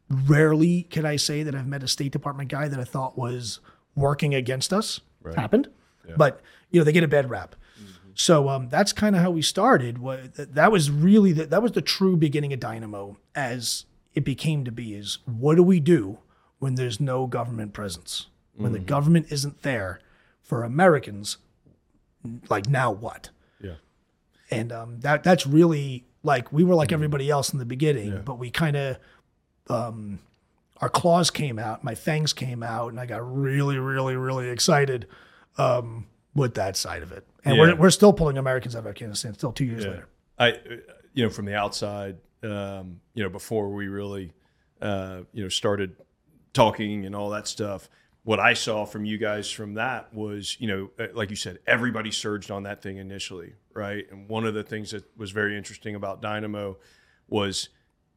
Rarely 0.10 0.84
can 0.84 1.06
I 1.06 1.16
say 1.16 1.42
that 1.44 1.56
I've 1.56 1.68
met 1.68 1.84
a 1.84 1.88
State 1.88 2.12
Department 2.12 2.50
guy 2.50 2.68
that 2.68 2.80
I 2.80 2.84
thought 2.84 3.18
was 3.18 3.60
working 3.96 4.36
against 4.36 4.72
us. 4.74 5.02
Happened, 5.36 5.70
but 6.18 6.42
you 6.70 6.80
know 6.80 6.84
they 6.84 6.92
get 6.92 7.04
a 7.04 7.08
bad 7.08 7.30
rap. 7.30 7.56
So 8.14 8.48
um, 8.50 8.70
that's 8.70 8.94
kind 8.94 9.16
of 9.16 9.22
how 9.22 9.32
we 9.32 9.42
started. 9.42 9.98
That 10.38 10.72
was 10.72 10.90
really 10.92 11.32
the, 11.34 11.46
that 11.48 11.62
was 11.64 11.74
the 11.74 11.82
true 11.82 12.16
beginning 12.16 12.54
of 12.54 12.60
Dynamo 12.60 13.18
as 13.34 13.86
it 14.14 14.24
became 14.24 14.64
to 14.66 14.72
be. 14.72 14.94
Is 14.94 15.18
what 15.26 15.56
do 15.56 15.64
we 15.64 15.80
do 15.80 16.20
when 16.60 16.76
there's 16.76 17.00
no 17.00 17.28
government 17.28 17.74
presence? 17.74 18.28
When 18.56 18.72
the 18.72 18.80
government 18.80 19.32
isn't 19.32 19.64
there 19.64 20.00
for 20.46 20.64
Americans, 20.64 21.38
like 22.50 22.70
now 22.70 22.92
what? 22.92 23.30
Yeah. 23.60 23.76
And 24.52 24.72
um, 24.72 25.00
that 25.02 25.24
that's 25.24 25.46
really 25.48 26.06
like 26.24 26.54
we 26.54 26.64
were 26.64 26.76
like 26.76 26.92
everybody 26.92 27.30
else 27.30 27.52
in 27.52 27.60
the 27.60 27.66
beginning, 27.66 28.22
but 28.24 28.38
we 28.38 28.52
kind 28.52 28.78
of 28.78 28.98
um, 29.70 30.20
our 30.82 30.90
claws 30.90 31.32
came 31.32 31.58
out, 31.58 31.84
my 31.84 31.96
fangs 31.96 32.32
came 32.32 32.62
out, 32.62 32.90
and 32.92 33.00
I 33.00 33.06
got 33.08 33.20
really, 33.30 33.78
really, 33.80 34.16
really 34.16 34.50
excited 34.50 35.08
um, 35.58 36.06
with 36.36 36.54
that 36.56 36.78
side 36.78 37.02
of 37.02 37.12
it. 37.12 37.26
And 37.44 37.56
Yeah. 37.56 37.62
we're 37.62 37.76
we're 37.76 37.90
still 37.90 38.14
pulling 38.14 38.38
Americans 38.38 38.76
out 38.76 38.80
of 38.80 38.88
Afghanistan, 38.88 39.34
still 39.34 39.52
two 39.52 39.66
years 39.66 39.84
Yeah. 39.84 39.90
later. 39.92 40.08
I, 40.38 40.60
you 41.14 41.24
know, 41.24 41.30
from 41.30 41.46
the 41.46 41.56
outside, 41.56 42.18
um, 42.44 43.00
you 43.16 43.24
know, 43.24 43.30
before 43.30 43.70
we 43.70 43.88
really, 43.88 44.34
uh, 44.82 45.22
you 45.34 45.42
know, 45.44 45.50
started 45.50 45.96
talking 46.54 47.06
and 47.06 47.16
all 47.16 47.30
that 47.32 47.48
stuff, 47.48 47.90
what 48.26 48.40
I 48.40 48.56
saw 48.56 48.86
from 48.86 49.06
you 49.06 49.20
guys 49.20 49.52
from 49.52 49.76
that 49.76 50.12
was, 50.12 50.58
you 50.60 50.68
know, 50.68 50.90
uh, 51.00 51.08
like 51.14 51.30
you 51.30 51.36
said, 51.36 51.60
everybody 51.68 52.12
surged 52.12 52.50
on 52.50 52.64
that 52.64 52.82
thing 52.82 52.98
initially, 52.98 53.54
right? 53.74 54.04
And 54.12 54.28
one 54.28 54.46
of 54.46 54.56
the 54.56 54.64
things 54.64 54.92
that 54.92 55.06
was 55.16 55.30
very 55.30 55.56
interesting 55.56 55.94
about 55.94 56.24
Dynamo 56.24 56.78
was 57.30 57.70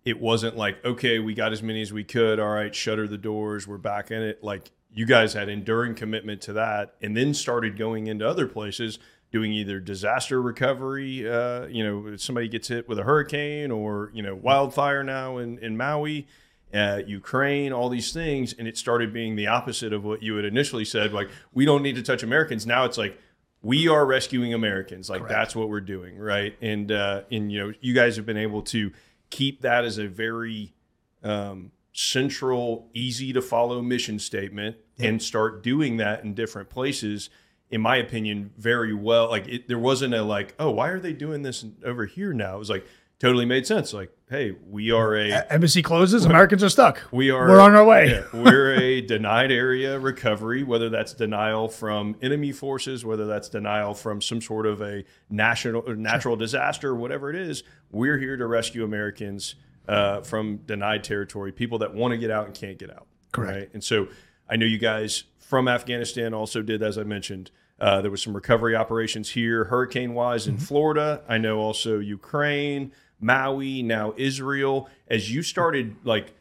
it 0.06 0.18
wasn't 0.18 0.56
like, 0.56 0.82
okay, 0.82 1.18
we 1.18 1.34
got 1.34 1.52
as 1.52 1.62
many 1.62 1.82
as 1.82 1.92
we 1.92 2.04
could. 2.04 2.40
All 2.40 2.48
right, 2.48 2.74
shutter 2.74 3.06
the 3.06 3.18
doors. 3.18 3.68
We're 3.68 3.76
back 3.76 4.10
in 4.10 4.22
it. 4.22 4.42
Like 4.42 4.70
you 4.90 5.04
guys 5.04 5.34
had 5.34 5.50
enduring 5.50 5.94
commitment 5.94 6.40
to 6.42 6.54
that 6.54 6.94
and 7.02 7.14
then 7.14 7.34
started 7.34 7.76
going 7.76 8.06
into 8.06 8.26
other 8.26 8.48
places 8.48 8.98
doing 9.30 9.52
either 9.52 9.78
disaster 9.78 10.40
recovery, 10.40 11.30
uh, 11.30 11.66
you 11.66 11.84
know, 11.84 12.16
somebody 12.16 12.48
gets 12.48 12.68
hit 12.68 12.88
with 12.88 12.98
a 12.98 13.02
hurricane 13.02 13.70
or, 13.70 14.10
you 14.14 14.22
know, 14.22 14.34
wildfire 14.34 15.04
now 15.04 15.36
in, 15.36 15.58
in 15.58 15.76
Maui, 15.76 16.26
uh, 16.72 17.00
Ukraine, 17.06 17.72
all 17.72 17.88
these 17.88 18.12
things. 18.12 18.52
And 18.52 18.68
it 18.68 18.76
started 18.76 19.12
being 19.12 19.36
the 19.36 19.46
opposite 19.46 19.92
of 19.92 20.04
what 20.04 20.22
you 20.22 20.36
had 20.36 20.44
initially 20.44 20.84
said. 20.84 21.12
Like, 21.12 21.30
we 21.52 21.64
don't 21.64 21.82
need 21.82 21.96
to 21.96 22.02
touch 22.02 22.22
Americans. 22.22 22.66
Now 22.66 22.84
it's 22.84 22.98
like, 22.98 23.18
we 23.62 23.88
are 23.88 24.06
rescuing 24.06 24.54
Americans. 24.54 25.10
Like, 25.10 25.26
that's 25.26 25.56
what 25.56 25.68
we're 25.68 25.80
doing. 25.80 26.18
Right. 26.18 26.56
And, 26.60 26.92
uh, 26.92 27.22
and, 27.30 27.50
you 27.50 27.58
know, 27.58 27.72
you 27.80 27.94
guys 27.94 28.16
have 28.16 28.26
been 28.26 28.36
able 28.36 28.62
to 28.62 28.92
keep 29.30 29.62
that 29.62 29.84
as 29.84 29.98
a 29.98 30.06
very, 30.06 30.74
um, 31.22 31.72
central, 31.92 32.88
easy 32.94 33.32
to 33.32 33.42
follow 33.42 33.82
mission 33.82 34.20
statement 34.20 34.76
and 35.00 35.20
start 35.20 35.64
doing 35.64 35.96
that 35.96 36.22
in 36.22 36.32
different 36.32 36.68
places. 36.68 37.28
In 37.70 37.80
my 37.80 37.96
opinion, 37.96 38.52
very 38.56 38.94
well. 38.94 39.28
Like 39.28 39.48
it, 39.48 39.68
there 39.68 39.78
wasn't 39.80 40.14
a 40.14 40.22
like, 40.22 40.54
oh, 40.60 40.70
why 40.70 40.88
are 40.88 41.00
they 41.00 41.12
doing 41.12 41.42
this 41.42 41.64
over 41.84 42.06
here 42.06 42.32
now? 42.32 42.54
It 42.54 42.58
was 42.58 42.70
like 42.70 42.86
totally 43.18 43.44
made 43.44 43.66
sense. 43.66 43.92
Like, 43.92 44.10
hey, 44.30 44.54
we 44.68 44.90
are 44.90 45.16
a 45.16 45.44
Embassy 45.50 45.82
closes, 45.82 46.24
Americans 46.24 46.62
are 46.62 46.68
stuck. 46.68 47.02
we 47.10 47.30
are 47.30 47.48
We're 47.48 47.60
on 47.60 47.74
our 47.74 47.84
way. 47.84 48.10
yeah, 48.10 48.24
we're 48.32 48.74
a 48.80 49.00
denied 49.00 49.50
area 49.50 49.98
recovery, 49.98 50.62
whether 50.62 50.88
that's 50.88 51.14
denial 51.14 51.68
from 51.68 52.16
enemy 52.22 52.52
forces, 52.52 53.04
whether 53.04 53.26
that's 53.26 53.48
denial 53.48 53.94
from 53.94 54.20
some 54.20 54.40
sort 54.40 54.66
of 54.66 54.80
a 54.80 55.04
national 55.30 55.82
natural 55.96 56.36
disaster, 56.36 56.94
whatever 56.94 57.30
it 57.30 57.36
is. 57.36 57.62
We're 57.90 58.18
here 58.18 58.36
to 58.36 58.46
rescue 58.46 58.84
Americans 58.84 59.54
uh, 59.88 60.20
from 60.20 60.58
denied 60.66 61.02
territory, 61.04 61.50
people 61.52 61.78
that 61.78 61.94
want 61.94 62.12
to 62.12 62.18
get 62.18 62.30
out 62.30 62.46
and 62.46 62.54
can't 62.54 62.78
get 62.78 62.90
out. 62.90 63.06
Correct. 63.32 63.56
Right? 63.56 63.70
And 63.72 63.82
so 63.82 64.08
I 64.48 64.56
know 64.56 64.66
you 64.66 64.78
guys 64.78 65.24
from 65.38 65.66
Afghanistan 65.68 66.34
also 66.34 66.62
did, 66.62 66.82
as 66.82 66.98
I 66.98 67.04
mentioned. 67.04 67.50
Uh, 67.80 68.02
there 68.02 68.10
was 68.10 68.20
some 68.22 68.34
recovery 68.34 68.74
operations 68.74 69.30
here, 69.30 69.64
hurricane 69.64 70.12
wise 70.12 70.48
in 70.48 70.58
Florida. 70.58 71.22
I 71.28 71.38
know 71.38 71.58
also 71.60 72.00
Ukraine, 72.00 72.92
Maui, 73.20 73.82
now 73.82 74.14
Israel. 74.16 74.88
As 75.08 75.32
you 75.32 75.42
started 75.42 75.96
like 76.04 76.32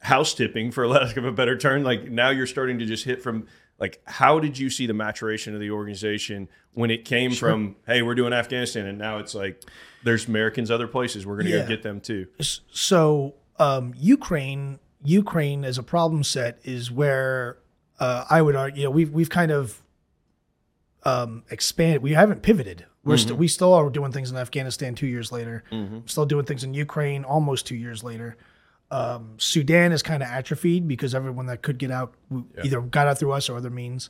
house 0.00 0.34
tipping 0.34 0.70
for 0.70 0.86
lack 0.96 1.16
of 1.16 1.24
a 1.24 1.32
better 1.32 1.56
term 1.58 1.82
like 1.82 2.08
now 2.10 2.30
you're 2.30 2.46
starting 2.46 2.78
to 2.78 2.86
just 2.86 3.04
hit 3.04 3.20
from 3.20 3.46
like 3.80 4.00
how 4.06 4.38
did 4.38 4.56
you 4.56 4.70
see 4.70 4.86
the 4.86 4.94
maturation 4.94 5.54
of 5.54 5.60
the 5.60 5.70
organization 5.72 6.48
when 6.72 6.88
it 6.88 7.04
came 7.04 7.32
from 7.32 7.74
hey 7.84 8.00
we're 8.00 8.14
doing 8.14 8.32
afghanistan 8.32 8.86
and 8.86 8.96
now 8.96 9.18
it's 9.18 9.34
like 9.34 9.60
there's 10.04 10.28
americans 10.28 10.70
other 10.70 10.86
places 10.86 11.26
we're 11.26 11.34
going 11.34 11.46
to 11.46 11.52
Yeah. 11.52 11.62
go 11.62 11.68
get 11.68 11.82
them 11.82 12.00
too 12.00 12.28
So 12.70 13.34
um, 13.58 13.92
Ukraine, 13.98 14.78
Ukraine 15.02 15.64
as 15.64 15.78
a 15.78 15.82
problem 15.82 16.22
set 16.22 16.60
is 16.62 16.92
where 16.92 17.58
uh, 17.98 18.24
I 18.30 18.40
would 18.40 18.54
argue. 18.54 18.82
You 18.82 18.84
know, 18.84 18.90
we've 18.92 19.10
we've 19.10 19.30
kind 19.30 19.50
of 19.50 19.82
um, 21.02 21.42
expanded. 21.50 22.02
We 22.02 22.12
haven't 22.12 22.42
pivoted. 22.42 22.86
We're 23.08 23.16
still 23.18 23.36
we 23.36 23.48
still 23.48 23.72
are 23.74 23.90
doing 23.90 24.12
things 24.12 24.30
in 24.30 24.36
Afghanistan 24.36 24.94
two 24.94 25.06
years 25.06 25.32
later. 25.32 25.64
Still 26.06 26.26
doing 26.26 26.44
things 26.44 26.62
in 26.64 26.74
Ukraine 26.74 27.24
almost 27.24 27.66
two 27.66 27.76
years 27.76 28.04
later. 28.04 28.36
Um, 28.90 29.34
Sudan 29.38 29.92
is 29.92 30.02
kind 30.02 30.22
of 30.22 30.28
atrophied 30.30 30.88
because 30.88 31.14
everyone 31.14 31.46
that 31.46 31.60
could 31.62 31.78
get 31.78 31.90
out 31.90 32.14
w- 32.30 32.46
either 32.64 32.80
got 32.80 33.06
out 33.06 33.18
through 33.18 33.32
us 33.32 33.48
or 33.50 33.56
other 33.56 33.70
means. 33.70 34.08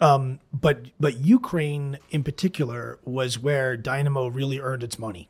Um, 0.00 0.40
but 0.52 0.86
but 1.00 1.18
Ukraine 1.18 1.98
in 2.10 2.22
particular 2.22 2.98
was 3.04 3.38
where 3.38 3.76
Dynamo 3.76 4.28
really 4.28 4.60
earned 4.60 4.82
its 4.84 4.98
money, 4.98 5.28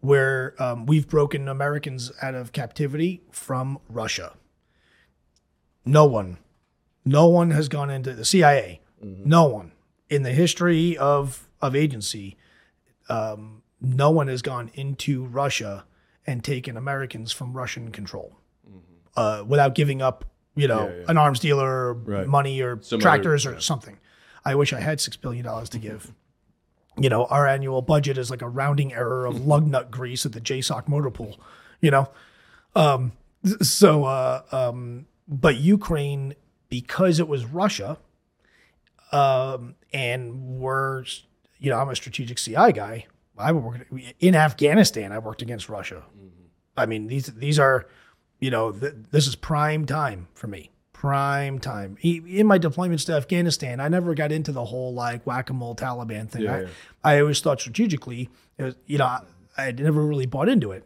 where 0.00 0.54
um, 0.62 0.86
we've 0.86 1.08
broken 1.08 1.48
Americans 1.48 2.12
out 2.22 2.34
of 2.34 2.52
captivity 2.52 3.22
from 3.32 3.78
Russia. 3.88 4.34
No 5.84 6.04
one, 6.04 6.36
no 7.04 7.26
one 7.28 7.50
has 7.52 7.68
gone 7.68 7.90
into 7.90 8.12
the 8.12 8.24
CIA. 8.24 8.80
No 9.00 9.44
one 9.44 9.72
in 10.10 10.22
the 10.22 10.32
history 10.32 10.96
of 10.98 11.47
of 11.60 11.74
agency, 11.76 12.36
um, 13.08 13.62
no 13.80 14.10
one 14.10 14.28
has 14.28 14.42
gone 14.42 14.70
into 14.74 15.24
Russia 15.24 15.84
and 16.26 16.42
taken 16.44 16.76
Americans 16.76 17.32
from 17.32 17.52
Russian 17.54 17.90
control 17.90 18.36
uh, 19.16 19.42
without 19.46 19.74
giving 19.74 20.02
up, 20.02 20.24
you 20.54 20.68
know, 20.68 20.88
Yeah, 20.88 20.94
yeah. 20.96 21.04
an 21.08 21.16
arms 21.18 21.40
dealer, 21.40 21.94
Right. 21.94 22.26
money, 22.26 22.60
or 22.60 22.80
Some 22.82 23.00
tractors, 23.00 23.46
other- 23.46 23.56
or 23.56 23.60
something. 23.60 23.98
I 24.44 24.54
wish 24.54 24.72
I 24.72 24.80
had 24.80 25.00
six 25.00 25.16
billion 25.16 25.44
dollars 25.44 25.68
to 25.70 25.78
give. 25.78 26.12
You 27.00 27.08
know, 27.08 27.26
our 27.26 27.46
annual 27.46 27.80
budget 27.80 28.18
is 28.18 28.28
like 28.28 28.42
a 28.42 28.48
rounding 28.48 28.92
error 28.92 29.24
of 29.24 29.46
lug 29.46 29.68
nut 29.68 29.88
grease 29.88 30.26
at 30.26 30.32
the 30.32 30.40
JSOC 30.40 30.88
motor 30.88 31.10
pool. 31.10 31.38
You 31.80 31.92
know, 31.92 32.08
um, 32.74 33.12
so 33.62 34.02
uh, 34.02 34.42
um, 34.50 35.06
but 35.28 35.58
Ukraine 35.58 36.34
because 36.68 37.20
it 37.20 37.28
was 37.28 37.44
Russia, 37.44 37.98
um, 39.12 39.76
and 39.92 40.40
we're 40.58 41.04
you 41.58 41.70
know 41.70 41.78
I'm 41.78 41.88
a 41.88 41.96
strategic 41.96 42.38
CI 42.38 42.72
guy. 42.72 43.06
I 43.36 43.52
worked 43.52 43.92
in 44.18 44.34
Afghanistan. 44.34 45.12
I 45.12 45.18
worked 45.18 45.42
against 45.42 45.68
Russia. 45.68 46.04
I 46.76 46.86
mean 46.86 47.06
these 47.06 47.26
these 47.26 47.58
are 47.58 47.86
you 48.40 48.50
know 48.50 48.72
th- 48.72 48.94
this 49.10 49.26
is 49.26 49.36
prime 49.36 49.86
time 49.86 50.28
for 50.34 50.46
me. 50.46 50.70
Prime 50.92 51.60
time. 51.60 51.96
In 52.02 52.48
my 52.48 52.58
deployments 52.58 53.06
to 53.06 53.12
Afghanistan, 53.12 53.78
I 53.78 53.86
never 53.86 54.14
got 54.14 54.32
into 54.32 54.50
the 54.50 54.64
whole 54.64 54.92
like 54.92 55.24
whack 55.24 55.48
a 55.48 55.52
mole 55.52 55.76
Taliban 55.76 56.28
thing. 56.28 56.42
Yeah, 56.42 56.54
I, 56.54 56.60
yeah. 56.62 56.68
I 57.04 57.20
always 57.20 57.40
thought 57.40 57.60
strategically, 57.60 58.28
it 58.56 58.64
was, 58.64 58.74
you 58.86 58.98
know, 58.98 59.04
I, 59.04 59.20
I 59.56 59.62
had 59.62 59.78
never 59.78 60.04
really 60.04 60.26
bought 60.26 60.48
into 60.48 60.72
it. 60.72 60.84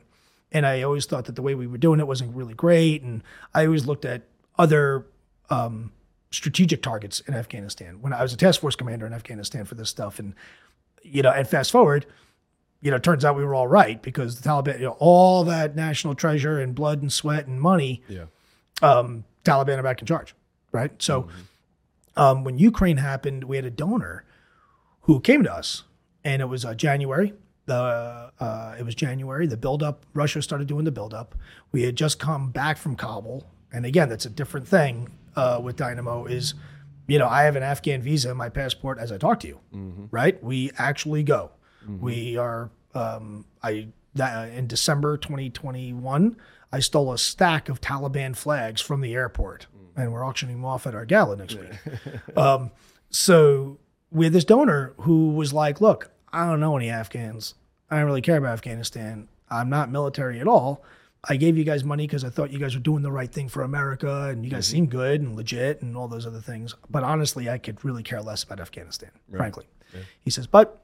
And 0.52 0.66
I 0.66 0.82
always 0.82 1.06
thought 1.06 1.24
that 1.24 1.34
the 1.34 1.40
way 1.40 1.54
we 1.54 1.66
were 1.66 1.78
doing 1.78 1.98
it 1.98 2.06
wasn't 2.06 2.36
really 2.36 2.52
great. 2.52 3.02
And 3.02 3.22
I 3.54 3.64
always 3.64 3.86
looked 3.86 4.04
at 4.04 4.22
other 4.58 5.06
um, 5.48 5.92
strategic 6.32 6.82
targets 6.82 7.20
in 7.20 7.34
Afghanistan 7.34 8.00
when 8.00 8.12
I 8.12 8.22
was 8.22 8.32
a 8.32 8.36
task 8.36 8.60
force 8.60 8.74
commander 8.74 9.06
in 9.06 9.12
Afghanistan 9.12 9.64
for 9.64 9.74
this 9.76 9.88
stuff. 9.90 10.18
And, 10.18 10.34
you 11.02 11.22
know, 11.22 11.30
and 11.30 11.46
fast 11.46 11.70
forward, 11.70 12.06
you 12.80 12.90
know, 12.90 12.96
it 12.96 13.02
turns 13.04 13.24
out 13.24 13.36
we 13.36 13.44
were 13.44 13.54
all 13.54 13.68
right 13.68 14.02
because 14.02 14.40
the 14.40 14.48
Taliban, 14.48 14.78
you 14.80 14.86
know, 14.86 14.96
all 14.98 15.44
that 15.44 15.76
national 15.76 16.14
treasure 16.16 16.58
and 16.58 16.74
blood 16.74 17.00
and 17.02 17.12
sweat 17.12 17.46
and 17.46 17.60
money 17.60 18.02
Yeah. 18.08 18.24
um, 18.80 19.24
Taliban 19.44 19.78
are 19.78 19.82
back 19.82 20.00
in 20.00 20.06
charge, 20.06 20.34
right? 20.72 20.90
So 21.00 21.28
um, 22.16 22.44
when 22.44 22.58
Ukraine 22.58 22.96
happened, 22.96 23.44
we 23.44 23.56
had 23.56 23.64
a 23.64 23.70
donor 23.70 24.24
who 25.02 25.20
came 25.20 25.42
to 25.44 25.52
us, 25.52 25.82
and 26.24 26.40
it 26.42 26.46
was 26.46 26.64
uh, 26.64 26.74
January. 26.74 27.34
The 27.66 27.74
uh, 28.40 28.76
it 28.78 28.84
was 28.84 28.94
January. 28.94 29.46
The 29.46 29.56
buildup. 29.56 30.04
Russia 30.14 30.42
started 30.42 30.66
doing 30.68 30.84
the 30.84 30.90
buildup. 30.92 31.34
We 31.72 31.82
had 31.82 31.96
just 31.96 32.18
come 32.18 32.50
back 32.50 32.76
from 32.78 32.96
Kabul, 32.96 33.46
and 33.72 33.84
again, 33.86 34.08
that's 34.08 34.26
a 34.26 34.30
different 34.30 34.66
thing 34.68 35.10
uh, 35.36 35.60
with 35.62 35.76
Dynamo. 35.76 36.26
Is 36.26 36.54
you 37.06 37.18
know 37.18 37.28
I 37.28 37.44
have 37.44 37.56
an 37.56 37.62
Afghan 37.62 38.02
visa 38.02 38.30
in 38.30 38.36
my 38.36 38.48
passport 38.48 38.98
as 38.98 39.12
I 39.12 39.18
talk 39.18 39.40
to 39.40 39.48
you, 39.48 39.60
right? 40.10 40.42
We 40.42 40.70
actually 40.78 41.22
go. 41.22 41.50
We 42.00 42.36
are. 42.36 42.70
Um, 42.94 43.46
I 43.62 43.88
that 44.14 44.52
in 44.52 44.66
December 44.66 45.16
2021, 45.16 46.36
I 46.70 46.80
stole 46.80 47.12
a 47.12 47.18
stack 47.18 47.68
of 47.68 47.80
Taliban 47.80 48.36
flags 48.36 48.80
from 48.80 49.00
the 49.00 49.14
airport, 49.14 49.66
and 49.96 50.12
we're 50.12 50.24
auctioning 50.24 50.56
them 50.56 50.64
off 50.64 50.86
at 50.86 50.94
our 50.94 51.04
gala 51.06 51.36
next 51.36 51.56
week. 51.56 51.70
um, 52.36 52.70
so 53.10 53.78
we 54.10 54.26
had 54.26 54.32
this 54.32 54.44
donor 54.44 54.94
who 54.98 55.30
was 55.30 55.52
like, 55.52 55.80
"Look, 55.80 56.10
I 56.32 56.46
don't 56.46 56.60
know 56.60 56.76
any 56.76 56.88
Afghans. 56.88 57.54
I 57.90 57.96
don't 57.96 58.06
really 58.06 58.22
care 58.22 58.38
about 58.38 58.52
Afghanistan. 58.52 59.28
I'm 59.50 59.68
not 59.68 59.90
military 59.90 60.40
at 60.40 60.48
all. 60.48 60.82
I 61.28 61.36
gave 61.36 61.56
you 61.56 61.64
guys 61.64 61.84
money 61.84 62.06
because 62.06 62.24
I 62.24 62.30
thought 62.30 62.50
you 62.50 62.58
guys 62.58 62.74
were 62.74 62.80
doing 62.80 63.02
the 63.02 63.12
right 63.12 63.30
thing 63.30 63.48
for 63.48 63.62
America, 63.62 64.28
and 64.28 64.44
you 64.44 64.50
guys 64.50 64.66
mm-hmm. 64.66 64.72
seem 64.72 64.86
good 64.86 65.20
and 65.20 65.36
legit, 65.36 65.80
and 65.80 65.96
all 65.96 66.08
those 66.08 66.26
other 66.26 66.40
things. 66.40 66.74
But 66.90 67.04
honestly, 67.04 67.48
I 67.48 67.58
could 67.58 67.84
really 67.84 68.02
care 68.02 68.20
less 68.20 68.42
about 68.42 68.60
Afghanistan, 68.60 69.10
frankly." 69.34 69.66
He 70.20 70.30
says, 70.30 70.46
"But 70.46 70.82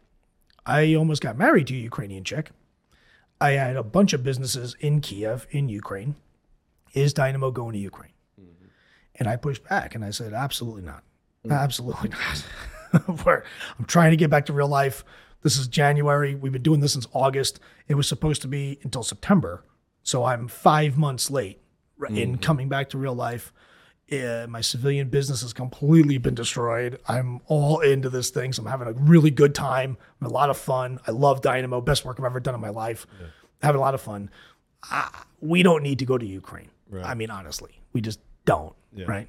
I 0.64 0.94
almost 0.94 1.22
got 1.22 1.36
married 1.36 1.66
to 1.68 1.74
a 1.74 1.78
Ukrainian 1.78 2.24
chick." 2.24 2.50
I 3.40 3.52
had 3.52 3.76
a 3.76 3.82
bunch 3.82 4.12
of 4.12 4.22
businesses 4.22 4.76
in 4.80 5.00
Kiev, 5.00 5.46
in 5.50 5.68
Ukraine. 5.68 6.16
Is 6.92 7.12
Dynamo 7.12 7.50
going 7.50 7.74
to 7.74 7.78
Ukraine? 7.78 8.12
Mm-hmm. 8.40 8.66
And 9.16 9.28
I 9.28 9.36
pushed 9.36 9.64
back 9.68 9.94
and 9.94 10.04
I 10.04 10.10
said, 10.10 10.32
absolutely 10.32 10.82
not. 10.82 11.04
Mm. 11.46 11.56
Absolutely 11.56 12.10
not. 12.94 13.42
I'm 13.78 13.84
trying 13.86 14.10
to 14.10 14.16
get 14.16 14.30
back 14.30 14.46
to 14.46 14.52
real 14.52 14.68
life. 14.68 15.04
This 15.42 15.56
is 15.56 15.68
January. 15.68 16.34
We've 16.34 16.52
been 16.52 16.62
doing 16.62 16.80
this 16.80 16.94
since 16.94 17.06
August. 17.12 17.60
It 17.86 17.94
was 17.94 18.08
supposed 18.08 18.42
to 18.42 18.48
be 18.48 18.80
until 18.82 19.02
September. 19.04 19.62
So 20.08 20.24
I'm 20.24 20.48
five 20.48 20.96
months 20.96 21.30
late 21.30 21.60
in 22.16 22.38
coming 22.38 22.70
back 22.70 22.88
to 22.90 22.98
real 22.98 23.12
life. 23.14 23.52
Uh, 24.10 24.46
my 24.48 24.62
civilian 24.62 25.10
business 25.10 25.42
has 25.42 25.52
completely 25.52 26.16
been 26.16 26.34
destroyed. 26.34 26.98
I'm 27.06 27.42
all 27.44 27.80
into 27.80 28.08
this 28.08 28.30
thing. 28.30 28.54
So 28.54 28.62
I'm 28.62 28.68
having 28.70 28.88
a 28.88 28.92
really 28.92 29.30
good 29.30 29.54
time. 29.54 29.98
I'm 30.18 30.26
a 30.26 30.30
lot 30.30 30.48
of 30.48 30.56
fun. 30.56 30.98
I 31.06 31.10
love 31.10 31.42
Dynamo. 31.42 31.82
Best 31.82 32.06
work 32.06 32.18
I've 32.18 32.24
ever 32.24 32.40
done 32.40 32.54
in 32.54 32.60
my 32.62 32.70
life. 32.70 33.06
Having 33.60 33.80
a 33.80 33.82
lot 33.82 33.92
of 33.92 34.00
fun. 34.00 34.30
Uh, 34.90 35.10
we 35.42 35.62
don't 35.62 35.82
need 35.82 35.98
to 35.98 36.06
go 36.06 36.16
to 36.16 36.24
Ukraine. 36.24 36.70
I 37.04 37.12
mean, 37.14 37.30
honestly, 37.30 37.78
we 37.92 38.00
just 38.00 38.20
don't. 38.46 38.74
Right. 39.06 39.28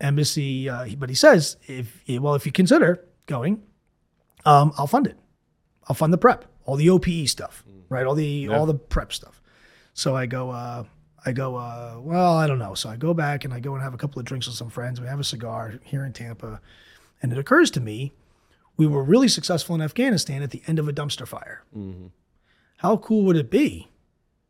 Embassy, 0.00 0.68
uh, 0.68 0.88
but 0.98 1.10
he 1.10 1.14
says, 1.14 1.58
if 1.68 2.02
well, 2.08 2.34
if 2.34 2.44
you 2.44 2.50
consider 2.50 3.04
going, 3.26 3.62
um, 4.44 4.72
I'll 4.76 4.88
fund 4.88 5.06
it. 5.06 5.16
I'll 5.88 5.94
fund 5.94 6.12
the 6.12 6.18
prep, 6.18 6.44
all 6.64 6.74
the 6.74 6.90
OPE 6.90 7.28
stuff, 7.28 7.64
right? 7.88 8.04
All 8.04 8.16
the 8.16 8.48
all 8.48 8.66
the 8.66 8.74
prep 8.74 9.12
stuff. 9.12 9.40
So 9.96 10.14
I 10.14 10.26
go, 10.26 10.50
uh, 10.50 10.84
I 11.24 11.32
go, 11.32 11.56
uh, 11.56 11.96
well, 12.00 12.36
I 12.36 12.46
don't 12.46 12.58
know. 12.58 12.74
So 12.74 12.90
I 12.90 12.96
go 12.96 13.14
back 13.14 13.46
and 13.46 13.54
I 13.54 13.60
go 13.60 13.72
and 13.72 13.82
have 13.82 13.94
a 13.94 13.96
couple 13.96 14.20
of 14.20 14.26
drinks 14.26 14.46
with 14.46 14.54
some 14.54 14.68
friends. 14.68 15.00
We 15.00 15.06
have 15.06 15.18
a 15.18 15.24
cigar 15.24 15.80
here 15.84 16.04
in 16.04 16.12
Tampa, 16.12 16.60
and 17.22 17.32
it 17.32 17.38
occurs 17.38 17.70
to 17.72 17.80
me, 17.80 18.12
we 18.76 18.86
were 18.86 19.02
really 19.02 19.26
successful 19.26 19.74
in 19.74 19.80
Afghanistan 19.80 20.42
at 20.42 20.50
the 20.50 20.62
end 20.66 20.78
of 20.78 20.86
a 20.86 20.92
dumpster 20.92 21.26
fire. 21.26 21.64
How 22.76 22.98
cool 22.98 23.24
would 23.24 23.38
it 23.38 23.50
be? 23.50 23.88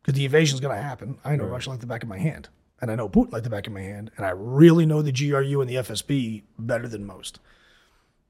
Because 0.01 0.17
the 0.17 0.25
invasion's 0.25 0.59
going 0.59 0.75
to 0.75 0.83
happen. 0.83 1.17
I 1.23 1.37
know 1.37 1.45
Russia 1.45 1.69
like 1.69 1.79
the 1.79 1.87
back 1.87 2.03
of 2.03 2.09
my 2.09 2.19
hand, 2.19 2.49
and 2.81 2.91
I 2.91 2.95
know 2.95 3.07
Putin 3.07 3.31
like 3.31 3.43
the 3.43 3.49
back 3.49 3.67
of 3.67 3.73
my 3.73 3.81
hand, 3.81 4.11
and 4.17 4.25
I 4.25 4.31
really 4.31 4.85
know 4.85 5.01
the 5.01 5.13
GRU 5.13 5.61
and 5.61 5.69
the 5.69 5.75
FSB 5.75 6.43
better 6.59 6.89
than 6.89 7.05
most. 7.05 7.39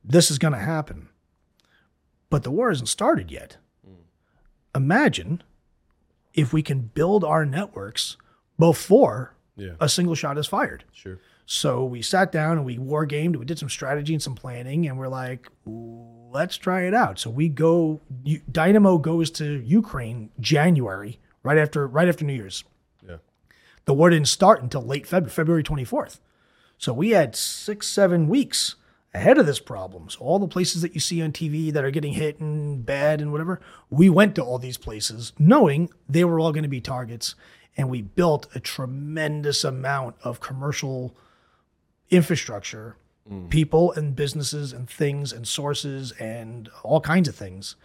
This 0.04 0.30
is 0.30 0.38
going 0.38 0.54
to 0.54 0.60
happen, 0.60 1.10
but 2.30 2.44
the 2.44 2.52
war 2.52 2.70
hasn't 2.70 2.90
started 2.90 3.32
yet. 3.32 3.58
Mm. 3.86 3.96
Imagine 4.76 5.42
if 6.38 6.54
we 6.54 6.62
can 6.62 6.80
build 6.80 7.24
our 7.26 7.46
networks 7.46 8.16
before 8.58 9.34
Yeah. 9.58 9.74
a 9.82 9.90
single 9.90 10.16
shot 10.16 10.38
is 10.38 10.48
fired. 10.48 10.86
Sure. 10.94 11.20
So 11.46 11.84
we 11.84 12.02
sat 12.02 12.32
down 12.32 12.58
and 12.58 12.66
we 12.66 12.78
war 12.78 13.06
gamed. 13.06 13.36
We 13.38 13.46
did 13.46 13.58
some 13.60 13.70
strategy 13.70 14.14
and 14.14 14.22
some 14.22 14.36
planning, 14.36 14.88
and 14.88 14.98
we're 15.00 15.08
like, 15.08 15.50
let's 15.66 16.58
try 16.58 16.82
it 16.84 16.94
out. 16.94 17.20
So 17.20 17.30
we 17.30 17.50
go. 17.50 18.02
Dynamo 18.52 18.98
goes 18.98 19.32
to 19.32 19.62
Ukraine 19.62 20.30
January, 20.40 21.20
right 21.44 21.58
after 21.58 21.88
right 21.88 22.08
after 22.08 22.26
New 22.26 22.34
Year's. 22.34 22.64
Yeah. 23.08 23.18
The 23.86 23.94
war 23.94 24.10
didn't 24.10 24.28
start 24.28 24.62
until 24.62 24.82
late 24.82 25.08
February, 25.08 25.32
February 25.32 25.64
24th. 25.64 26.20
So 26.78 26.94
we 26.94 27.12
had 27.12 27.36
six, 27.36 27.88
seven 27.88 28.28
weeks 28.28 28.76
ahead 29.14 29.38
of 29.38 29.46
this 29.46 29.60
problem. 29.60 30.10
So 30.10 30.20
all 30.20 30.40
the 30.40 30.48
places 30.48 30.82
that 30.82 30.94
you 30.94 31.00
see 31.00 31.22
on 31.22 31.32
TV 31.32 31.72
that 31.72 31.84
are 31.84 31.92
getting 31.92 32.14
hit 32.14 32.40
and 32.40 32.86
bad 32.86 33.22
and 33.22 33.32
whatever, 33.32 33.60
we 33.90 34.10
went 34.10 34.36
to 34.36 34.44
all 34.44 34.60
these 34.60 34.78
places 34.78 35.34
knowing 35.40 35.90
they 36.08 36.24
were 36.24 36.40
all 36.40 36.52
going 36.52 36.64
to 36.64 36.70
be 36.70 36.82
targets. 36.82 37.36
And 37.76 37.90
we 37.90 38.02
built 38.02 38.48
a 38.56 38.60
tremendous 38.60 39.64
amount 39.64 40.16
of 40.24 40.40
commercial 40.40 41.16
infrastructure, 42.10 42.98
mm. 43.32 43.50
people 43.50 43.92
and 43.92 44.16
businesses 44.16 44.74
and 44.74 44.90
things 44.90 45.32
and 45.32 45.48
sources 45.48 46.12
and 46.14 46.70
all 46.84 47.02
kinds 47.02 47.28
of 47.28 47.36
things, 47.36 47.76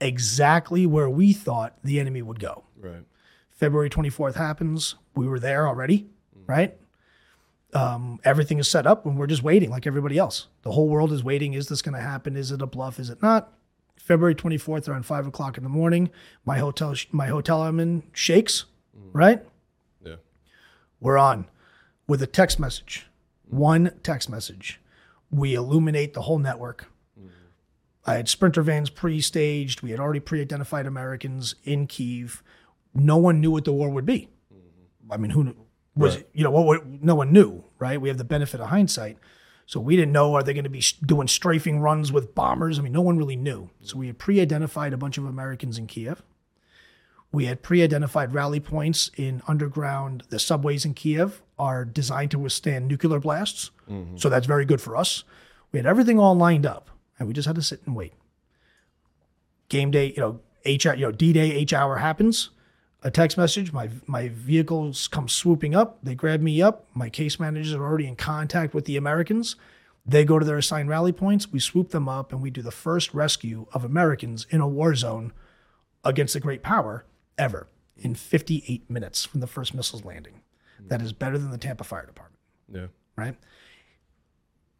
exactly 0.00 0.86
where 0.86 1.10
we 1.10 1.32
thought 1.32 1.78
the 1.84 2.00
enemy 2.00 2.22
would 2.22 2.40
go. 2.40 2.64
Right. 2.78 3.04
February 3.50 3.90
24th 3.90 4.34
happens. 4.34 4.94
We 5.14 5.28
were 5.28 5.38
there 5.38 5.68
already, 5.68 6.08
mm. 6.36 6.48
right? 6.48 6.76
Um, 7.74 8.20
everything 8.22 8.58
is 8.58 8.68
set 8.68 8.86
up 8.86 9.04
and 9.04 9.18
we're 9.18 9.26
just 9.26 9.42
waiting 9.42 9.68
like 9.68 9.86
everybody 9.86 10.16
else. 10.16 10.46
The 10.62 10.70
whole 10.70 10.88
world 10.88 11.12
is 11.12 11.24
waiting. 11.24 11.54
Is 11.54 11.68
this 11.68 11.82
going 11.82 11.94
to 11.94 12.00
happen? 12.00 12.36
Is 12.36 12.52
it 12.52 12.62
a 12.62 12.66
bluff? 12.66 13.00
Is 13.00 13.10
it 13.10 13.20
not? 13.20 13.52
February 14.04 14.34
24th 14.34 14.86
around 14.86 15.06
five 15.06 15.26
o'clock 15.26 15.56
in 15.56 15.64
the 15.64 15.70
morning, 15.70 16.10
my 16.44 16.58
hotel, 16.58 16.94
my 17.10 17.26
hotel 17.26 17.62
I'm 17.62 17.80
in 17.80 18.02
shakes, 18.12 18.66
mm. 18.94 19.08
right? 19.14 19.42
Yeah. 20.04 20.16
We're 21.00 21.16
on 21.16 21.46
with 22.06 22.20
a 22.22 22.26
text 22.26 22.60
message, 22.60 23.06
mm. 23.48 23.56
one 23.56 23.92
text 24.02 24.28
message. 24.28 24.78
We 25.30 25.54
illuminate 25.54 26.12
the 26.12 26.22
whole 26.22 26.38
network. 26.38 26.90
Mm. 27.18 27.30
I 28.04 28.16
had 28.16 28.28
sprinter 28.28 28.60
vans 28.60 28.90
pre 28.90 29.22
staged. 29.22 29.80
We 29.80 29.90
had 29.90 30.00
already 30.00 30.20
pre 30.20 30.42
identified 30.42 30.86
Americans 30.86 31.54
in 31.64 31.86
Kiev. 31.86 32.42
No 32.92 33.16
one 33.16 33.40
knew 33.40 33.50
what 33.50 33.64
the 33.64 33.72
war 33.72 33.88
would 33.88 34.06
be. 34.06 34.28
Mm-hmm. 34.52 35.12
I 35.12 35.16
mean, 35.16 35.30
who 35.30 35.44
kn- 35.44 35.56
was 35.96 36.16
Right. 36.16 36.28
you 36.32 36.44
know 36.44 36.50
what? 36.50 36.86
No 36.86 37.14
one 37.14 37.32
knew, 37.32 37.64
right? 37.78 38.00
We 38.00 38.08
have 38.08 38.18
the 38.18 38.24
benefit 38.24 38.60
of 38.60 38.68
hindsight, 38.68 39.18
so 39.66 39.80
we 39.80 39.96
didn't 39.96 40.12
know 40.12 40.34
are 40.34 40.42
they 40.42 40.52
going 40.52 40.64
to 40.64 40.70
be 40.70 40.82
doing 41.04 41.28
strafing 41.28 41.80
runs 41.80 42.12
with 42.12 42.34
bombers? 42.34 42.78
I 42.78 42.82
mean, 42.82 42.92
no 42.92 43.00
one 43.02 43.18
really 43.18 43.36
knew. 43.36 43.70
So 43.80 43.98
we 43.98 44.08
had 44.08 44.18
pre-identified 44.18 44.92
a 44.92 44.96
bunch 44.96 45.18
of 45.18 45.24
Americans 45.24 45.78
in 45.78 45.86
Kiev. 45.86 46.22
We 47.32 47.46
had 47.46 47.62
pre-identified 47.62 48.32
rally 48.32 48.60
points 48.60 49.10
in 49.16 49.42
underground. 49.48 50.24
The 50.28 50.38
subways 50.38 50.84
in 50.84 50.94
Kiev 50.94 51.42
are 51.58 51.84
designed 51.84 52.30
to 52.32 52.38
withstand 52.38 52.86
nuclear 52.86 53.18
blasts, 53.18 53.70
mm-hmm. 53.90 54.16
so 54.16 54.28
that's 54.28 54.46
very 54.46 54.64
good 54.64 54.80
for 54.80 54.96
us. 54.96 55.24
We 55.72 55.78
had 55.78 55.86
everything 55.86 56.18
all 56.18 56.36
lined 56.36 56.66
up, 56.66 56.90
and 57.18 57.26
we 57.26 57.34
just 57.34 57.46
had 57.46 57.56
to 57.56 57.62
sit 57.62 57.80
and 57.86 57.96
wait. 57.96 58.12
Game 59.68 59.90
day, 59.90 60.12
you 60.16 60.20
know, 60.20 60.40
H, 60.64 60.84
you 60.84 60.96
know, 60.96 61.10
D-Day 61.12 61.52
H 61.52 61.72
hour 61.72 61.96
happens. 61.96 62.50
A 63.06 63.10
text 63.10 63.36
message. 63.36 63.70
My 63.72 63.90
my 64.06 64.28
vehicles 64.28 65.08
come 65.08 65.28
swooping 65.28 65.74
up. 65.74 65.98
They 66.02 66.14
grab 66.14 66.40
me 66.40 66.62
up. 66.62 66.86
My 66.94 67.10
case 67.10 67.38
managers 67.38 67.74
are 67.74 67.82
already 67.84 68.06
in 68.06 68.16
contact 68.16 68.72
with 68.72 68.86
the 68.86 68.96
Americans. 68.96 69.56
They 70.06 70.24
go 70.24 70.38
to 70.38 70.44
their 70.44 70.56
assigned 70.58 70.88
rally 70.88 71.12
points. 71.12 71.52
We 71.52 71.60
swoop 71.60 71.90
them 71.90 72.08
up, 72.08 72.32
and 72.32 72.40
we 72.42 72.50
do 72.50 72.62
the 72.62 72.70
first 72.70 73.12
rescue 73.12 73.66
of 73.72 73.84
Americans 73.84 74.46
in 74.50 74.60
a 74.60 74.68
war 74.68 74.94
zone 74.94 75.32
against 76.02 76.34
a 76.34 76.40
great 76.40 76.62
power 76.62 77.04
ever 77.38 77.68
in 77.96 78.14
58 78.14 78.88
minutes 78.90 79.24
from 79.24 79.40
the 79.40 79.46
first 79.46 79.74
missiles 79.74 80.04
landing. 80.04 80.40
Hmm. 80.78 80.88
That 80.88 81.02
is 81.02 81.12
better 81.12 81.38
than 81.38 81.50
the 81.50 81.58
Tampa 81.58 81.84
Fire 81.84 82.04
Department, 82.06 82.40
Yeah. 82.70 82.86
right? 83.16 83.36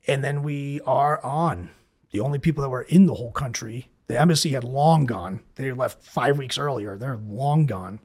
And 0.07 0.23
then 0.25 0.43
we 0.43 0.81
are 0.83 1.23
on. 1.25 1.71
The 2.11 2.21
only 2.21 2.39
people 2.39 2.63
that 2.63 2.69
were 2.71 2.83
in 2.83 3.07
the 3.07 3.15
whole 3.15 3.33
country, 3.33 3.89
the 4.07 4.21
embassy 4.21 4.51
had 4.51 4.65
long 4.65 5.07
gone. 5.07 5.41
They 5.55 5.73
left 5.73 6.03
five 6.03 6.37
weeks 6.39 6.59
earlier. 6.59 6.97
They're 6.97 7.17
long 7.17 7.65
gone. 7.67 8.01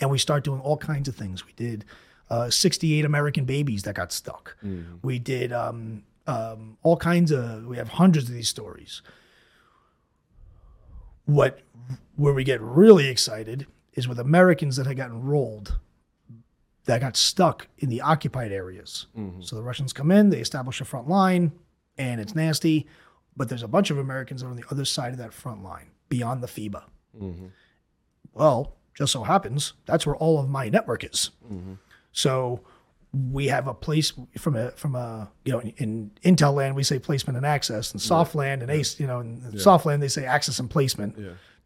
And 0.00 0.10
we 0.10 0.18
start 0.18 0.44
doing 0.44 0.60
all 0.60 0.76
kinds 0.76 1.08
of 1.08 1.14
things. 1.16 1.46
We 1.46 1.52
did 1.52 1.84
uh, 2.30 2.50
68 2.50 3.04
American 3.04 3.44
babies 3.44 3.82
that 3.84 3.94
got 3.94 4.12
stuck. 4.12 4.56
We 5.02 5.18
did 5.18 5.52
um, 5.52 6.02
um, 6.26 6.76
all 6.82 6.96
kinds 6.96 7.30
of, 7.30 7.66
we 7.66 7.76
have 7.76 7.88
hundreds 7.90 8.28
of 8.28 8.34
these 8.34 8.48
stories. 8.48 9.02
What, 11.26 11.60
where 12.16 12.34
we 12.34 12.44
get 12.44 12.60
really 12.60 13.08
excited 13.08 13.66
is 13.94 14.08
with 14.08 14.18
Americans 14.18 14.76
that 14.76 14.86
had 14.86 14.96
gotten 14.96 15.22
rolled 15.22 15.78
that 16.86 17.00
got 17.00 17.16
stuck 17.16 17.68
in 17.78 17.88
the 17.88 18.00
occupied 18.02 18.52
areas. 18.52 19.06
So 19.40 19.56
the 19.56 19.62
Russians 19.62 19.92
come 19.94 20.10
in, 20.10 20.28
they 20.30 20.40
establish 20.40 20.80
a 20.82 20.84
front 20.84 21.08
line, 21.08 21.52
and 21.96 22.20
it's 22.20 22.34
nasty. 22.34 22.86
But 23.36 23.48
there's 23.48 23.62
a 23.62 23.68
bunch 23.68 23.90
of 23.90 23.96
Americans 23.98 24.42
that 24.42 24.48
are 24.48 24.50
on 24.50 24.56
the 24.56 24.64
other 24.70 24.84
side 24.84 25.12
of 25.12 25.18
that 25.18 25.32
front 25.32 25.62
line, 25.62 25.90
beyond 26.10 26.42
the 26.42 26.46
FEBA. 26.46 26.82
Well, 28.34 28.76
just 28.94 29.12
so 29.12 29.22
happens 29.24 29.72
that's 29.86 30.06
where 30.06 30.16
all 30.16 30.38
of 30.38 30.48
my 30.48 30.68
network 30.68 31.04
is. 31.04 31.30
So 32.12 32.60
we 33.32 33.46
have 33.46 33.68
a 33.68 33.74
place 33.74 34.12
from 34.38 34.56
a 34.56 34.70
from 34.72 34.94
a 34.96 35.30
you 35.44 35.52
know 35.52 35.60
in, 35.60 36.10
in 36.24 36.36
Intel 36.36 36.54
land 36.54 36.74
we 36.74 36.82
say 36.82 36.98
placement 36.98 37.36
and 37.36 37.46
access, 37.46 37.92
and 37.92 38.00
SOF 38.00 38.34
land 38.34 38.62
and 38.62 38.70
ace 38.70 38.98
you 38.98 39.06
know 39.06 39.20
in 39.20 39.58
SOF 39.58 39.86
land 39.86 40.02
they 40.02 40.08
say 40.08 40.24
access 40.24 40.58
and 40.58 40.68
placement. 40.70 41.16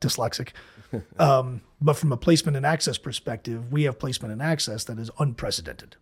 Dyslexic. 0.01 0.51
um, 1.19 1.61
but 1.81 1.95
from 1.95 2.13
a 2.13 2.17
placement 2.17 2.57
and 2.57 2.65
access 2.65 2.97
perspective, 2.99 3.73
we 3.73 3.83
have 3.85 3.99
placement 3.99 4.33
and 4.33 4.41
access 4.41 4.85
that 4.85 4.99
is 4.99 5.11
unprecedented. 5.19 5.97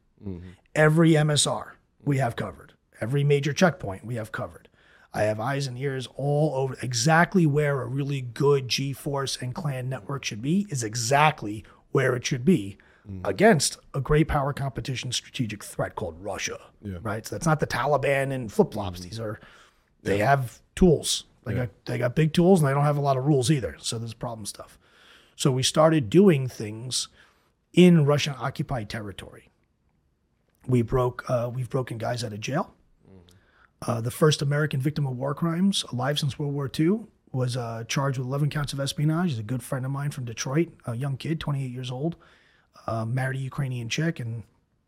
Every 0.74 1.12
MSR 1.12 1.72
we 2.04 2.18
have 2.18 2.36
covered. 2.36 2.72
Every 3.00 3.24
major 3.24 3.52
checkpoint 3.52 4.04
we 4.04 4.14
have 4.16 4.32
covered. 4.32 4.68
I 5.16 5.22
have 5.22 5.40
eyes 5.40 5.66
and 5.66 5.78
ears 5.78 6.06
all 6.16 6.54
over 6.54 6.76
exactly 6.82 7.46
where 7.46 7.80
a 7.80 7.86
really 7.86 8.20
good 8.20 8.68
G 8.68 8.92
Force 8.92 9.38
and 9.40 9.54
clan 9.54 9.88
network 9.88 10.24
should 10.24 10.42
be 10.42 10.66
is 10.68 10.84
exactly 10.84 11.64
where 11.92 12.14
it 12.14 12.26
should 12.26 12.44
be 12.44 12.76
against 13.24 13.78
a 13.94 14.00
great 14.00 14.26
power 14.26 14.52
competition 14.52 15.12
strategic 15.12 15.62
threat 15.62 15.94
called 15.94 16.16
Russia. 16.20 16.58
Right. 16.82 17.24
So 17.24 17.36
that's 17.36 17.46
not 17.46 17.60
the 17.60 17.66
Taliban 17.66 18.32
and 18.32 18.52
flip 18.52 18.72
flops. 18.72 19.00
These 19.00 19.20
are 19.20 19.40
they 20.02 20.18
have 20.18 20.60
tools. 20.74 21.24
They 21.44 21.54
got 21.54 21.68
they 21.84 21.98
got 21.98 22.14
big 22.16 22.32
tools 22.32 22.60
and 22.60 22.68
they 22.68 22.74
don't 22.74 22.84
have 22.84 22.96
a 22.96 23.00
lot 23.00 23.16
of 23.16 23.24
rules 23.24 23.50
either. 23.50 23.76
So 23.78 23.98
there's 23.98 24.12
problem 24.12 24.44
stuff. 24.44 24.78
So 25.36 25.52
we 25.52 25.62
started 25.62 26.10
doing 26.10 26.48
things 26.48 27.08
in 27.72 28.04
Russian 28.04 28.34
occupied 28.38 28.90
territory. 28.90 29.50
We 30.66 30.82
broke 30.82 31.24
uh, 31.30 31.48
we've 31.54 31.70
broken 31.70 31.98
guys 31.98 32.24
out 32.24 32.32
of 32.32 32.40
jail. 32.40 32.74
Uh, 33.82 34.00
the 34.00 34.10
first 34.10 34.42
American 34.42 34.80
victim 34.80 35.06
of 35.06 35.16
war 35.16 35.34
crimes 35.34 35.84
alive 35.92 36.18
since 36.18 36.38
World 36.38 36.54
War 36.54 36.70
II 36.78 37.00
was 37.32 37.56
uh, 37.56 37.84
charged 37.86 38.18
with 38.18 38.26
11 38.26 38.50
counts 38.50 38.72
of 38.72 38.80
espionage. 38.80 39.30
He's 39.30 39.38
a 39.38 39.44
good 39.44 39.62
friend 39.62 39.84
of 39.84 39.90
mine 39.90 40.10
from 40.10 40.24
Detroit, 40.24 40.68
a 40.86 40.94
young 40.94 41.16
kid, 41.16 41.38
28 41.40 41.70
years 41.70 41.90
old, 41.90 42.16
uh, 42.86 43.04
married 43.04 43.36
a 43.36 43.42
Ukrainian 43.42 43.88
chick, 43.88 44.18
and 44.18 44.44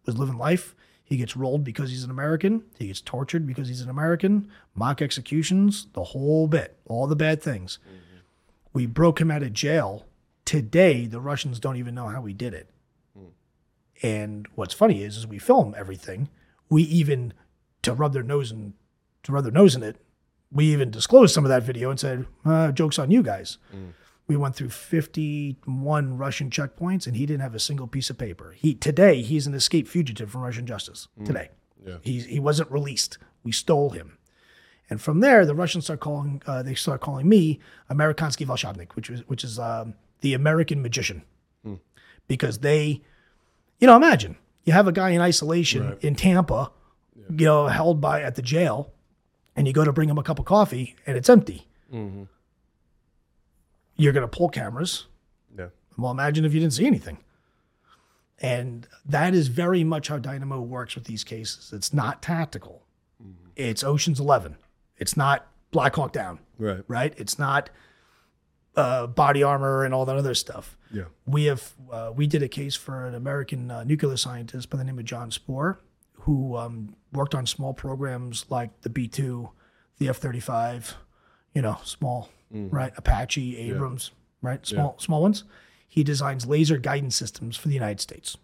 was 0.06 0.16
living 0.16 0.38
life. 0.38 0.74
He 1.04 1.16
gets 1.16 1.36
rolled 1.36 1.64
because 1.64 1.90
he's 1.90 2.04
an 2.04 2.10
American. 2.10 2.64
He 2.78 2.88
gets 2.88 3.00
tortured 3.00 3.46
because 3.46 3.68
he's 3.68 3.80
an 3.80 3.88
American. 3.90 4.48
Mock 4.74 5.00
executions, 5.00 5.86
the 5.92 6.04
whole 6.04 6.46
bit, 6.48 6.78
all 6.86 7.06
the 7.06 7.16
bad 7.16 7.42
things. 7.42 7.78
We 8.72 8.86
broke 8.86 9.20
him 9.20 9.30
out 9.30 9.42
of 9.42 9.52
jail. 9.52 10.06
Today, 10.44 11.06
the 11.06 11.20
Russians 11.20 11.60
don't 11.60 11.76
even 11.76 11.94
know 11.94 12.08
how 12.08 12.20
we 12.20 12.32
did 12.34 12.54
it. 12.54 12.70
And 14.02 14.46
what's 14.54 14.74
funny 14.74 15.02
is, 15.02 15.16
is 15.16 15.26
we 15.26 15.38
film 15.38 15.74
everything. 15.76 16.28
We 16.68 16.82
even 16.82 17.32
to 17.82 17.92
rub 17.94 18.12
their 18.12 18.22
nose 18.22 18.50
in 18.52 18.74
to 19.24 19.32
rub 19.32 19.44
their 19.44 19.52
nose 19.52 19.74
in 19.74 19.82
it. 19.82 19.96
We 20.50 20.66
even 20.66 20.90
disclosed 20.90 21.34
some 21.34 21.44
of 21.44 21.48
that 21.50 21.62
video 21.62 21.90
and 21.90 22.00
said, 22.00 22.26
uh, 22.44 22.72
"Jokes 22.72 22.98
on 22.98 23.10
you 23.10 23.22
guys." 23.22 23.58
We 24.26 24.36
went 24.36 24.56
through 24.56 24.68
51 24.70 26.18
Russian 26.18 26.50
checkpoints, 26.50 27.06
and 27.06 27.16
he 27.16 27.24
didn't 27.24 27.40
have 27.40 27.54
a 27.54 27.58
single 27.58 27.86
piece 27.86 28.10
of 28.10 28.18
paper. 28.18 28.52
He 28.56 28.74
today 28.74 29.22
he's 29.22 29.46
an 29.46 29.54
escaped 29.54 29.88
fugitive 29.88 30.30
from 30.30 30.42
Russian 30.42 30.66
justice. 30.66 31.08
Today, 31.24 31.48
Yeah. 31.86 31.96
he 32.02 32.20
he 32.20 32.38
wasn't 32.40 32.70
released. 32.70 33.16
We 33.42 33.52
stole 33.52 33.90
him, 33.90 34.18
and 34.90 35.00
from 35.00 35.20
there 35.20 35.46
the 35.46 35.54
Russians 35.54 35.84
start 35.84 36.00
calling. 36.00 36.42
Uh, 36.46 36.62
they 36.62 36.74
start 36.74 37.00
calling 37.00 37.28
me 37.28 37.58
Amerikansky 37.90 38.46
Volshabnik, 38.46 38.92
which 38.96 39.08
is 39.10 39.26
which 39.28 39.44
is 39.44 39.58
um, 39.58 39.94
the 40.20 40.34
American 40.34 40.82
magician, 40.82 41.22
because 42.26 42.58
they, 42.58 43.02
you 43.78 43.86
know, 43.86 43.96
imagine 43.96 44.36
you 44.64 44.72
have 44.74 44.86
a 44.88 44.92
guy 44.92 45.10
in 45.10 45.20
isolation 45.22 45.96
in 46.00 46.14
Tampa, 46.14 46.70
you 47.30 47.44
know, 47.46 47.66
held 47.66 48.00
by 48.00 48.22
at 48.22 48.34
the 48.36 48.42
jail, 48.42 48.92
and 49.56 49.66
you 49.66 49.72
go 49.72 49.84
to 49.84 49.92
bring 49.92 50.08
him 50.08 50.18
a 50.18 50.22
cup 50.22 50.38
of 50.38 50.44
coffee 50.44 50.94
and 51.06 51.16
it's 51.16 51.28
empty. 51.28 51.66
You're 53.96 54.12
going 54.12 54.22
to 54.22 54.28
pull 54.28 54.48
cameras. 54.48 55.06
Yeah. 55.58 55.68
Well, 55.96 56.10
imagine 56.12 56.44
if 56.44 56.54
you 56.54 56.60
didn't 56.60 56.74
see 56.74 56.86
anything. 56.86 57.18
And 58.40 58.86
that 59.04 59.34
is 59.34 59.48
very 59.48 59.82
much 59.82 60.08
how 60.08 60.18
Dynamo 60.18 60.60
works 60.60 60.94
with 60.94 61.04
these 61.04 61.24
cases. 61.24 61.72
It's 61.72 61.92
not 61.92 62.22
tactical. 62.22 62.82
It's 63.56 63.82
Ocean's 63.82 64.20
Eleven. 64.20 64.56
It's 64.98 65.16
not 65.16 65.48
Black 65.72 65.96
Hawk 65.96 66.12
Down, 66.12 66.38
Right. 66.58 66.84
right? 66.86 67.12
It's 67.16 67.36
not 67.36 67.70
uh, 68.76 69.08
body 69.08 69.42
armor 69.42 69.84
and 69.84 69.92
all 69.92 70.04
that 70.04 70.14
other 70.16 70.34
stuff. 70.34 70.76
Yeah. 70.94 71.04
We 71.26 71.46
have 71.46 71.72
uh, 71.90 72.12
we 72.14 72.28
did 72.28 72.44
a 72.44 72.48
case 72.48 72.76
for 72.76 73.04
an 73.08 73.16
American 73.16 73.68
uh, 73.72 73.82
nuclear 73.82 74.16
scientist 74.16 74.70
by 74.70 74.78
the 74.78 74.84
name 74.84 75.00
of 75.00 75.04
John 75.04 75.32
Spohr, 75.32 75.80
who 76.20 76.56
um, 76.56 76.94
worked 77.12 77.34
on 77.34 77.46
small 77.46 77.72
programs 77.74 78.44
like 78.50 78.80
the 78.82 78.90
B 78.90 79.08
two, 79.08 79.50
the 79.98 80.08
F 80.08 80.16
thirty 80.18 80.40
five, 80.40 80.96
you 81.54 81.62
know, 81.62 81.78
small, 81.84 82.30
right? 82.50 82.92
Apache, 82.96 83.56
Abrams, 83.58 84.10
right? 84.42 84.64
Small 84.66 84.96
small 84.98 85.22
ones. 85.22 85.44
He 85.86 86.04
designs 86.04 86.46
laser 86.46 86.76
guidance 86.78 87.16
systems 87.16 87.56
for 87.56 87.68
the 87.68 87.74
United 87.74 88.00
States. 88.00 88.36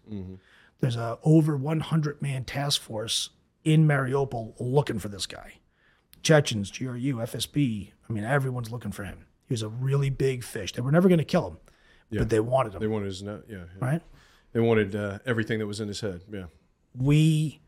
There's 0.79 0.95
a 0.97 1.19
over 1.23 1.55
100 1.55 2.21
man 2.21 2.43
task 2.43 2.81
force 2.81 3.29
in 3.63 3.87
Mariupol 3.87 4.55
looking 4.59 4.99
for 4.99 5.07
this 5.09 5.25
guy. 5.25 5.53
Chechens, 6.21 6.69
GRU, 6.71 7.17
FSB. 7.17 7.91
I 8.09 8.13
mean, 8.13 8.23
everyone's 8.23 8.71
looking 8.71 8.91
for 8.91 9.03
him. 9.03 9.25
He 9.47 9.53
was 9.53 9.61
a 9.61 9.69
really 9.69 10.09
big 10.09 10.43
fish. 10.43 10.73
They 10.73 10.81
were 10.81 10.91
never 10.91 11.07
going 11.07 11.19
to 11.19 11.23
kill 11.23 11.47
him, 11.47 11.57
but 12.11 12.29
they 12.29 12.39
wanted 12.39 12.73
him, 12.73 12.79
They 12.81 12.87
wanted 12.87 13.05
his 13.05 13.21
no, 13.23 13.41
yeah, 13.47 13.57
yeah. 13.57 13.63
right? 13.79 14.01
They 14.53 14.59
wanted 14.59 14.95
uh, 14.95 15.19
everything 15.25 15.59
that 15.59 15.67
was 15.67 15.79
in 15.79 15.87
his 15.87 16.01
head. 16.01 16.21
Yeah. 16.31 16.45
we 16.95 17.61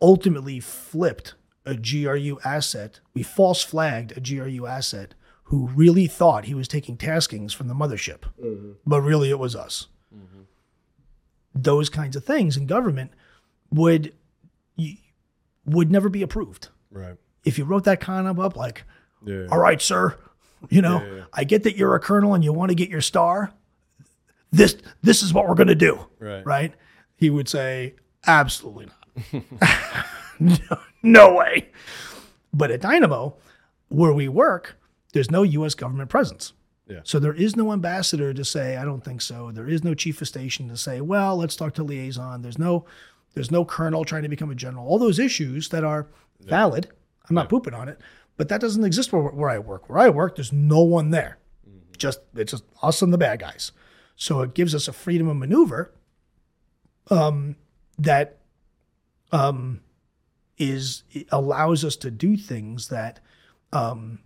ultimately 0.00 0.60
flipped 0.60 1.34
a 1.64 1.74
GRU 1.74 2.38
asset. 2.44 3.00
We 3.14 3.22
false 3.22 3.62
flagged 3.62 4.16
a 4.16 4.20
GRU 4.20 4.66
asset 4.66 5.14
who 5.44 5.68
really 5.68 6.06
thought 6.06 6.46
he 6.46 6.54
was 6.54 6.68
taking 6.68 6.96
taskings 6.96 7.54
from 7.54 7.68
the 7.68 7.74
mothership, 7.74 8.22
mm-hmm. 8.42 8.72
but 8.84 9.00
really 9.00 9.30
it 9.30 9.38
was 9.38 9.54
us. 9.54 9.86
Mm-hmm. 10.14 10.42
Those 11.54 11.88
kinds 11.88 12.16
of 12.16 12.24
things 12.24 12.56
in 12.56 12.66
government 12.66 13.12
would 13.70 14.12
would 15.64 15.90
never 15.90 16.08
be 16.08 16.22
approved. 16.22 16.68
Right. 16.90 17.16
If 17.44 17.58
you 17.58 17.64
wrote 17.64 17.84
that 17.84 18.00
kind 18.00 18.28
of 18.28 18.38
up, 18.38 18.56
like, 18.56 18.84
Yeah. 19.24 19.46
all 19.50 19.58
right, 19.58 19.82
sir, 19.82 20.16
you 20.70 20.80
know, 20.80 21.00
yeah, 21.02 21.14
yeah. 21.14 21.24
I 21.32 21.44
get 21.44 21.64
that 21.64 21.76
you're 21.76 21.94
a 21.94 22.00
colonel 22.00 22.34
and 22.34 22.44
you 22.44 22.52
want 22.52 22.70
to 22.70 22.74
get 22.74 22.88
your 22.88 23.00
star. 23.00 23.52
This 24.52 24.76
this 25.02 25.22
is 25.22 25.34
what 25.34 25.48
we're 25.48 25.54
going 25.54 25.66
to 25.68 25.74
do 25.74 26.06
Right. 26.18 26.46
right? 26.46 26.74
He 27.16 27.30
would 27.30 27.48
say, 27.48 27.94
absolutely 28.26 28.86
not. 28.86 29.05
No, 30.40 30.56
no 31.02 31.34
way. 31.34 31.68
But 32.52 32.70
at 32.70 32.80
Dynamo, 32.80 33.36
where 33.88 34.12
we 34.12 34.28
work, 34.28 34.76
there's 35.12 35.30
no 35.30 35.42
U.S. 35.42 35.74
government 35.74 36.10
presence. 36.10 36.52
Yeah. 36.88 37.00
So 37.02 37.18
there 37.18 37.34
is 37.34 37.56
no 37.56 37.72
ambassador 37.72 38.32
to 38.32 38.44
say, 38.44 38.76
I 38.76 38.84
don't 38.84 39.04
think 39.04 39.20
so. 39.20 39.50
There 39.50 39.68
is 39.68 39.82
no 39.82 39.94
chief 39.94 40.20
of 40.22 40.28
station 40.28 40.68
to 40.68 40.76
say, 40.76 41.00
well, 41.00 41.36
let's 41.36 41.56
talk 41.56 41.74
to 41.74 41.82
liaison. 41.82 42.42
There's 42.42 42.58
no 42.58 42.84
there's 43.34 43.50
no 43.50 43.66
colonel 43.66 44.04
trying 44.04 44.22
to 44.22 44.30
become 44.30 44.50
a 44.50 44.54
general. 44.54 44.86
All 44.86 44.98
those 44.98 45.18
issues 45.18 45.68
that 45.68 45.84
are 45.84 46.06
valid. 46.40 46.88
I'm 47.28 47.34
not 47.34 47.50
pooping 47.50 47.74
on 47.74 47.88
it, 47.88 48.00
but 48.36 48.48
that 48.48 48.60
doesn't 48.60 48.84
exist 48.84 49.12
where, 49.12 49.22
where 49.22 49.50
I 49.50 49.58
work. 49.58 49.90
Where 49.90 49.98
I 49.98 50.08
work, 50.08 50.36
there's 50.36 50.52
no 50.52 50.80
one 50.80 51.10
there. 51.10 51.38
Just 51.98 52.20
it's 52.34 52.52
just 52.52 52.64
us 52.82 53.02
and 53.02 53.12
the 53.12 53.18
bad 53.18 53.40
guys. 53.40 53.72
So 54.16 54.40
it 54.40 54.54
gives 54.54 54.74
us 54.74 54.88
a 54.88 54.92
freedom 54.92 55.28
of 55.28 55.36
maneuver 55.36 55.92
um, 57.10 57.56
that 57.98 58.38
um, 59.32 59.80
is 60.58 61.02
allows 61.30 61.84
us 61.84 61.96
to 61.96 62.10
do 62.10 62.36
things 62.36 62.88
that 62.88 63.20
um, 63.72 64.20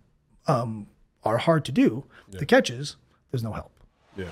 um, 0.47 0.87
are 1.23 1.37
hard 1.37 1.65
to 1.65 1.71
do. 1.71 2.05
The 2.29 2.45
catch 2.45 2.69
is 2.69 2.95
there's 3.31 3.43
no 3.43 3.51
help. 3.51 3.71
Yeah. 4.15 4.27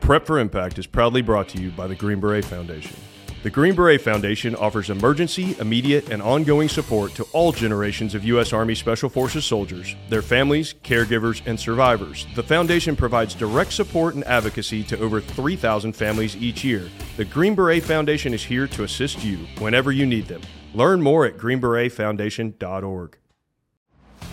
Prep 0.00 0.26
for 0.26 0.38
Impact 0.38 0.78
is 0.78 0.86
proudly 0.86 1.22
brought 1.22 1.48
to 1.50 1.62
you 1.62 1.70
by 1.70 1.86
the 1.86 1.94
Green 1.94 2.20
Beret 2.20 2.44
Foundation. 2.44 2.96
The 3.42 3.50
Green 3.50 3.74
Beret 3.74 4.00
Foundation 4.00 4.54
offers 4.54 4.88
emergency, 4.88 5.56
immediate, 5.58 6.10
and 6.10 6.22
ongoing 6.22 6.68
support 6.68 7.12
to 7.16 7.24
all 7.32 7.50
generations 7.50 8.14
of 8.14 8.24
U.S. 8.26 8.52
Army 8.52 8.76
Special 8.76 9.08
Forces 9.08 9.44
soldiers, 9.44 9.96
their 10.08 10.22
families, 10.22 10.74
caregivers, 10.84 11.42
and 11.44 11.58
survivors. 11.58 12.28
The 12.36 12.44
foundation 12.44 12.94
provides 12.94 13.34
direct 13.34 13.72
support 13.72 14.14
and 14.14 14.22
advocacy 14.26 14.84
to 14.84 14.98
over 15.00 15.20
3,000 15.20 15.92
families 15.92 16.36
each 16.36 16.62
year. 16.62 16.88
The 17.16 17.24
Green 17.24 17.56
Beret 17.56 17.82
Foundation 17.82 18.32
is 18.32 18.44
here 18.44 18.68
to 18.68 18.84
assist 18.84 19.24
you 19.24 19.38
whenever 19.58 19.90
you 19.90 20.06
need 20.06 20.28
them. 20.28 20.42
Learn 20.72 21.02
more 21.02 21.26
at 21.26 21.36
greenberetfoundation.org. 21.36 23.18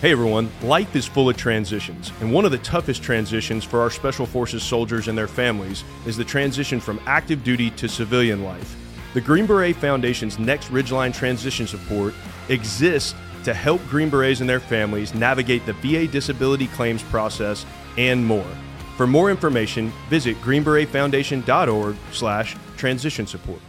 Hey 0.01 0.11
everyone, 0.11 0.51
life 0.61 0.95
is 0.95 1.07
full 1.07 1.29
of 1.29 1.35
transitions, 1.35 2.11
and 2.21 2.31
one 2.31 2.45
of 2.45 2.51
the 2.51 2.59
toughest 2.59 3.01
transitions 3.01 3.63
for 3.63 3.81
our 3.81 3.89
Special 3.89 4.27
Forces 4.27 4.61
soldiers 4.61 5.07
and 5.07 5.17
their 5.17 5.27
families 5.27 5.83
is 6.05 6.15
the 6.15 6.23
transition 6.23 6.79
from 6.79 7.01
active 7.07 7.43
duty 7.43 7.71
to 7.71 7.89
civilian 7.89 8.43
life. 8.43 8.75
The 9.13 9.21
Green 9.21 9.47
Beret 9.47 9.75
Foundation's 9.75 10.37
Next 10.37 10.69
Ridgeline 10.69 11.13
Transition 11.13 11.65
Support 11.65 12.13
exists 12.49 13.15
to 13.43 13.53
help 13.53 13.81
Green 13.87 14.09
Berets 14.09 14.41
and 14.41 14.49
their 14.49 14.59
families 14.59 15.15
navigate 15.15 15.65
the 15.65 15.73
VA 15.73 16.07
disability 16.07 16.67
claims 16.67 17.01
process 17.03 17.65
and 17.97 18.23
more. 18.23 18.45
For 18.97 19.07
more 19.07 19.31
information, 19.31 19.91
visit 20.09 20.35
greenberetfoundation.org 20.41 21.95
slash 22.11 22.55
transition 22.77 23.25
support. 23.25 23.61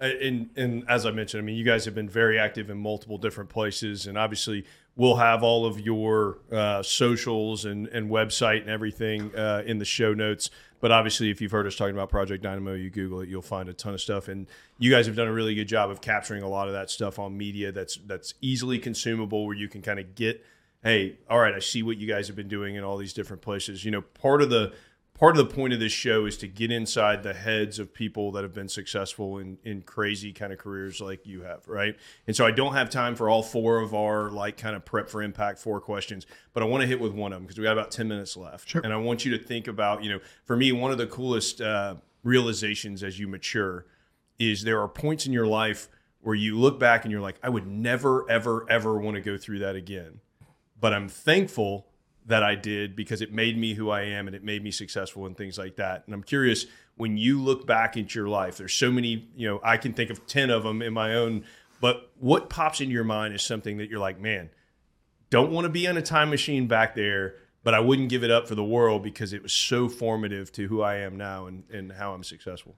Uh, 0.00 0.10
And 0.22 0.50
and 0.56 0.84
as 0.88 1.06
I 1.06 1.10
mentioned, 1.10 1.42
I 1.42 1.44
mean, 1.44 1.56
you 1.56 1.64
guys 1.64 1.86
have 1.86 1.94
been 1.94 2.08
very 2.08 2.38
active 2.38 2.68
in 2.68 2.76
multiple 2.76 3.16
different 3.16 3.48
places, 3.48 4.06
and 4.06 4.18
obviously, 4.18 4.64
we'll 4.94 5.16
have 5.16 5.42
all 5.42 5.64
of 5.64 5.80
your 5.80 6.38
uh, 6.52 6.82
socials 6.82 7.64
and 7.64 7.88
and 7.88 8.10
website 8.10 8.60
and 8.60 8.70
everything 8.70 9.34
uh, 9.34 9.62
in 9.64 9.78
the 9.78 9.86
show 9.86 10.12
notes. 10.12 10.50
But 10.80 10.92
obviously, 10.92 11.30
if 11.30 11.40
you've 11.40 11.52
heard 11.52 11.66
us 11.66 11.74
talking 11.74 11.94
about 11.94 12.10
Project 12.10 12.42
Dynamo, 12.42 12.74
you 12.74 12.90
Google 12.90 13.20
it, 13.20 13.28
you'll 13.28 13.42
find 13.42 13.68
a 13.68 13.72
ton 13.72 13.94
of 13.94 14.00
stuff. 14.00 14.28
And 14.28 14.46
you 14.78 14.90
guys 14.90 15.06
have 15.06 15.16
done 15.16 15.26
a 15.26 15.32
really 15.32 15.54
good 15.54 15.68
job 15.68 15.90
of 15.90 16.00
capturing 16.00 16.42
a 16.42 16.48
lot 16.48 16.68
of 16.68 16.74
that 16.74 16.90
stuff 16.90 17.18
on 17.18 17.36
media 17.36 17.72
that's 17.72 17.96
that's 18.06 18.34
easily 18.40 18.78
consumable, 18.78 19.46
where 19.46 19.56
you 19.56 19.68
can 19.68 19.82
kind 19.82 19.98
of 19.98 20.14
get, 20.14 20.44
hey, 20.82 21.18
all 21.30 21.38
right, 21.38 21.54
I 21.54 21.60
see 21.60 21.82
what 21.82 21.96
you 21.96 22.06
guys 22.06 22.26
have 22.26 22.36
been 22.36 22.48
doing 22.48 22.74
in 22.74 22.84
all 22.84 22.98
these 22.98 23.14
different 23.14 23.42
places. 23.42 23.84
You 23.84 23.90
know, 23.90 24.02
part 24.02 24.42
of 24.42 24.50
the 24.50 24.74
part 25.18 25.36
of 25.36 25.48
the 25.48 25.54
point 25.54 25.72
of 25.72 25.80
this 25.80 25.92
show 25.92 26.26
is 26.26 26.36
to 26.38 26.46
get 26.46 26.70
inside 26.70 27.22
the 27.22 27.32
heads 27.32 27.78
of 27.78 27.92
people 27.92 28.32
that 28.32 28.42
have 28.42 28.52
been 28.52 28.68
successful 28.68 29.38
in 29.38 29.58
in 29.64 29.82
crazy 29.82 30.32
kind 30.32 30.52
of 30.52 30.58
careers 30.58 31.00
like 31.00 31.26
you 31.26 31.42
have, 31.42 31.66
right? 31.66 31.96
And 32.26 32.36
so 32.36 32.46
I 32.46 32.50
don't 32.50 32.74
have 32.74 32.90
time 32.90 33.16
for 33.16 33.28
all 33.28 33.42
four 33.42 33.80
of 33.80 33.94
our 33.94 34.30
like 34.30 34.56
kind 34.56 34.76
of 34.76 34.84
prep 34.84 35.08
for 35.08 35.22
impact 35.22 35.58
four 35.58 35.80
questions, 35.80 36.26
but 36.52 36.62
I 36.62 36.66
want 36.66 36.82
to 36.82 36.86
hit 36.86 37.00
with 37.00 37.12
one 37.12 37.32
of 37.32 37.38
them 37.38 37.44
because 37.44 37.58
we 37.58 37.64
got 37.64 37.72
about 37.72 37.90
10 37.90 38.08
minutes 38.08 38.36
left. 38.36 38.68
Sure. 38.68 38.82
And 38.82 38.92
I 38.92 38.96
want 38.96 39.24
you 39.24 39.36
to 39.36 39.42
think 39.42 39.68
about, 39.68 40.04
you 40.04 40.10
know, 40.10 40.20
for 40.44 40.56
me 40.56 40.72
one 40.72 40.92
of 40.92 40.98
the 40.98 41.06
coolest 41.06 41.60
uh, 41.60 41.96
realizations 42.22 43.02
as 43.02 43.18
you 43.18 43.26
mature 43.28 43.86
is 44.38 44.62
there 44.62 44.80
are 44.80 44.88
points 44.88 45.26
in 45.26 45.32
your 45.32 45.46
life 45.46 45.88
where 46.20 46.34
you 46.34 46.58
look 46.58 46.78
back 46.78 47.04
and 47.04 47.12
you're 47.12 47.20
like, 47.20 47.38
I 47.42 47.48
would 47.48 47.66
never 47.66 48.28
ever 48.30 48.66
ever 48.68 48.98
want 48.98 49.14
to 49.14 49.20
go 49.20 49.38
through 49.38 49.60
that 49.60 49.76
again. 49.76 50.20
But 50.78 50.92
I'm 50.92 51.08
thankful 51.08 51.86
that 52.26 52.42
I 52.42 52.56
did 52.56 52.96
because 52.96 53.22
it 53.22 53.32
made 53.32 53.56
me 53.56 53.74
who 53.74 53.90
I 53.90 54.02
am 54.02 54.26
and 54.26 54.34
it 54.34 54.42
made 54.42 54.62
me 54.62 54.70
successful 54.70 55.26
and 55.26 55.36
things 55.36 55.58
like 55.58 55.76
that. 55.76 56.02
And 56.06 56.14
I'm 56.14 56.22
curious 56.22 56.66
when 56.96 57.16
you 57.16 57.40
look 57.40 57.66
back 57.66 57.96
into 57.96 58.18
your 58.18 58.28
life, 58.28 58.56
there's 58.56 58.74
so 58.74 58.90
many, 58.90 59.28
you 59.36 59.48
know, 59.48 59.60
I 59.62 59.76
can 59.76 59.92
think 59.92 60.10
of 60.10 60.26
10 60.26 60.50
of 60.50 60.64
them 60.64 60.82
in 60.82 60.92
my 60.92 61.14
own, 61.14 61.44
but 61.80 62.10
what 62.18 62.50
pops 62.50 62.80
into 62.80 62.92
your 62.92 63.04
mind 63.04 63.34
is 63.34 63.42
something 63.42 63.76
that 63.78 63.90
you're 63.90 64.00
like, 64.00 64.20
man, 64.20 64.50
don't 65.30 65.52
want 65.52 65.66
to 65.66 65.68
be 65.68 65.86
on 65.86 65.96
a 65.96 66.02
time 66.02 66.30
machine 66.30 66.66
back 66.66 66.94
there, 66.94 67.36
but 67.62 67.74
I 67.74 67.80
wouldn't 67.80 68.08
give 68.08 68.24
it 68.24 68.30
up 68.30 68.48
for 68.48 68.54
the 68.54 68.64
world 68.64 69.02
because 69.02 69.32
it 69.32 69.42
was 69.42 69.52
so 69.52 69.88
formative 69.88 70.50
to 70.52 70.66
who 70.66 70.82
I 70.82 70.96
am 70.96 71.16
now 71.16 71.46
and, 71.46 71.64
and 71.70 71.92
how 71.92 72.12
I'm 72.12 72.24
successful. 72.24 72.76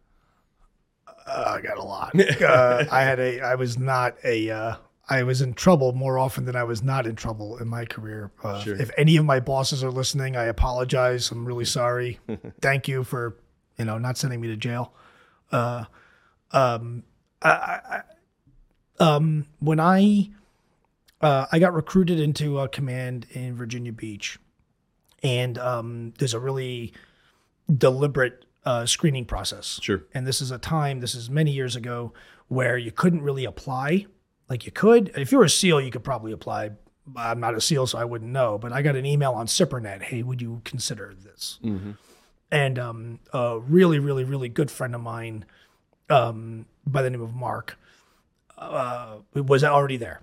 Uh, 1.26 1.54
I 1.56 1.60
got 1.60 1.78
a 1.78 1.82
lot. 1.82 2.12
Uh, 2.42 2.84
I 2.90 3.02
had 3.02 3.20
a. 3.20 3.40
I 3.40 3.54
was 3.54 3.78
not 3.78 4.16
a. 4.24 4.50
Uh, 4.50 4.76
I 5.10 5.22
was 5.22 5.40
in 5.40 5.54
trouble 5.54 5.92
more 5.92 6.18
often 6.18 6.44
than 6.44 6.54
I 6.54 6.64
was 6.64 6.82
not 6.82 7.06
in 7.06 7.16
trouble 7.16 7.56
in 7.58 7.68
my 7.68 7.84
career. 7.86 8.30
Uh, 8.44 8.60
Sure. 8.60 8.76
If 8.76 8.90
any 8.98 9.16
of 9.16 9.24
my 9.24 9.40
bosses 9.40 9.82
are 9.82 9.90
listening, 9.90 10.36
I 10.36 10.44
apologize. 10.44 11.30
I'm 11.30 11.44
really 11.46 11.64
sorry. 11.64 12.18
Thank 12.60 12.88
you 12.88 13.04
for, 13.04 13.36
you 13.78 13.84
know, 13.84 13.96
not 13.98 14.18
sending 14.18 14.40
me 14.40 14.48
to 14.48 14.56
jail. 14.56 14.92
Uh, 15.50 15.84
um, 16.52 17.04
I, 17.40 17.48
I, 17.50 18.02
um, 19.00 19.46
when 19.60 19.80
I, 19.80 20.30
uh, 21.20 21.46
I 21.50 21.58
got 21.58 21.72
recruited 21.72 22.20
into 22.20 22.58
a 22.58 22.68
command 22.68 23.26
in 23.30 23.54
Virginia 23.56 23.92
Beach, 23.92 24.38
and 25.22 25.56
um, 25.58 26.12
there's 26.18 26.34
a 26.34 26.38
really 26.40 26.92
deliberate 27.74 28.44
uh, 28.64 28.86
screening 28.86 29.24
process. 29.24 29.78
Sure. 29.82 30.02
And 30.12 30.26
this 30.26 30.40
is 30.40 30.50
a 30.50 30.58
time, 30.58 31.00
this 31.00 31.14
is 31.14 31.30
many 31.30 31.50
years 31.50 31.76
ago, 31.76 32.12
where 32.48 32.76
you 32.76 32.92
couldn't 32.92 33.22
really 33.22 33.44
apply. 33.44 34.06
Like 34.48 34.64
you 34.66 34.72
could, 34.72 35.12
if 35.16 35.30
you 35.32 35.38
were 35.38 35.44
a 35.44 35.50
SEAL, 35.50 35.80
you 35.82 35.90
could 35.90 36.04
probably 36.04 36.32
apply. 36.32 36.70
I'm 37.16 37.40
not 37.40 37.54
a 37.54 37.60
SEAL, 37.60 37.86
so 37.88 37.98
I 37.98 38.04
wouldn't 38.04 38.30
know. 38.30 38.58
But 38.58 38.72
I 38.72 38.82
got 38.82 38.96
an 38.96 39.06
email 39.06 39.32
on 39.32 39.46
SIPRNet. 39.46 40.02
Hey, 40.02 40.22
would 40.22 40.40
you 40.42 40.60
consider 40.64 41.14
this? 41.22 41.58
And 42.50 42.78
um, 42.78 43.20
a 43.32 43.58
really, 43.58 43.98
really, 43.98 44.24
really 44.24 44.48
good 44.48 44.70
friend 44.70 44.94
of 44.94 45.02
mine, 45.02 45.44
um, 46.08 46.66
by 46.86 47.02
the 47.02 47.10
name 47.10 47.20
of 47.20 47.34
Mark, 47.34 47.78
uh, 48.56 49.18
was 49.34 49.62
already 49.64 49.98
there. 49.98 50.22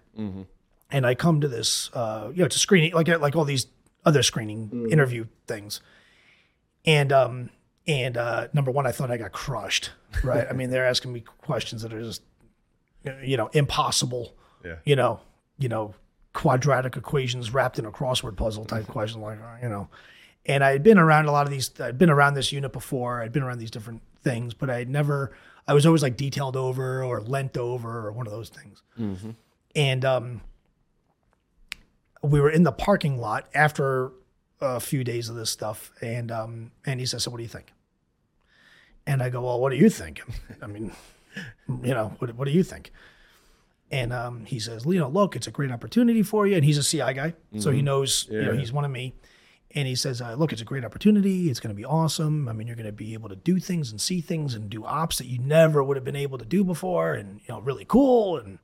And 0.91 1.05
I 1.05 1.13
come 1.15 1.41
to 1.41 1.47
this, 1.47 1.91
uh, 1.93 2.31
you 2.33 2.41
know, 2.41 2.47
to 2.47 2.59
screening, 2.59 2.93
like 2.93 3.07
like 3.07 3.35
all 3.35 3.45
these 3.45 3.67
other 4.05 4.23
screening 4.23 4.87
interview 4.91 5.25
things. 5.47 5.81
And 6.85 7.11
um, 7.11 7.49
and 7.87 8.17
uh, 8.17 8.47
number 8.53 8.71
one, 8.71 8.87
I 8.87 8.91
thought 8.91 9.11
I 9.11 9.17
got 9.17 9.31
crushed. 9.31 9.91
Right? 10.23 10.47
I 10.49 10.53
mean, 10.53 10.69
they're 10.69 10.85
asking 10.87 11.11
me 11.13 11.21
questions 11.21 11.81
that 11.81 11.93
are 11.93 12.01
just, 12.01 12.21
you 13.23 13.37
know, 13.37 13.47
impossible. 13.53 14.35
Yeah. 14.63 14.75
You 14.85 14.95
know, 14.95 15.19
you 15.57 15.69
know, 15.69 15.93
quadratic 16.33 16.97
equations 16.97 17.53
wrapped 17.53 17.79
in 17.79 17.85
a 17.85 17.91
crossword 17.91 18.35
puzzle 18.35 18.65
type 18.65 18.87
question, 18.87 19.21
like 19.21 19.39
uh, 19.39 19.57
you 19.61 19.69
know. 19.69 19.87
And 20.47 20.63
I 20.63 20.71
had 20.71 20.83
been 20.83 20.99
around 20.99 21.25
a 21.25 21.31
lot 21.31 21.45
of 21.47 21.51
these. 21.51 21.71
I'd 21.79 21.97
been 21.97 22.09
around 22.09 22.35
this 22.35 22.51
unit 22.51 22.71
before. 22.71 23.21
I'd 23.21 23.31
been 23.31 23.43
around 23.43 23.57
these 23.59 23.71
different 23.71 24.01
things, 24.23 24.53
but 24.53 24.69
I 24.69 24.79
had 24.79 24.89
never. 24.89 25.35
I 25.67 25.73
was 25.73 25.85
always 25.85 26.03
like 26.03 26.15
detailed 26.17 26.55
over 26.55 27.03
or 27.03 27.21
lent 27.21 27.57
over 27.57 28.05
or 28.05 28.11
one 28.11 28.27
of 28.27 28.33
those 28.33 28.49
things. 28.49 28.83
And 29.75 30.05
um, 30.05 30.41
we 32.21 32.39
were 32.39 32.49
in 32.49 32.63
the 32.63 32.71
parking 32.71 33.17
lot 33.17 33.47
after 33.55 34.11
a 34.61 34.79
few 34.79 35.03
days 35.03 35.29
of 35.29 35.35
this 35.35 35.49
stuff, 35.49 35.91
and 36.01 36.31
um, 36.31 36.71
and 36.85 36.99
he 36.99 37.05
says, 37.05 37.23
"So 37.23 37.31
what 37.31 37.37
do 37.37 37.43
you 37.43 37.49
think?" 37.49 37.73
And 39.07 39.21
I 39.23 39.29
go, 39.29 39.41
"Well, 39.41 39.59
what 39.59 39.71
do 39.71 39.77
you 39.77 39.89
think?" 39.89 40.21
I 40.61 40.67
mean, 40.67 40.91
you 41.67 41.93
know, 41.93 42.15
what, 42.19 42.35
what 42.35 42.45
do 42.45 42.51
you 42.51 42.63
think? 42.63 42.91
And 43.91 44.11
um, 44.11 44.45
he 44.45 44.59
says, 44.59 44.85
"You 44.85 44.99
know, 44.99 45.09
look, 45.09 45.35
it's 45.35 45.47
a 45.47 45.51
great 45.51 45.71
opportunity 45.71 46.23
for 46.23 46.47
you." 46.47 46.55
And 46.55 46.65
he's 46.65 46.77
a 46.77 46.83
CI 46.83 47.13
guy, 47.13 47.33
so 47.59 47.71
he 47.71 47.81
knows, 47.81 48.27
you 48.29 48.41
know, 48.41 48.53
he's 48.57 48.73
one 48.73 48.83
of 48.85 48.91
me. 48.91 49.13
And 49.71 49.87
he 49.87 49.95
says, 49.95 50.21
uh, 50.21 50.33
"Look, 50.35 50.51
it's 50.53 50.61
a 50.61 50.65
great 50.65 50.83
opportunity. 50.85 51.49
It's 51.49 51.59
going 51.59 51.73
to 51.73 51.75
be 51.75 51.85
awesome. 51.85 52.47
I 52.47 52.53
mean, 52.53 52.65
you're 52.67 52.75
going 52.75 52.85
to 52.87 52.91
be 52.91 53.13
able 53.13 53.29
to 53.29 53.35
do 53.35 53.59
things 53.59 53.91
and 53.91 53.99
see 53.99 54.21
things 54.21 54.55
and 54.55 54.69
do 54.69 54.85
ops 54.85 55.17
that 55.17 55.27
you 55.27 55.37
never 55.39 55.83
would 55.83 55.97
have 55.97 56.03
been 56.03 56.15
able 56.15 56.37
to 56.37 56.45
do 56.45 56.63
before, 56.63 57.13
and 57.13 57.41
you 57.41 57.53
know, 57.53 57.59
really 57.61 57.85
cool. 57.85 58.37
And 58.37 58.59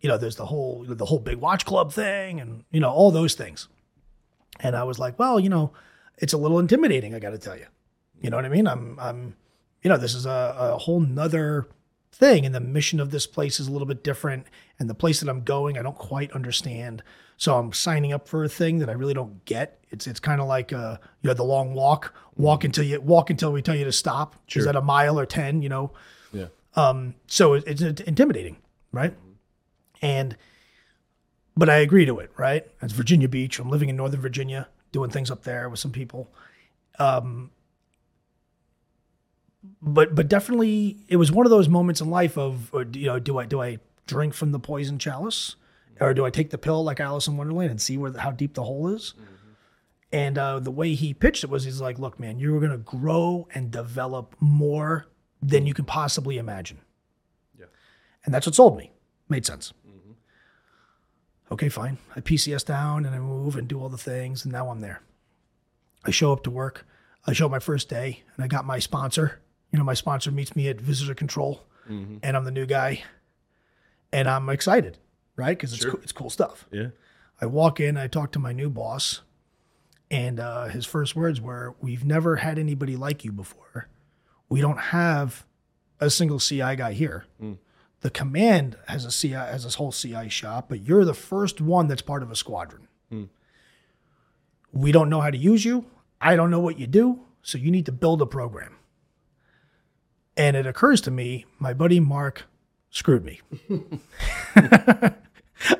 you 0.00 0.08
know, 0.08 0.18
there's 0.18 0.36
the 0.36 0.46
whole 0.46 0.84
the 0.86 1.06
whole 1.06 1.20
big 1.20 1.38
watch 1.38 1.64
club 1.64 1.92
thing, 1.92 2.40
and 2.40 2.64
you 2.70 2.80
know, 2.80 2.90
all 2.90 3.10
those 3.10 3.34
things." 3.34 3.68
And 4.60 4.76
I 4.76 4.84
was 4.84 4.98
like, 4.98 5.18
"Well, 5.18 5.38
you 5.40 5.48
know, 5.48 5.72
it's 6.18 6.32
a 6.32 6.38
little 6.38 6.58
intimidating. 6.58 7.14
I 7.14 7.20
got 7.20 7.30
to 7.30 7.38
tell 7.38 7.56
you. 7.56 7.66
You 8.20 8.30
know 8.30 8.36
what 8.36 8.44
I 8.44 8.48
mean? 8.48 8.66
I'm, 8.66 8.98
I'm, 8.98 9.36
you 9.82 9.88
know, 9.88 9.96
this 9.96 10.14
is 10.14 10.26
a, 10.26 10.56
a 10.58 10.78
whole 10.78 11.00
nother 11.00 11.68
thing, 12.12 12.44
and 12.46 12.54
the 12.54 12.60
mission 12.60 13.00
of 13.00 13.10
this 13.10 13.26
place 13.26 13.60
is 13.60 13.68
a 13.68 13.72
little 13.72 13.86
bit 13.86 14.02
different, 14.02 14.46
and 14.78 14.88
the 14.90 14.94
place 14.94 15.20
that 15.20 15.28
I'm 15.28 15.42
going, 15.42 15.78
I 15.78 15.82
don't 15.82 15.96
quite 15.98 16.32
understand. 16.32 17.02
So 17.36 17.56
I'm 17.56 17.72
signing 17.72 18.12
up 18.12 18.26
for 18.26 18.42
a 18.42 18.48
thing 18.48 18.78
that 18.80 18.88
I 18.88 18.92
really 18.92 19.14
don't 19.14 19.44
get. 19.44 19.78
It's 19.90 20.06
it's 20.06 20.18
kind 20.20 20.40
of 20.40 20.48
like 20.48 20.72
uh, 20.72 20.96
you 21.22 21.28
know, 21.28 21.34
the 21.34 21.44
long 21.44 21.74
walk, 21.74 22.12
walk 22.36 22.64
until 22.64 22.84
you 22.84 23.00
walk 23.00 23.30
until 23.30 23.52
we 23.52 23.62
tell 23.62 23.76
you 23.76 23.84
to 23.84 23.92
stop. 23.92 24.34
Is 24.54 24.64
that 24.64 24.74
a 24.76 24.82
mile 24.82 25.18
or 25.20 25.26
ten? 25.26 25.62
You 25.62 25.68
know, 25.68 25.92
Yeah. 26.32 26.46
Um. 26.74 27.14
So 27.28 27.54
it- 27.54 27.64
it's 27.66 28.00
intimidating, 28.02 28.56
right? 28.92 29.14
And 30.02 30.36
but 31.56 31.68
I 31.68 31.76
agree 31.76 32.04
to 32.06 32.18
it, 32.18 32.30
right? 32.36 32.66
It's 32.82 32.92
Virginia 32.92 33.28
Beach. 33.28 33.58
I'm 33.58 33.68
living 33.70 33.88
in 33.88 33.96
Northern 33.96 34.20
Virginia, 34.20 34.68
doing 34.92 35.10
things 35.10 35.30
up 35.30 35.42
there 35.44 35.68
with 35.68 35.80
some 35.80 35.90
people. 35.92 36.32
Um, 36.98 37.50
but 39.82 40.14
but 40.14 40.28
definitely, 40.28 40.98
it 41.08 41.16
was 41.16 41.32
one 41.32 41.46
of 41.46 41.50
those 41.50 41.68
moments 41.68 42.00
in 42.00 42.10
life 42.10 42.36
of, 42.38 42.74
uh, 42.74 42.84
you 42.92 43.06
know, 43.06 43.18
do 43.18 43.38
I 43.38 43.46
do 43.46 43.60
I 43.60 43.78
drink 44.06 44.34
from 44.34 44.52
the 44.52 44.58
poison 44.58 44.98
chalice, 44.98 45.56
or 46.00 46.14
do 46.14 46.24
I 46.24 46.30
take 46.30 46.50
the 46.50 46.58
pill 46.58 46.82
like 46.84 47.00
Alice 47.00 47.26
in 47.26 47.36
Wonderland 47.36 47.70
and 47.70 47.80
see 47.80 47.96
where 47.98 48.12
how 48.12 48.30
deep 48.30 48.54
the 48.54 48.64
hole 48.64 48.88
is? 48.88 49.14
And 50.10 50.38
uh, 50.38 50.58
the 50.58 50.70
way 50.70 50.94
he 50.94 51.12
pitched 51.12 51.44
it 51.44 51.50
was, 51.50 51.64
he's 51.64 51.80
like, 51.80 51.98
"Look, 51.98 52.18
man, 52.18 52.38
you're 52.38 52.60
going 52.60 52.72
to 52.72 52.78
grow 52.78 53.46
and 53.54 53.70
develop 53.70 54.34
more 54.40 55.06
than 55.42 55.66
you 55.66 55.74
can 55.74 55.84
possibly 55.84 56.38
imagine." 56.38 56.78
Yeah. 57.58 57.66
And 58.24 58.32
that's 58.32 58.46
what 58.46 58.54
sold 58.54 58.78
me. 58.78 58.92
Made 59.28 59.44
sense. 59.44 59.72
Okay, 61.50 61.68
fine. 61.68 61.96
I 62.14 62.20
PCS 62.20 62.64
down 62.64 63.06
and 63.06 63.14
I 63.14 63.18
move 63.18 63.56
and 63.56 63.66
do 63.66 63.80
all 63.80 63.88
the 63.88 63.96
things, 63.98 64.44
and 64.44 64.52
now 64.52 64.68
I'm 64.68 64.80
there. 64.80 65.00
I 66.04 66.10
show 66.10 66.32
up 66.32 66.42
to 66.44 66.50
work. 66.50 66.86
I 67.26 67.32
show 67.32 67.46
up 67.46 67.50
my 67.50 67.58
first 67.58 67.88
day, 67.88 68.22
and 68.34 68.44
I 68.44 68.48
got 68.48 68.64
my 68.64 68.78
sponsor. 68.78 69.40
You 69.70 69.78
know, 69.78 69.84
my 69.84 69.94
sponsor 69.94 70.30
meets 70.30 70.56
me 70.56 70.68
at 70.68 70.80
visitor 70.80 71.14
control, 71.14 71.66
mm-hmm. 71.88 72.18
and 72.22 72.36
I'm 72.36 72.44
the 72.44 72.50
new 72.50 72.66
guy, 72.66 73.02
and 74.12 74.28
I'm 74.28 74.48
excited, 74.48 74.98
right? 75.36 75.56
Because 75.56 75.72
it's 75.74 75.84
cool, 75.84 76.00
it's 76.02 76.12
cool 76.12 76.30
stuff. 76.30 76.66
Yeah. 76.70 76.88
I 77.40 77.46
walk 77.46 77.78
in, 77.78 77.96
I 77.96 78.08
talk 78.08 78.32
to 78.32 78.38
my 78.38 78.52
new 78.52 78.70
boss, 78.70 79.22
and 80.10 80.40
uh, 80.40 80.66
his 80.66 80.86
first 80.86 81.14
words 81.14 81.40
were, 81.40 81.74
"We've 81.80 82.04
never 82.04 82.36
had 82.36 82.58
anybody 82.58 82.96
like 82.96 83.24
you 83.24 83.32
before. 83.32 83.88
We 84.48 84.60
don't 84.60 84.78
have 84.78 85.44
a 86.00 86.10
single 86.10 86.38
CI 86.38 86.76
guy 86.76 86.92
here. 86.92 87.26
Mm. 87.42 87.58
The 88.00 88.10
command 88.10 88.76
has 88.86 89.04
a 89.04 89.10
CI 89.10 89.34
has 89.34 89.64
this 89.64 89.74
whole 89.74 89.92
CI 89.92 90.28
shop, 90.28 90.68
but 90.68 90.80
you're 90.80 91.04
the 91.04 91.14
first 91.14 91.60
one 91.60 91.88
that's 91.88 92.02
part 92.02 92.22
of 92.22 92.30
a 92.30 92.36
squadron. 92.36 92.88
Mm. 93.12 93.28
We 94.72 94.92
don't 94.92 95.10
know 95.10 95.20
how 95.20 95.30
to 95.30 95.38
use 95.38 95.64
you. 95.64 95.84
I 96.20 96.36
don't 96.36 96.50
know 96.50 96.60
what 96.60 96.78
you 96.78 96.86
do, 96.86 97.20
so 97.42 97.58
you 97.58 97.70
need 97.70 97.86
to 97.86 97.92
build 97.92 98.22
a 98.22 98.26
program." 98.26 98.77
And 100.38 100.56
it 100.56 100.66
occurs 100.66 101.00
to 101.02 101.10
me, 101.10 101.44
my 101.58 101.74
buddy 101.74 102.00
Mark 102.00 102.44
screwed 102.90 103.24
me. 103.24 103.40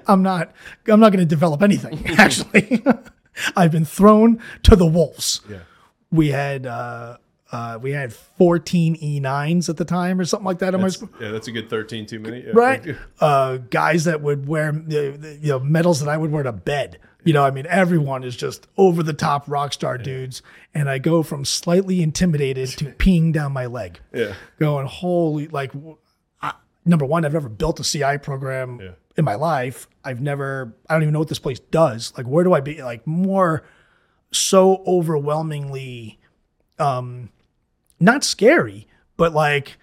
I'm 0.06 0.22
not 0.22 0.52
I'm 0.88 1.00
not 1.00 1.12
going 1.12 1.20
to 1.20 1.24
develop 1.24 1.62
anything 1.62 2.04
actually. 2.18 2.82
I've 3.56 3.70
been 3.70 3.84
thrown 3.84 4.42
to 4.64 4.74
the 4.74 4.86
wolves. 4.86 5.40
Yeah. 5.48 5.58
We 6.10 6.28
had 6.28 6.66
uh, 6.66 7.18
uh, 7.52 7.78
we 7.80 7.92
had 7.92 8.12
14 8.12 8.96
E9s 8.96 9.68
at 9.68 9.76
the 9.76 9.84
time 9.84 10.18
or 10.20 10.24
something 10.24 10.44
like 10.44 10.58
that. 10.58 10.74
on 10.74 10.80
my 10.80 10.88
That's, 10.88 11.02
yeah, 11.20 11.30
that's 11.30 11.46
a 11.48 11.52
good 11.52 11.70
13 11.70 12.06
too 12.06 12.18
many. 12.18 12.42
Yeah. 12.42 12.50
right? 12.52 12.96
Uh, 13.20 13.58
guys 13.58 14.04
that 14.04 14.20
would 14.20 14.48
wear 14.48 14.74
you 14.88 15.38
know 15.42 15.60
medals 15.60 16.00
that 16.00 16.08
I 16.08 16.16
would 16.16 16.32
wear 16.32 16.42
to 16.42 16.52
bed. 16.52 16.98
You 17.24 17.32
know, 17.32 17.44
I 17.44 17.50
mean, 17.50 17.66
everyone 17.68 18.22
is 18.24 18.36
just 18.36 18.68
over 18.76 19.02
the 19.02 19.12
top 19.12 19.48
rock 19.48 19.72
star 19.72 19.98
dudes, 19.98 20.40
and 20.72 20.88
I 20.88 20.98
go 20.98 21.22
from 21.22 21.44
slightly 21.44 22.00
intimidated 22.00 22.68
to 22.78 22.84
peeing 22.98 23.32
down 23.32 23.52
my 23.52 23.66
leg. 23.66 24.00
Yeah. 24.14 24.34
going 24.58 24.86
holy 24.86 25.48
like. 25.48 25.72
I, 26.40 26.52
number 26.84 27.04
one, 27.04 27.24
I've 27.24 27.32
never 27.32 27.48
built 27.48 27.80
a 27.80 27.84
CI 27.84 28.18
program 28.18 28.80
Yeah. 28.80 28.90
in 29.16 29.24
my 29.24 29.34
life. 29.34 29.88
I've 30.04 30.20
never. 30.20 30.74
I 30.88 30.94
don't 30.94 31.02
even 31.02 31.12
know 31.12 31.18
what 31.18 31.28
this 31.28 31.40
place 31.40 31.58
does. 31.58 32.12
Like, 32.16 32.26
where 32.26 32.44
do 32.44 32.54
I 32.54 32.60
be? 32.60 32.82
Like, 32.82 33.06
more 33.06 33.64
so 34.32 34.82
overwhelmingly, 34.86 36.18
um, 36.78 37.30
not 38.00 38.24
scary, 38.24 38.86
but 39.16 39.32
like. 39.32 39.76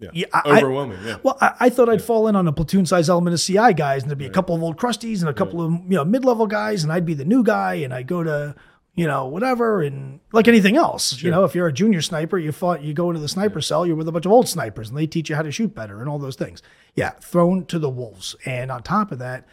Yeah. 0.00 0.10
Yeah, 0.12 0.26
I- 0.32 0.58
Overwhelming. 0.58 0.98
yeah. 1.04 1.16
Well, 1.22 1.36
I, 1.40 1.52
I 1.60 1.68
thought 1.70 1.88
I'd 1.88 2.02
fall 2.02 2.26
in 2.28 2.34
on 2.36 2.48
a 2.48 2.52
platoon 2.52 2.86
size 2.86 3.08
element 3.10 3.34
of 3.34 3.40
CI 3.40 3.74
guys, 3.74 4.02
and 4.02 4.10
there'd 4.10 4.18
be 4.18 4.26
a 4.26 4.30
couple 4.30 4.54
of 4.54 4.62
old 4.62 4.76
crusties 4.78 5.20
and 5.20 5.28
a 5.28 5.34
couple 5.34 5.60
of 5.60 5.72
you 5.72 5.96
know 5.96 6.04
mid 6.04 6.24
level 6.24 6.46
guys, 6.46 6.82
and 6.82 6.92
I'd 6.92 7.04
be 7.06 7.14
the 7.14 7.24
new 7.24 7.42
guy, 7.44 7.74
and 7.74 7.92
I'd 7.92 8.06
go 8.06 8.22
to 8.22 8.54
you 8.94 9.06
know 9.06 9.26
whatever, 9.26 9.82
and 9.82 10.20
like 10.32 10.48
anything 10.48 10.76
else, 10.76 11.22
you 11.22 11.30
know, 11.30 11.44
if 11.44 11.54
you're 11.54 11.66
a 11.68 11.72
junior 11.72 12.00
sniper, 12.02 12.38
you 12.38 12.50
fought, 12.52 12.82
you 12.82 12.92
go 12.94 13.08
into 13.10 13.20
the 13.20 13.28
sniper 13.28 13.60
cell, 13.60 13.86
you're 13.86 13.94
with 13.96 14.08
a 14.08 14.12
bunch 14.12 14.26
of 14.26 14.32
old 14.32 14.48
snipers, 14.48 14.88
and 14.88 14.98
they 14.98 15.06
teach 15.06 15.28
you 15.30 15.36
how 15.36 15.42
to 15.42 15.52
shoot 15.52 15.74
better 15.74 16.00
and 16.00 16.08
all 16.08 16.18
those 16.18 16.36
things. 16.36 16.62
Yeah, 16.94 17.10
thrown 17.20 17.66
to 17.66 17.78
the 17.78 17.88
wolves, 17.90 18.34
and 18.44 18.70
on 18.72 18.82
top 18.82 19.12
of 19.12 19.18
that, 19.20 19.46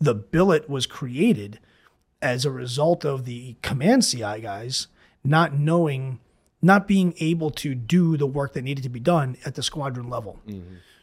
the 0.00 0.14
billet 0.14 0.68
was 0.68 0.86
created 0.86 1.60
as 2.20 2.44
a 2.44 2.50
result 2.50 3.04
of 3.04 3.24
the 3.24 3.56
command 3.62 4.04
CI 4.04 4.40
guys 4.40 4.88
not 5.24 5.54
knowing, 5.58 6.20
not 6.60 6.88
being 6.88 7.14
able 7.20 7.50
to 7.50 7.74
do 7.74 8.16
the 8.16 8.26
work 8.26 8.52
that 8.54 8.62
needed 8.62 8.82
to 8.82 8.88
be 8.88 9.00
done 9.00 9.36
at 9.44 9.54
the 9.54 9.62
squadron 9.62 10.08
level. 10.10 10.40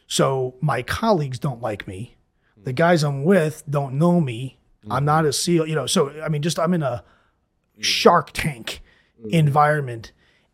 So 0.06 0.54
my 0.60 0.82
colleagues 0.82 1.38
don't 1.38 1.60
like 1.62 1.88
me. 1.88 2.16
The 2.62 2.72
guys 2.72 3.02
I'm 3.02 3.24
with 3.24 3.62
don't 3.68 3.94
know 3.94 4.20
me. 4.20 4.58
I'm 4.90 5.04
not 5.04 5.24
a 5.24 5.32
SEAL, 5.32 5.66
you 5.66 5.74
know. 5.74 5.86
So 5.86 6.10
I 6.22 6.28
mean, 6.28 6.42
just 6.42 6.58
I'm 6.58 6.72
in 6.74 6.82
a 6.82 7.02
Shark 7.80 8.30
Tank 8.32 8.82
environment, 9.30 10.12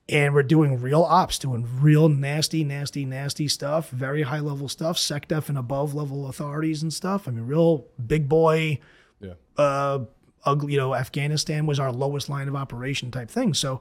and 0.09 0.35
we're 0.35 0.43
doing 0.43 0.81
real 0.81 1.03
ops, 1.03 1.39
doing 1.39 1.67
real 1.81 2.09
nasty, 2.09 2.65
nasty, 2.65 3.05
nasty 3.05 3.47
stuff, 3.49 3.91
very 3.91 4.23
high 4.23 4.41
level 4.41 4.69
stuff, 4.69 4.97
SecDef 4.97 5.49
and 5.49 5.59
above 5.59 5.95
level 5.95 6.29
authorities 6.29 6.83
and 6.83 6.93
stuff. 6.93 7.29
I 7.29 7.31
mean, 7.33 7.47
real 7.47 7.87
big 8.05 8.29
boy 8.29 8.79
Yeah. 9.21 9.35
uh, 9.57 10.01
ugly, 10.45 10.73
you 10.73 10.79
know, 10.79 10.95
Afghanistan 10.95 11.67
was 11.67 11.79
our 11.79 11.93
lowest 11.93 12.29
line 12.29 12.49
of 12.49 12.57
operation 12.57 13.11
type 13.11 13.31
thing. 13.31 13.55
So 13.55 13.81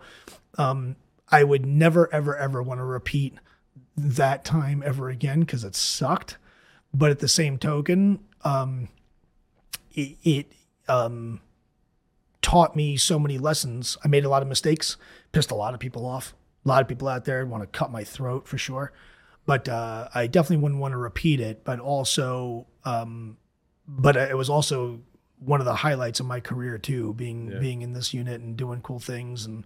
um, 0.58 0.96
I 1.32 1.44
would 1.44 1.66
never, 1.66 2.14
ever, 2.14 2.36
ever 2.36 2.62
want 2.62 2.80
to 2.80 2.84
repeat 2.84 3.36
that 3.98 4.44
time 4.44 4.84
ever 4.86 5.10
again 5.10 5.42
because 5.42 5.64
it 5.64 5.76
sucked. 5.76 6.38
But 6.94 7.12
at 7.12 7.20
the 7.20 7.28
same 7.28 7.58
token, 7.58 8.20
um, 8.44 8.90
it, 9.94 10.18
it 10.24 10.52
um, 10.88 11.40
taught 12.42 12.76
me 12.76 12.98
so 12.98 13.18
many 13.18 13.38
lessons. 13.38 13.98
I 14.04 14.08
made 14.08 14.26
a 14.26 14.30
lot 14.30 14.42
of 14.42 14.48
mistakes, 14.48 14.98
pissed 15.32 15.52
a 15.52 15.56
lot 15.56 15.74
of 15.74 15.80
people 15.80 16.06
off. 16.06 16.34
A 16.66 16.68
lot 16.68 16.82
of 16.82 16.88
people 16.88 17.08
out 17.08 17.26
there 17.26 17.46
want 17.46 17.64
to 17.64 17.68
cut 17.68 17.92
my 17.92 18.04
throat 18.04 18.48
for 18.48 18.58
sure. 18.58 18.92
But 19.46 19.68
uh, 19.70 20.10
I 20.14 20.28
definitely 20.28 20.58
wouldn't 20.58 20.82
want 20.82 20.92
to 20.92 20.98
repeat 20.98 21.40
it. 21.40 21.64
But 21.64 21.80
also, 21.80 22.68
um, 22.84 23.38
but 23.88 24.16
it 24.16 24.38
was 24.38 24.50
also 24.50 25.02
one 25.40 25.60
of 25.60 25.66
the 25.66 25.76
highlights 25.76 26.20
of 26.20 26.26
my 26.26 26.40
career 26.40 26.78
too, 26.78 27.14
being 27.14 27.60
being 27.60 27.82
in 27.82 27.94
this 27.94 28.14
unit 28.14 28.42
and 28.42 28.56
doing 28.56 28.82
cool 28.82 29.00
things, 29.00 29.46
and 29.46 29.66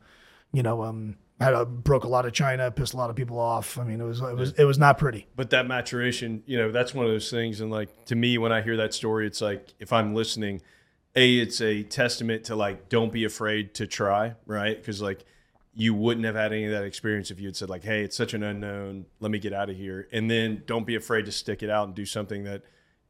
you 0.54 0.64
know, 0.64 0.84
um, 0.84 1.18
had 1.40 1.54
a, 1.54 1.66
broke 1.66 2.06
a 2.06 2.08
lot 2.08 2.26
of 2.26 2.34
China, 2.34 2.72
pissed 2.72 2.94
a 2.94 2.98
lot 2.98 3.10
of 3.10 3.16
people 3.16 3.40
off. 3.40 3.78
I 3.78 3.84
mean, 3.84 4.00
it 4.00 4.06
was 4.06 4.22
it 4.22 4.36
was 4.36 4.54
it 4.54 4.64
was 4.64 4.78
not 4.78 4.98
pretty. 4.98 5.28
but 5.36 5.50
that 5.50 5.68
maturation, 5.68 6.44
you 6.46 6.58
know, 6.58 6.72
that's 6.72 6.94
one 6.94 7.06
of 7.06 7.12
those 7.12 7.30
things. 7.30 7.62
And 7.62 7.70
like 7.70 8.06
to 8.06 8.16
me, 8.16 8.38
when 8.38 8.52
I 8.52 8.62
hear 8.62 8.78
that 8.78 8.94
story, 8.94 9.28
it's 9.28 9.42
like 9.42 9.74
if 9.80 9.92
I'm 9.92 10.16
listening, 10.16 10.62
a 11.16 11.38
it's 11.40 11.62
a 11.62 11.84
testament 11.84 12.46
to 12.46 12.56
like 12.56 12.90
don't 12.90 13.12
be 13.12 13.26
afraid 13.26 13.74
to 13.76 13.88
try, 13.88 14.36
right? 14.46 14.78
Because 14.78 15.02
like 15.02 15.26
you 15.74 15.94
wouldn't 15.94 16.26
have 16.26 16.36
had 16.36 16.54
any 16.54 16.66
of 16.66 16.72
that 16.72 16.86
experience 16.86 17.32
if 17.32 17.40
you 17.40 17.48
had 17.48 17.58
said 17.58 17.70
like, 17.70 17.84
hey, 17.84 18.02
it's 18.02 18.16
such 18.16 18.34
an 18.34 18.44
unknown, 18.44 19.06
let 19.20 19.30
me 19.30 19.40
get 19.40 19.52
out 19.52 19.70
of 19.70 19.76
here, 19.76 20.08
and 20.14 20.32
then 20.32 20.64
don't 20.66 20.88
be 20.88 20.96
afraid 20.96 21.26
to 21.26 21.34
stick 21.34 21.62
it 21.62 21.70
out 21.70 21.86
and 21.88 21.96
do 21.96 22.06
something 22.06 22.46
that 22.46 22.64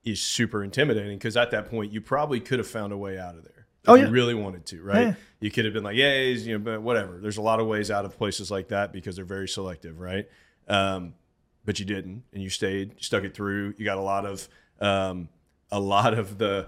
is 0.04 0.22
super 0.22 0.64
intimidating. 0.64 1.18
Because 1.18 1.38
at 1.38 1.52
that 1.52 1.70
point, 1.70 1.92
you 1.92 2.02
probably 2.02 2.40
could 2.40 2.58
have 2.58 2.68
found 2.68 2.92
a 2.92 2.98
way 2.98 3.20
out 3.20 3.36
of 3.36 3.44
there. 3.44 3.55
If 3.86 3.90
Oh, 3.90 3.96
you 3.96 4.08
really 4.10 4.34
wanted 4.34 4.66
to, 4.68 4.82
right? 4.82 5.08
Yeah. 5.08 5.14
You 5.40 5.52
could 5.52 5.66
have 5.66 5.74
been 5.74 5.84
like, 5.84 5.96
yeah, 5.96 6.22
you 6.22 6.58
know, 6.58 6.60
but 6.60 6.82
whatever. 6.82 7.20
There's 7.22 7.38
a 7.38 7.42
lot 7.42 7.60
of 7.60 7.68
ways 7.68 7.92
out 7.92 8.06
of 8.06 8.18
places 8.18 8.50
like 8.50 8.70
that 8.70 8.92
because 8.92 9.16
they're 9.16 9.26
very 9.26 9.48
selective, 9.48 10.00
right? 10.00 10.28
Um, 10.68 11.14
but 11.66 11.80
you 11.80 11.86
didn't, 11.86 12.24
and 12.34 12.42
you 12.42 12.50
stayed, 12.50 12.92
you 12.98 13.04
stuck 13.04 13.24
it 13.24 13.36
through. 13.36 13.74
You 13.78 13.86
got 13.86 13.98
a 13.98 14.02
lot 14.02 14.26
of 14.26 14.48
um, 14.80 15.30
a 15.72 15.80
lot 15.80 16.14
of 16.14 16.38
the 16.38 16.68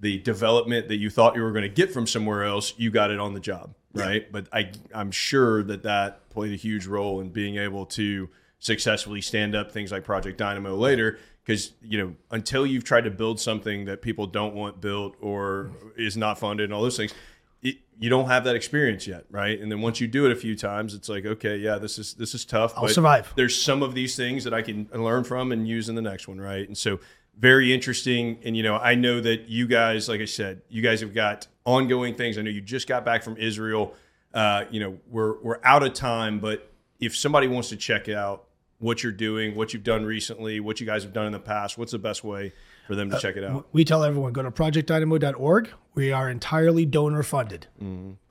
the 0.00 0.18
development 0.20 0.88
that 0.88 0.96
you 0.96 1.10
thought 1.10 1.34
you 1.34 1.42
were 1.42 1.50
going 1.52 1.62
to 1.62 1.68
get 1.68 1.92
from 1.92 2.06
somewhere 2.06 2.44
else. 2.44 2.72
You 2.76 2.90
got 2.90 3.10
it 3.10 3.18
on 3.18 3.34
the 3.34 3.40
job, 3.40 3.74
right? 3.94 4.30
But 4.30 4.46
I 4.52 4.70
I'm 4.94 5.10
sure 5.10 5.62
that 5.64 5.82
that 5.82 6.28
played 6.30 6.52
a 6.52 6.56
huge 6.56 6.86
role 6.86 7.20
in 7.20 7.30
being 7.30 7.56
able 7.56 7.86
to 7.86 8.28
successfully 8.58 9.20
stand 9.20 9.54
up 9.54 9.72
things 9.72 9.92
like 9.92 10.04
Project 10.04 10.38
Dynamo 10.38 10.74
later. 10.74 11.18
Because 11.48 11.72
you 11.80 11.96
know, 11.96 12.14
until 12.30 12.66
you've 12.66 12.84
tried 12.84 13.04
to 13.04 13.10
build 13.10 13.40
something 13.40 13.86
that 13.86 14.02
people 14.02 14.26
don't 14.26 14.54
want 14.54 14.82
built 14.82 15.16
or 15.18 15.70
is 15.96 16.14
not 16.14 16.38
funded 16.38 16.64
and 16.64 16.74
all 16.74 16.82
those 16.82 16.98
things, 16.98 17.14
it, 17.62 17.78
you 17.98 18.10
don't 18.10 18.26
have 18.26 18.44
that 18.44 18.54
experience 18.54 19.06
yet, 19.06 19.24
right? 19.30 19.58
And 19.58 19.72
then 19.72 19.80
once 19.80 19.98
you 19.98 20.08
do 20.08 20.26
it 20.26 20.32
a 20.32 20.36
few 20.36 20.54
times, 20.54 20.92
it's 20.92 21.08
like, 21.08 21.24
okay, 21.24 21.56
yeah, 21.56 21.78
this 21.78 21.98
is 21.98 22.12
this 22.12 22.34
is 22.34 22.44
tough. 22.44 22.74
I'll 22.76 22.86
survive. 22.88 23.32
There's 23.34 23.58
some 23.58 23.82
of 23.82 23.94
these 23.94 24.14
things 24.14 24.44
that 24.44 24.52
I 24.52 24.60
can 24.60 24.90
learn 24.92 25.24
from 25.24 25.50
and 25.50 25.66
use 25.66 25.88
in 25.88 25.94
the 25.94 26.02
next 26.02 26.28
one, 26.28 26.38
right? 26.38 26.68
And 26.68 26.76
so 26.76 27.00
very 27.38 27.72
interesting. 27.72 28.40
And 28.44 28.54
you 28.54 28.62
know, 28.62 28.76
I 28.76 28.94
know 28.94 29.18
that 29.22 29.48
you 29.48 29.66
guys, 29.66 30.06
like 30.06 30.20
I 30.20 30.26
said, 30.26 30.60
you 30.68 30.82
guys 30.82 31.00
have 31.00 31.14
got 31.14 31.46
ongoing 31.64 32.14
things. 32.14 32.36
I 32.36 32.42
know 32.42 32.50
you 32.50 32.60
just 32.60 32.86
got 32.86 33.06
back 33.06 33.22
from 33.22 33.38
Israel. 33.38 33.94
Uh, 34.34 34.66
you 34.70 34.80
know, 34.80 34.98
we're 35.08 35.40
we're 35.40 35.60
out 35.64 35.82
of 35.82 35.94
time, 35.94 36.40
but 36.40 36.70
if 37.00 37.16
somebody 37.16 37.48
wants 37.48 37.70
to 37.70 37.76
check 37.76 38.10
out 38.10 38.47
what 38.78 39.02
you're 39.02 39.12
doing, 39.12 39.54
what 39.56 39.72
you've 39.74 39.82
done 39.84 40.04
recently, 40.04 40.60
what 40.60 40.80
you 40.80 40.86
guys 40.86 41.02
have 41.02 41.12
done 41.12 41.26
in 41.26 41.32
the 41.32 41.38
past, 41.40 41.76
what's 41.76 41.92
the 41.92 41.98
best 41.98 42.22
way 42.22 42.52
for 42.86 42.94
them 42.94 43.10
to 43.10 43.18
check 43.18 43.36
it 43.36 43.44
out? 43.44 43.66
We 43.72 43.84
tell 43.84 44.04
everyone 44.04 44.32
go 44.32 44.42
to 44.42 44.50
projectdynamo.org. 44.50 45.70
We 45.94 46.12
are 46.12 46.30
entirely 46.30 46.86
donor 46.86 47.22
funded. 47.22 47.66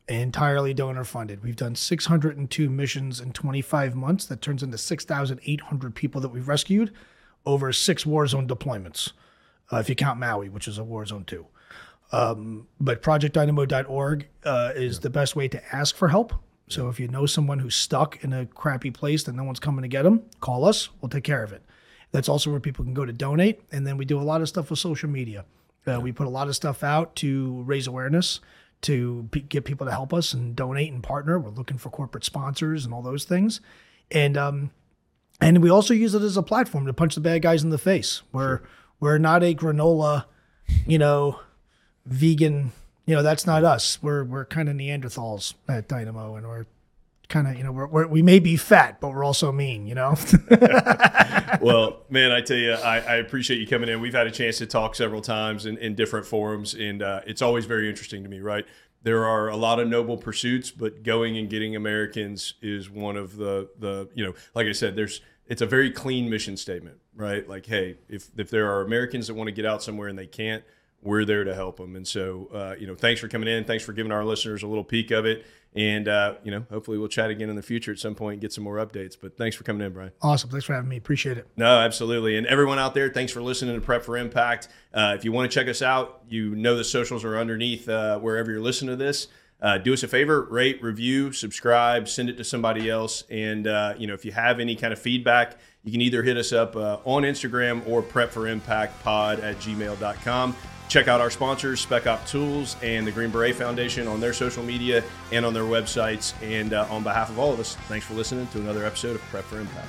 Entirely 0.07 0.73
donor 0.73 1.03
funded. 1.03 1.43
We've 1.43 1.57
done 1.57 1.75
602 1.75 2.69
missions 2.69 3.19
in 3.19 3.33
25 3.33 3.93
months. 3.95 4.25
That 4.25 4.41
turns 4.41 4.63
into 4.63 4.77
6,800 4.77 5.95
people 5.95 6.21
that 6.21 6.29
we've 6.29 6.47
rescued 6.47 6.93
over 7.45 7.73
six 7.73 8.05
war 8.05 8.25
zone 8.27 8.47
deployments. 8.47 9.11
uh, 9.71 9.77
if 9.77 9.89
you 9.89 9.95
count 9.95 10.17
Maui, 10.19 10.47
which 10.47 10.67
is 10.67 10.77
a 10.77 10.83
war 10.83 11.05
zone 11.05 11.25
too. 11.25 11.45
Um, 12.13 12.67
but 12.79 13.01
projectdynamo.org 13.01 14.27
uh, 14.45 14.71
is 14.75 15.01
the 15.01 15.09
best 15.09 15.35
way 15.35 15.49
to 15.49 15.75
ask 15.75 15.93
for 15.95 16.07
help. 16.07 16.33
So 16.67 16.89
if 16.89 16.99
you 16.99 17.07
know 17.07 17.25
someone 17.25 17.59
who's 17.59 17.75
stuck 17.75 18.23
in 18.23 18.33
a 18.33 18.45
crappy 18.45 18.91
place 18.91 19.23
that 19.23 19.35
no 19.35 19.43
one's 19.43 19.59
coming 19.59 19.83
to 19.83 19.87
get 19.87 20.03
them, 20.03 20.23
call 20.41 20.65
us. 20.65 20.89
We'll 21.01 21.09
take 21.09 21.23
care 21.23 21.43
of 21.43 21.53
it. 21.53 21.63
That's 22.11 22.29
also 22.29 22.51
where 22.51 22.59
people 22.59 22.83
can 22.83 22.93
go 22.93 23.05
to 23.05 23.13
donate. 23.13 23.61
And 23.71 23.85
then 23.85 23.97
we 23.97 24.05
do 24.05 24.19
a 24.19 24.23
lot 24.23 24.41
of 24.41 24.49
stuff 24.49 24.69
with 24.69 24.79
social 24.79 25.09
media. 25.09 25.45
Uh, 25.85 25.99
we 26.01 26.11
put 26.11 26.27
a 26.27 26.29
lot 26.29 26.47
of 26.47 26.55
stuff 26.55 26.83
out 26.83 27.15
to 27.17 27.63
raise 27.63 27.87
awareness, 27.87 28.41
to 28.81 29.27
p- 29.31 29.41
get 29.41 29.63
people 29.63 29.85
to 29.85 29.91
help 29.91 30.13
us 30.13 30.33
and 30.33 30.55
donate 30.55 30.91
and 30.91 31.01
partner. 31.01 31.39
We're 31.39 31.51
looking 31.51 31.77
for 31.77 31.89
corporate 31.89 32.25
sponsors 32.25 32.83
and 32.83 32.93
all 32.93 33.01
those 33.01 33.23
things. 33.23 33.61
And 34.11 34.37
um, 34.37 34.71
and 35.39 35.61
we 35.61 35.69
also 35.69 35.93
use 35.93 36.13
it 36.13 36.21
as 36.21 36.37
a 36.37 36.43
platform 36.43 36.85
to 36.87 36.93
punch 36.93 37.15
the 37.15 37.21
bad 37.21 37.41
guys 37.41 37.63
in 37.63 37.69
the 37.69 37.77
face. 37.77 38.21
We're 38.31 38.61
we're 38.99 39.17
not 39.17 39.43
a 39.43 39.53
granola, 39.53 40.25
you 40.85 40.97
know, 40.97 41.39
vegan. 42.05 42.71
You 43.07 43.15
know, 43.15 43.23
that's 43.23 43.47
not 43.47 43.63
us. 43.63 43.97
We're 44.03 44.23
we're 44.25 44.45
kind 44.45 44.69
of 44.69 44.75
Neanderthals 44.75 45.53
at 45.67 45.87
Dynamo, 45.87 46.35
and 46.35 46.45
we're 46.45 46.65
kind 47.29 47.47
of 47.47 47.57
you 47.57 47.63
know 47.63 47.71
we're, 47.71 47.87
we're, 47.87 48.07
we 48.07 48.21
may 48.21 48.39
be 48.39 48.57
fat, 48.57 48.99
but 48.99 49.13
we're 49.13 49.23
also 49.23 49.51
mean. 49.51 49.87
You 49.87 49.95
know. 49.95 50.15
well, 51.61 52.03
man, 52.09 52.33
I 52.33 52.41
tell 52.41 52.57
you, 52.57 52.73
I, 52.73 52.99
I, 52.99 53.15
appreciate 53.15 53.59
you 53.59 53.67
coming 53.67 53.87
in. 53.87 54.01
We've 54.01 54.13
had 54.13 54.27
a 54.27 54.31
chance 54.31 54.57
to 54.57 54.65
talk 54.65 54.93
several 54.93 55.21
times 55.21 55.65
in, 55.65 55.77
in 55.77 55.95
different 55.95 56.25
forums, 56.25 56.73
and 56.73 57.01
uh, 57.01 57.21
it's 57.25 57.41
always 57.41 57.65
very 57.65 57.89
interesting 57.89 58.23
to 58.23 58.29
me. 58.29 58.41
Right, 58.41 58.65
there 59.03 59.25
are 59.25 59.47
a 59.47 59.55
lot 59.55 59.79
of 59.79 59.87
noble 59.87 60.17
pursuits, 60.17 60.69
but 60.69 61.03
going 61.03 61.37
and 61.37 61.49
getting 61.49 61.77
Americans 61.77 62.55
is 62.61 62.89
one 62.89 63.15
of 63.15 63.37
the 63.37 63.69
the 63.79 64.09
you 64.15 64.25
know, 64.25 64.33
like 64.53 64.67
I 64.67 64.73
said, 64.73 64.97
there's 64.97 65.21
it's 65.45 65.61
a 65.61 65.65
very 65.65 65.91
clean 65.91 66.29
mission 66.29 66.57
statement, 66.57 66.97
right? 67.15 67.47
Like, 67.47 67.65
hey, 67.67 67.99
if 68.09 68.29
if 68.37 68.49
there 68.49 68.69
are 68.69 68.81
Americans 68.81 69.27
that 69.27 69.35
want 69.35 69.47
to 69.47 69.53
get 69.53 69.65
out 69.65 69.81
somewhere 69.81 70.09
and 70.09 70.19
they 70.19 70.27
can't, 70.27 70.61
we're 71.01 71.25
there 71.25 71.43
to 71.43 71.53
help 71.53 71.77
them. 71.77 71.95
And 71.95 72.07
so, 72.07 72.49
uh, 72.53 72.75
you 72.79 72.87
know, 72.87 72.95
thanks 72.95 73.21
for 73.21 73.27
coming 73.27 73.47
in. 73.47 73.63
Thanks 73.63 73.83
for 73.83 73.93
giving 73.93 74.11
our 74.11 74.25
listeners 74.25 74.63
a 74.63 74.67
little 74.67 74.83
peek 74.83 75.11
of 75.11 75.25
it. 75.25 75.45
And, 75.75 76.07
uh, 76.07 76.35
you 76.43 76.49
know, 76.49 76.65
hopefully 76.71 76.97
we'll 76.97 77.07
chat 77.07 77.29
again 77.29 77.49
in 77.49 77.55
the 77.55 77.61
future 77.61 77.91
at 77.91 77.99
some 77.99 78.15
point 78.15 78.33
and 78.33 78.41
get 78.41 78.51
some 78.51 78.63
more 78.63 78.77
updates. 78.77 79.15
But 79.19 79.37
thanks 79.37 79.55
for 79.55 79.63
coming 79.63 79.85
in, 79.85 79.93
Bryan. 79.93 80.11
Awesome. 80.21 80.49
Thanks 80.49 80.65
for 80.65 80.73
having 80.73 80.89
me. 80.89 80.97
Appreciate 80.97 81.37
it. 81.37 81.47
No, 81.55 81.79
absolutely. 81.79 82.35
And 82.35 82.47
everyone 82.47 82.79
out 82.79 82.95
there, 82.95 83.09
thanks 83.09 83.31
for 83.31 83.41
listening 83.41 83.75
to 83.75 83.81
Prep 83.81 84.03
for 84.03 84.17
Impact. 84.17 84.69
Uh, 84.93 85.13
if 85.15 85.23
you 85.23 85.31
want 85.31 85.51
to 85.51 85.53
check 85.53 85.67
us 85.67 85.83
out, 85.83 86.23
you 86.27 86.55
know 86.55 86.75
the 86.75 86.83
socials 86.83 87.23
are 87.23 87.37
underneath 87.37 87.87
uh, 87.87 88.17
wherever 88.17 88.51
you're 88.51 88.61
listening 88.61 88.89
to 88.89 88.95
this. 88.95 89.27
Uh, 89.61 89.77
do 89.77 89.93
us 89.93 90.03
a 90.03 90.07
favor, 90.07 90.43
rate, 90.43 90.81
review, 90.83 91.31
subscribe, 91.31 92.07
send 92.07 92.29
it 92.29 92.37
to 92.37 92.43
somebody 92.43 92.89
else. 92.89 93.23
And, 93.29 93.65
uh, 93.65 93.95
you 93.97 94.05
know, 94.05 94.13
if 94.13 94.23
you 94.23 94.31
have 94.31 94.59
any 94.59 94.75
kind 94.75 94.93
of 94.93 94.99
feedback, 94.99 95.57
you 95.83 95.91
can 95.91 96.01
either 96.01 96.21
hit 96.21 96.37
us 96.37 96.53
up 96.53 96.75
uh, 96.75 96.99
on 97.05 97.23
Instagram 97.23 97.87
or 97.87 98.01
prep 98.01 98.29
for 98.31 98.47
impact 98.47 99.01
pod 99.03 99.39
at 99.39 99.57
gmail.com. 99.57 100.55
Check 100.89 101.07
out 101.07 101.19
our 101.19 101.29
sponsors, 101.29 101.81
Spec 101.81 102.07
Op 102.07 102.25
Tools 102.25 102.77
and 102.81 103.05
the 103.05 103.11
Green 103.11 103.29
Beret 103.29 103.55
Foundation 103.55 104.07
on 104.07 104.21
their 104.21 104.33
social 104.33 104.63
media 104.63 105.03
and 105.31 105.45
on 105.45 105.53
their 105.53 105.63
websites. 105.63 106.33
And 106.41 106.73
uh, 106.73 106.87
on 106.89 107.03
behalf 107.03 107.29
of 107.29 107.39
all 107.39 107.51
of 107.51 107.59
us, 107.59 107.75
thanks 107.87 108.05
for 108.05 108.13
listening 108.13 108.47
to 108.47 108.59
another 108.59 108.85
episode 108.85 109.15
of 109.15 109.21
Prep 109.23 109.43
for 109.45 109.59
Impact. 109.59 109.87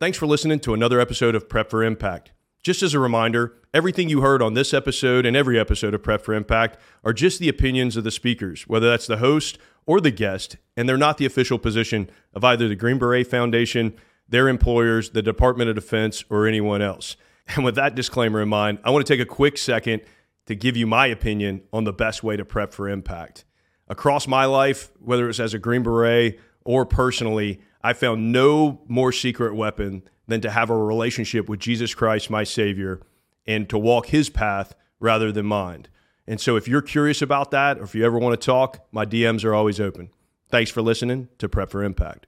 Thanks 0.00 0.18
for 0.18 0.26
listening 0.26 0.58
to 0.60 0.74
another 0.74 0.98
episode 0.98 1.36
of 1.36 1.48
Prep 1.48 1.70
for 1.70 1.84
Impact. 1.84 2.32
Just 2.62 2.80
as 2.80 2.94
a 2.94 3.00
reminder, 3.00 3.54
everything 3.74 4.08
you 4.08 4.20
heard 4.20 4.40
on 4.40 4.54
this 4.54 4.72
episode 4.72 5.26
and 5.26 5.36
every 5.36 5.58
episode 5.58 5.94
of 5.94 6.02
Prep 6.04 6.22
for 6.22 6.32
Impact 6.32 6.78
are 7.02 7.12
just 7.12 7.40
the 7.40 7.48
opinions 7.48 7.96
of 7.96 8.04
the 8.04 8.12
speakers, 8.12 8.68
whether 8.68 8.88
that's 8.88 9.08
the 9.08 9.16
host 9.16 9.58
or 9.84 10.00
the 10.00 10.12
guest, 10.12 10.58
and 10.76 10.88
they're 10.88 10.96
not 10.96 11.18
the 11.18 11.26
official 11.26 11.58
position 11.58 12.08
of 12.32 12.44
either 12.44 12.68
the 12.68 12.76
Green 12.76 12.98
Beret 12.98 13.26
Foundation 13.26 13.94
their 14.28 14.48
employers, 14.48 15.10
the 15.10 15.20
Department 15.20 15.68
of 15.68 15.74
Defense, 15.74 16.24
or 16.30 16.46
anyone 16.46 16.80
else. 16.80 17.16
And 17.56 17.64
with 17.64 17.74
that 17.74 17.96
disclaimer 17.96 18.40
in 18.40 18.48
mind, 18.48 18.78
I 18.84 18.90
want 18.90 19.04
to 19.04 19.12
take 19.12 19.20
a 19.20 19.28
quick 19.28 19.58
second 19.58 20.02
to 20.46 20.54
give 20.54 20.76
you 20.76 20.86
my 20.86 21.08
opinion 21.08 21.62
on 21.72 21.82
the 21.82 21.92
best 21.92 22.22
way 22.22 22.36
to 22.36 22.44
prep 22.44 22.72
for 22.72 22.88
impact. 22.88 23.44
Across 23.88 24.28
my 24.28 24.44
life, 24.44 24.92
whether 25.00 25.28
it's 25.28 25.40
as 25.40 25.52
a 25.52 25.58
Green 25.58 25.82
Beret 25.82 26.38
or 26.64 26.86
personally, 26.86 27.60
I 27.82 27.94
found 27.94 28.30
no 28.30 28.82
more 28.86 29.10
secret 29.10 29.56
weapon 29.56 30.04
than 30.26 30.40
to 30.40 30.50
have 30.50 30.70
a 30.70 30.76
relationship 30.76 31.48
with 31.48 31.60
Jesus 31.60 31.94
Christ, 31.94 32.30
my 32.30 32.44
Savior, 32.44 33.00
and 33.46 33.68
to 33.68 33.78
walk 33.78 34.06
his 34.06 34.30
path 34.30 34.74
rather 35.00 35.32
than 35.32 35.46
mine. 35.46 35.86
And 36.26 36.40
so 36.40 36.56
if 36.56 36.68
you're 36.68 36.82
curious 36.82 37.20
about 37.20 37.50
that, 37.50 37.78
or 37.78 37.82
if 37.82 37.94
you 37.94 38.04
ever 38.06 38.18
want 38.18 38.40
to 38.40 38.44
talk, 38.44 38.86
my 38.92 39.04
DMs 39.04 39.44
are 39.44 39.54
always 39.54 39.80
open. 39.80 40.10
Thanks 40.48 40.70
for 40.70 40.82
listening 40.82 41.28
to 41.38 41.48
Prep 41.48 41.70
for 41.70 41.82
Impact. 41.82 42.26